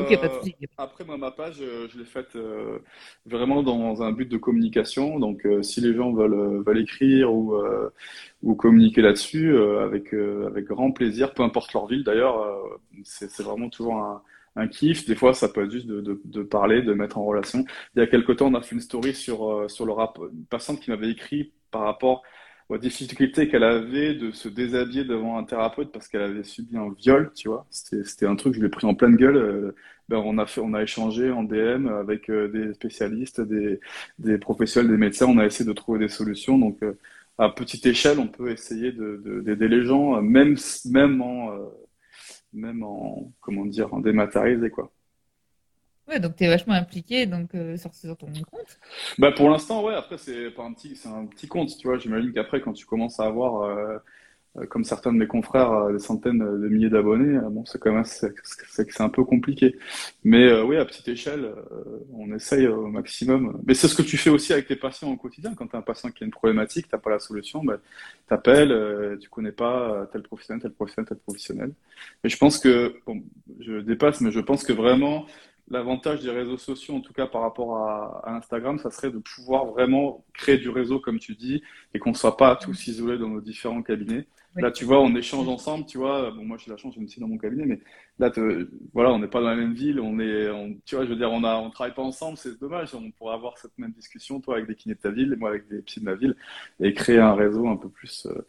après, 0.77 1.03
moi, 1.03 1.17
ma 1.17 1.31
page, 1.31 1.57
euh, 1.61 1.85
je 1.89 1.99
l'ai 1.99 2.05
faite 2.05 2.37
euh, 2.37 2.79
vraiment 3.25 3.63
dans 3.63 4.01
un 4.01 4.13
but 4.13 4.29
de 4.29 4.37
communication. 4.37 5.19
Donc, 5.19 5.45
si 5.61 5.81
les 5.81 5.93
gens 5.93 6.13
veulent, 6.13 6.63
veulent 6.63 6.79
écrire 6.79 7.33
ou, 7.33 7.55
ou 8.43 8.55
communiquer 8.55 9.01
là-dessus, 9.01 9.57
avec, 9.57 10.13
avec 10.13 10.65
grand 10.65 10.91
plaisir, 10.91 11.33
peu 11.33 11.43
importe 11.43 11.73
leur 11.73 11.87
ville 11.87 12.03
d'ailleurs, 12.03 12.79
c'est 13.03 13.43
vraiment 13.43 13.69
toujours 13.69 13.95
un, 13.97 14.21
un 14.55 14.67
kiff. 14.67 15.05
Des 15.05 15.15
fois, 15.15 15.33
ça 15.33 15.49
peut 15.49 15.65
être 15.65 15.71
juste 15.71 15.87
de, 15.87 15.99
de, 15.99 16.21
de, 16.23 16.43
parler, 16.43 16.81
de 16.81 16.93
mettre 16.93 17.17
en 17.17 17.25
relation. 17.25 17.65
Il 17.95 17.99
y 17.99 18.01
a 18.01 18.07
quelque 18.07 18.31
temps, 18.31 18.47
on 18.47 18.53
a 18.55 18.61
fait 18.61 18.75
une 18.75 18.81
story 18.81 19.13
sur, 19.13 19.69
sur 19.69 19.85
le 19.85 19.91
rap, 19.91 20.17
une 20.31 20.45
personne 20.45 20.79
qui 20.79 20.91
m'avait 20.91 21.11
écrit 21.11 21.51
par 21.71 21.81
rapport 21.81 22.23
aux 22.71 22.77
difficultés 22.77 23.49
qu'elle 23.49 23.65
avait 23.65 24.13
de 24.15 24.31
se 24.31 24.47
déshabiller 24.47 25.03
devant 25.03 25.37
un 25.37 25.43
thérapeute 25.43 25.91
parce 25.91 26.07
qu'elle 26.07 26.21
avait 26.21 26.43
subi 26.43 26.77
un 26.77 26.89
viol, 26.97 27.31
tu 27.35 27.49
vois. 27.49 27.65
C'était 27.69 28.25
un 28.25 28.35
truc, 28.37 28.53
je 28.55 28.61
l'ai 28.61 28.69
pris 28.69 28.87
en 28.87 28.95
pleine 28.95 29.17
gueule. 29.17 29.35
Euh, 29.35 29.75
ben, 30.07 30.17
on 30.17 30.37
a 30.37 30.45
fait, 30.45 30.61
on 30.61 30.73
a 30.73 30.81
échangé 30.81 31.31
en 31.31 31.43
DM 31.43 31.87
avec 31.87 32.29
euh, 32.29 32.47
des 32.47 32.73
spécialistes, 32.73 33.41
des, 33.41 33.79
des 34.19 34.37
professionnels, 34.37 34.89
des 34.89 34.97
médecins. 34.97 35.25
On 35.27 35.37
a 35.37 35.45
essayé 35.45 35.67
de 35.67 35.73
trouver 35.73 35.99
des 35.99 36.07
solutions. 36.07 36.57
Donc, 36.57 36.77
euh, 36.83 36.97
à 37.37 37.49
petite 37.49 37.85
échelle, 37.85 38.19
on 38.19 38.27
peut 38.27 38.51
essayer 38.51 38.93
d'aider 38.93 39.67
les 39.67 39.83
gens, 39.83 40.21
même, 40.21 40.55
même 40.85 41.21
en, 41.21 41.51
même 42.53 42.83
en, 42.83 43.31
comment 43.41 43.65
dire, 43.65 43.93
en 43.93 43.99
dématérialisé, 43.99 44.69
quoi. 44.69 44.91
Donc 46.19 46.35
tu 46.35 46.43
es 46.43 46.47
vachement 46.47 46.73
impliqué 46.73 47.25
donc, 47.25 47.51
sur, 47.77 47.93
sur, 47.93 48.17
ton 48.17 48.27
compte. 48.27 48.79
Bah 49.17 49.31
pour 49.31 49.49
l'instant, 49.49 49.83
ouais, 49.83 49.95
après, 49.95 50.17
c'est 50.17 50.47
un 50.59 50.73
petit, 50.73 50.99
un 51.05 51.25
petit 51.25 51.47
compte, 51.47 51.75
tu 51.77 51.87
vois. 51.87 51.97
J'imagine 51.97 52.33
qu'après, 52.33 52.61
quand 52.61 52.73
tu 52.73 52.85
commences 52.85 53.19
à 53.19 53.25
avoir 53.25 53.99
euh, 54.57 54.65
comme 54.65 54.83
certains 54.83 55.13
de 55.13 55.17
mes 55.17 55.27
confrères, 55.27 55.71
euh, 55.71 55.93
des 55.93 55.99
centaines 55.99 56.39
de 56.39 56.67
milliers 56.67 56.89
d'abonnés, 56.89 57.37
euh, 57.37 57.49
bon, 57.49 57.63
c'est 57.65 57.79
quand 57.79 57.93
même 57.93 58.03
c'est, 58.03 58.99
un 58.99 59.09
peu 59.09 59.23
compliqué. 59.23 59.77
Mais 60.25 60.61
oui, 60.61 60.75
à 60.77 60.85
petite 60.85 61.07
échelle, 61.07 61.53
on 62.13 62.33
essaye 62.35 62.67
au 62.67 62.87
maximum. 62.87 63.61
Mais 63.65 63.73
c'est 63.73 63.87
ce 63.87 63.95
que 63.95 64.01
tu 64.01 64.17
fais 64.17 64.29
aussi 64.29 64.51
avec 64.53 64.67
tes 64.67 64.75
patients 64.75 65.09
au 65.09 65.15
quotidien. 65.15 65.53
Quand 65.55 65.67
tu 65.67 65.75
as 65.75 65.79
un 65.79 65.81
patient 65.81 66.11
qui 66.11 66.23
a 66.23 66.25
une 66.25 66.31
problématique, 66.31 66.89
tu 66.89 66.95
n'as 66.95 66.99
pas 66.99 67.11
la 67.11 67.19
solution, 67.19 67.63
ben, 67.63 67.79
tu 68.27 68.33
appelles, 68.33 69.17
tu 69.19 69.29
connais 69.29 69.51
pas 69.53 70.07
tel 70.11 70.21
professionnel, 70.23 70.61
tel 70.61 70.71
professionnel, 70.71 71.07
tel 71.07 71.17
professionnel. 71.19 71.71
Et 72.23 72.29
je 72.29 72.37
pense 72.37 72.59
que, 72.59 72.95
bon, 73.05 73.23
je 73.59 73.79
dépasse, 73.79 74.21
mais 74.21 74.31
je 74.31 74.41
pense 74.41 74.63
que 74.63 74.73
vraiment, 74.73 75.25
l'avantage 75.71 76.21
des 76.21 76.29
réseaux 76.29 76.57
sociaux, 76.57 76.95
en 76.95 77.01
tout 77.01 77.13
cas 77.13 77.27
par 77.27 77.41
rapport 77.41 77.77
à, 77.77 78.21
à, 78.25 78.35
Instagram, 78.35 78.77
ça 78.77 78.91
serait 78.91 79.11
de 79.11 79.19
pouvoir 79.19 79.65
vraiment 79.65 80.23
créer 80.33 80.57
du 80.57 80.69
réseau, 80.69 80.99
comme 80.99 81.19
tu 81.19 81.35
dis, 81.35 81.63
et 81.93 81.99
qu'on 81.99 82.11
ne 82.11 82.15
soit 82.15 82.37
pas 82.37 82.55
tous 82.55 82.87
isolés 82.87 83.17
dans 83.17 83.29
nos 83.29 83.41
différents 83.41 83.81
cabinets. 83.81 84.27
Là, 84.55 84.69
tu 84.69 84.83
vois, 84.83 84.99
on 84.99 85.15
échange 85.15 85.47
ensemble, 85.47 85.85
tu 85.85 85.97
vois. 85.97 86.29
Bon, 86.31 86.43
moi, 86.43 86.57
j'ai 86.57 86.69
la 86.69 86.77
chance, 86.77 86.93
je 86.93 86.99
me 86.99 87.07
suis 87.07 87.21
dans 87.21 87.27
mon 87.27 87.37
cabinet, 87.37 87.65
mais 87.65 87.79
là, 88.19 88.29
voilà, 88.93 89.11
on 89.11 89.19
n'est 89.19 89.29
pas 89.29 89.39
dans 89.39 89.49
la 89.49 89.55
même 89.55 89.73
ville, 89.73 89.99
on 90.01 90.19
est, 90.19 90.49
on, 90.49 90.75
tu 90.85 90.95
vois, 90.95 91.05
je 91.05 91.09
veux 91.09 91.15
dire, 91.15 91.31
on 91.31 91.43
a, 91.45 91.55
on 91.55 91.69
travaille 91.69 91.93
pas 91.93 92.01
ensemble, 92.01 92.37
c'est 92.37 92.59
dommage. 92.59 92.93
On 92.93 93.11
pourrait 93.11 93.35
avoir 93.35 93.57
cette 93.57 93.77
même 93.77 93.91
discussion, 93.91 94.41
toi, 94.41 94.55
avec 94.55 94.67
des 94.67 94.75
kinés 94.75 94.95
de 94.95 94.99
ta 94.99 95.09
ville, 95.09 95.31
et 95.31 95.35
moi, 95.37 95.51
avec 95.51 95.69
des 95.69 95.81
psys 95.83 96.01
de 96.01 96.05
ma 96.05 96.15
ville, 96.15 96.35
et 96.81 96.93
créer 96.93 97.19
un 97.19 97.33
réseau 97.33 97.69
un 97.69 97.77
peu 97.77 97.87
plus 97.87 98.25
euh, 98.25 98.45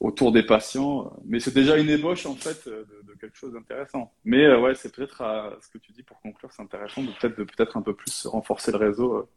autour 0.00 0.32
des 0.32 0.42
patients. 0.42 1.12
Mais 1.24 1.40
c'est 1.40 1.54
déjà 1.54 1.76
une 1.78 1.88
ébauche, 1.88 2.26
en 2.26 2.34
fait, 2.34 2.68
de, 2.68 2.86
de 3.06 3.14
quelque 3.20 3.36
chose 3.36 3.52
d'intéressant. 3.52 4.12
Mais 4.24 4.44
euh, 4.44 4.60
ouais, 4.60 4.74
c'est 4.74 4.94
peut-être 4.94 5.58
ce 5.60 5.68
que 5.68 5.78
tu 5.78 5.92
dis 5.92 6.02
pour 6.02 6.20
conclure, 6.20 6.50
c'est 6.52 6.62
intéressant 6.62 7.02
de 7.02 7.10
peut-être, 7.20 7.38
de 7.38 7.44
peut-être 7.44 7.76
un 7.76 7.82
peu 7.82 7.94
plus 7.94 8.26
renforcer 8.26 8.72
le 8.72 8.78
réseau 8.78 9.28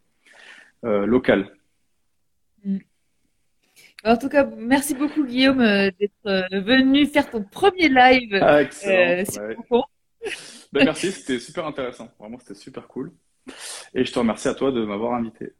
euh, 0.83 1.05
local. 1.05 1.55
Mm. 2.63 2.79
En 4.03 4.17
tout 4.17 4.29
cas, 4.29 4.45
merci 4.57 4.93
beaucoup 4.93 5.25
Guillaume 5.25 5.61
euh, 5.61 5.89
d'être 5.99 6.27
euh, 6.27 6.43
venu 6.51 7.07
faire 7.07 7.29
ton 7.29 7.43
premier 7.43 7.89
live. 7.89 8.37
Ah, 8.39 8.61
excellent. 8.61 9.23
Euh, 9.39 9.81
ben, 10.71 10.85
merci, 10.85 11.11
c'était 11.11 11.39
super 11.39 11.65
intéressant. 11.65 12.09
Vraiment, 12.19 12.37
c'était 12.37 12.53
super 12.53 12.87
cool. 12.87 13.11
Et 13.93 14.05
je 14.05 14.11
te 14.11 14.19
remercie 14.19 14.47
à 14.47 14.53
toi 14.53 14.71
de 14.71 14.85
m'avoir 14.85 15.13
invité. 15.13 15.53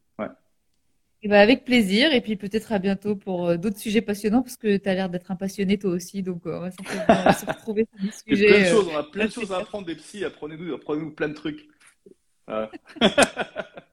Et 1.26 1.28
ben, 1.28 1.40
avec 1.40 1.66
plaisir. 1.66 2.14
Et 2.14 2.22
puis 2.22 2.36
peut-être 2.36 2.72
à 2.72 2.80
bientôt 2.80 3.16
pour 3.16 3.58
d'autres 3.58 3.80
sujets 3.80 4.02
passionnants 4.02 4.44
parce 4.44 4.58
que 4.58 4.78
tu 4.78 4.88
as 4.88 4.94
l'air 4.94 5.10
d'être 5.10 5.32
un 5.32 5.36
passionné 5.36 5.80
toi 5.80 5.90
aussi. 5.90 6.22
Donc 6.22 6.44
on 6.46 6.60
va 6.60 6.72
se 7.34 7.46
retrouver 7.46 7.88
sur 7.92 8.06
des 8.06 8.36
sujets. 8.36 8.48
Plein 8.48 8.60
de 8.60 8.66
choses, 8.66 8.90
on 8.94 8.98
a 8.98 9.04
plein 9.04 9.26
de 9.26 9.32
choses 9.32 9.52
à 9.52 9.58
apprendre 9.58 9.88
des 9.88 9.96
psys. 9.96 10.24
Apprenez-nous 10.24 10.74
apprenez 10.74 11.10
plein 11.12 11.30
de 11.30 11.34
trucs. 11.34 11.68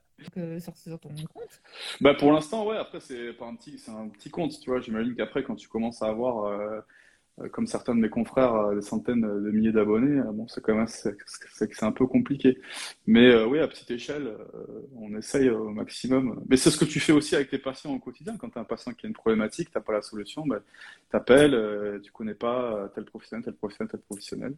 sur, 0.61 1.01
ton 1.01 1.09
compte 1.33 1.63
bah 2.01 2.15
Pour 2.15 2.33
l'instant, 2.33 2.67
ouais. 2.67 2.77
Après, 2.77 3.01
c'est 3.01 3.31
un 3.41 3.55
petit, 3.55 3.79
c'est 3.79 3.91
un 3.91 4.09
petit 4.09 4.31
compte, 4.31 4.59
tu 4.61 4.71
vois. 4.71 4.81
J'imagine 4.81 5.15
qu'après, 5.15 5.43
quand 5.43 5.57
tu 5.57 5.69
commences 5.69 6.03
à 6.03 6.09
avoir, 6.09 6.45
euh, 6.45 6.59
euh, 6.59 6.81
comme 7.51 7.67
certains 7.67 7.95
de 7.95 8.01
mes 8.01 8.09
confrères, 8.09 8.55
euh, 8.55 8.75
des 8.75 8.83
centaines 8.83 9.23
de 9.23 9.51
milliers 9.51 9.73
d'abonnés, 9.73 10.23
bon, 10.33 10.47
c'est 10.49 10.61
quand 10.61 10.75
même, 10.75 10.87
c'est, 10.87 11.83
un 11.83 11.93
peu 11.93 12.07
compliqué. 12.07 12.59
Mais 13.07 13.43
oui, 13.45 13.59
à 13.59 13.69
petite 13.69 13.91
échelle, 13.91 14.37
on 14.97 15.17
essaye 15.17 15.51
au 15.51 15.71
maximum. 15.71 16.43
Mais 16.49 16.57
c'est 16.57 16.71
ce 16.71 16.77
que 16.77 16.85
tu 16.85 17.01
fais 17.01 17.13
aussi 17.13 17.35
avec 17.35 17.51
tes 17.51 17.59
patients 17.59 17.93
au 17.93 17.99
quotidien. 17.99 18.37
Quand 18.37 18.51
tu 18.51 18.59
as 18.59 18.61
un 18.61 18.65
patient 18.65 18.93
qui 18.93 19.07
a 19.07 19.09
une 19.09 19.15
problématique, 19.15 19.71
tu 19.71 19.79
n'as 19.79 19.83
pas 19.83 19.93
la 19.93 20.03
solution, 20.03 20.47
bah, 20.47 20.61
tu 21.11 21.17
appelles, 21.17 22.01
tu 22.03 22.13
connais 22.13 22.35
pas 22.35 22.91
tel 22.95 23.05
professionnel, 23.05 23.45
tel 23.45 23.55
professionnel, 23.55 23.91
tel 23.91 24.01
professionnel. 24.01 24.55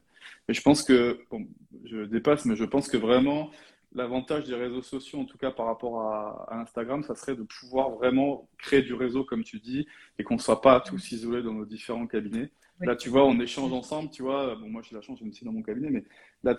Et 0.48 0.54
je 0.54 0.62
pense 0.62 0.82
que, 0.82 1.20
bon, 1.30 1.46
je 1.84 2.04
dépasse, 2.04 2.44
mais 2.44 2.56
je 2.56 2.64
pense 2.64 2.88
que 2.88 2.96
vraiment, 2.96 3.50
l'avantage 3.94 4.44
des 4.44 4.54
réseaux 4.54 4.82
sociaux, 4.82 5.20
en 5.20 5.24
tout 5.24 5.38
cas 5.38 5.50
par 5.50 5.66
rapport 5.66 6.02
à, 6.02 6.54
Instagram, 6.60 7.02
ça 7.04 7.14
serait 7.14 7.36
de 7.36 7.42
pouvoir 7.42 7.90
vraiment 7.90 8.48
créer 8.58 8.82
du 8.82 8.94
réseau, 8.94 9.24
comme 9.24 9.44
tu 9.44 9.60
dis, 9.60 9.86
et 10.18 10.24
qu'on 10.24 10.34
ne 10.34 10.40
soit 10.40 10.60
pas 10.60 10.80
tous 10.80 11.12
isolés 11.12 11.42
dans 11.42 11.54
nos 11.54 11.64
différents 11.64 12.06
cabinets. 12.06 12.50
Là, 12.80 12.96
tu 12.96 13.08
vois, 13.08 13.24
on 13.24 13.38
échange 13.40 13.72
ensemble, 13.72 14.10
tu 14.10 14.22
vois. 14.22 14.56
Bon, 14.56 14.68
moi, 14.68 14.82
j'ai 14.82 14.94
la 14.94 15.00
chance, 15.00 15.18
je 15.20 15.24
me 15.24 15.32
suis 15.32 15.46
dans 15.46 15.52
mon 15.52 15.62
cabinet, 15.62 15.90
mais 15.90 16.04
là, 16.42 16.56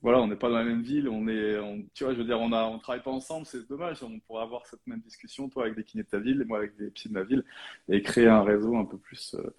voilà, 0.00 0.20
on 0.20 0.28
n'est 0.28 0.36
pas 0.36 0.48
dans 0.48 0.58
la 0.58 0.64
même 0.64 0.82
ville, 0.82 1.08
on 1.08 1.26
est, 1.28 1.58
tu 1.94 2.04
vois, 2.04 2.14
je 2.14 2.18
veux 2.18 2.24
dire, 2.24 2.40
on 2.40 2.52
a, 2.52 2.64
on 2.64 2.78
travaille 2.78 3.02
pas 3.02 3.10
ensemble, 3.10 3.44
c'est 3.44 3.68
dommage. 3.68 4.02
On 4.02 4.20
pourrait 4.20 4.44
avoir 4.44 4.66
cette 4.66 4.86
même 4.86 5.00
discussion, 5.00 5.48
toi, 5.48 5.64
avec 5.64 5.76
des 5.76 5.84
kinés 5.84 6.04
de 6.04 6.08
ta 6.08 6.20
ville, 6.20 6.40
et 6.42 6.44
moi, 6.44 6.58
avec 6.58 6.76
des 6.76 6.90
psys 6.90 7.08
de 7.08 7.14
ma 7.14 7.24
ville, 7.24 7.44
et 7.88 8.02
créer 8.02 8.28
un 8.28 8.42
réseau 8.42 8.76
un 8.76 8.84
peu 8.84 8.98
plus 8.98 9.34
euh, 9.34 9.54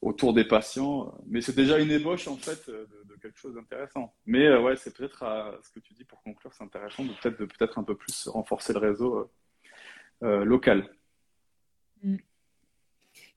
autour 0.00 0.32
des 0.32 0.44
patients. 0.44 1.14
Mais 1.26 1.40
c'est 1.40 1.54
déjà 1.54 1.78
une 1.78 1.90
ébauche, 1.90 2.28
en 2.28 2.36
fait, 2.36 2.68
de, 2.68 2.86
quelque 3.20 3.38
chose 3.38 3.54
d'intéressant. 3.54 4.14
Mais 4.26 4.46
euh, 4.46 4.60
ouais, 4.60 4.76
c'est 4.76 4.94
peut-être 4.96 5.24
ce 5.62 5.70
que 5.70 5.80
tu 5.80 5.94
dis 5.94 6.04
pour 6.04 6.22
conclure, 6.22 6.52
c'est 6.52 6.64
intéressant 6.64 7.04
de 7.04 7.12
peut-être 7.20 7.38
de 7.38 7.44
peut-être 7.46 7.78
un 7.78 7.84
peu 7.84 7.96
plus 7.96 8.28
renforcer 8.28 8.72
le 8.72 8.80
réseau 8.80 9.16
euh, 9.16 9.30
euh, 10.24 10.44
local. 10.44 10.88
Mm. 12.02 12.16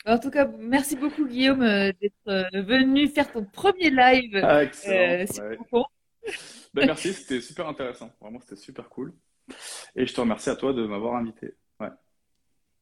En 0.06 0.20
tout 0.20 0.30
cas, 0.30 0.48
merci 0.60 0.96
beaucoup 0.96 1.28
Guillaume 1.28 1.62
d'être 1.62 2.50
venu 2.54 3.08
faire 3.08 3.32
ton 3.32 3.44
premier 3.44 3.90
live. 3.90 4.40
Ah, 4.44 4.64
excellent. 4.64 5.26
Ben, 6.74 6.88
merci, 6.88 7.14
c'était 7.14 7.42
super 7.42 7.68
intéressant. 7.68 8.12
Vraiment, 8.20 8.40
c'était 8.40 8.56
super 8.56 8.90
cool. 8.90 9.14
Et 9.96 10.06
je 10.06 10.14
te 10.14 10.22
remercie 10.22 10.50
à 10.50 10.56
toi 10.56 10.74
de 10.74 10.86
m'avoir 10.86 11.16
invité. 11.16 11.56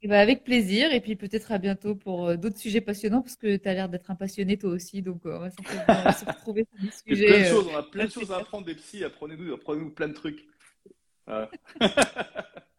Bah, 0.06 0.20
avec 0.20 0.44
plaisir. 0.44 0.92
Et 0.92 1.00
puis 1.00 1.16
peut-être 1.16 1.52
à 1.52 1.58
bientôt 1.58 1.96
pour 1.96 2.28
euh, 2.28 2.36
d'autres 2.36 2.58
sujets 2.58 2.82
passionnants 2.82 3.22
parce 3.22 3.38
que 3.38 3.56
tu 3.56 3.70
as 3.70 3.74
l'air 3.74 3.90
d'être 3.90 4.12
un 4.12 4.16
passionné 4.16 4.58
toi 4.58 4.72
aussi. 4.72 5.02
Donc 5.02 5.26
euh, 5.26 5.38
on 5.38 5.40
va, 5.40 5.50
se 6.14 6.26
retrouver 6.26 6.68
sur 6.74 6.84
des 6.84 6.92
sujets. 6.92 7.28
Plein 7.28 7.40
de 7.40 7.46
choses, 7.46 7.68
on 7.72 7.78
a 7.78 7.84
plein 7.84 8.06
de 8.06 8.12
choses 8.12 8.32
à 8.32 8.38
apprendre 8.38 8.66
des 8.66 8.76
psys. 8.76 9.04
Apprenez-nous 9.04 9.54
apprenez 9.54 9.90
plein 9.92 10.10
de 10.10 10.14
trucs. 10.14 10.46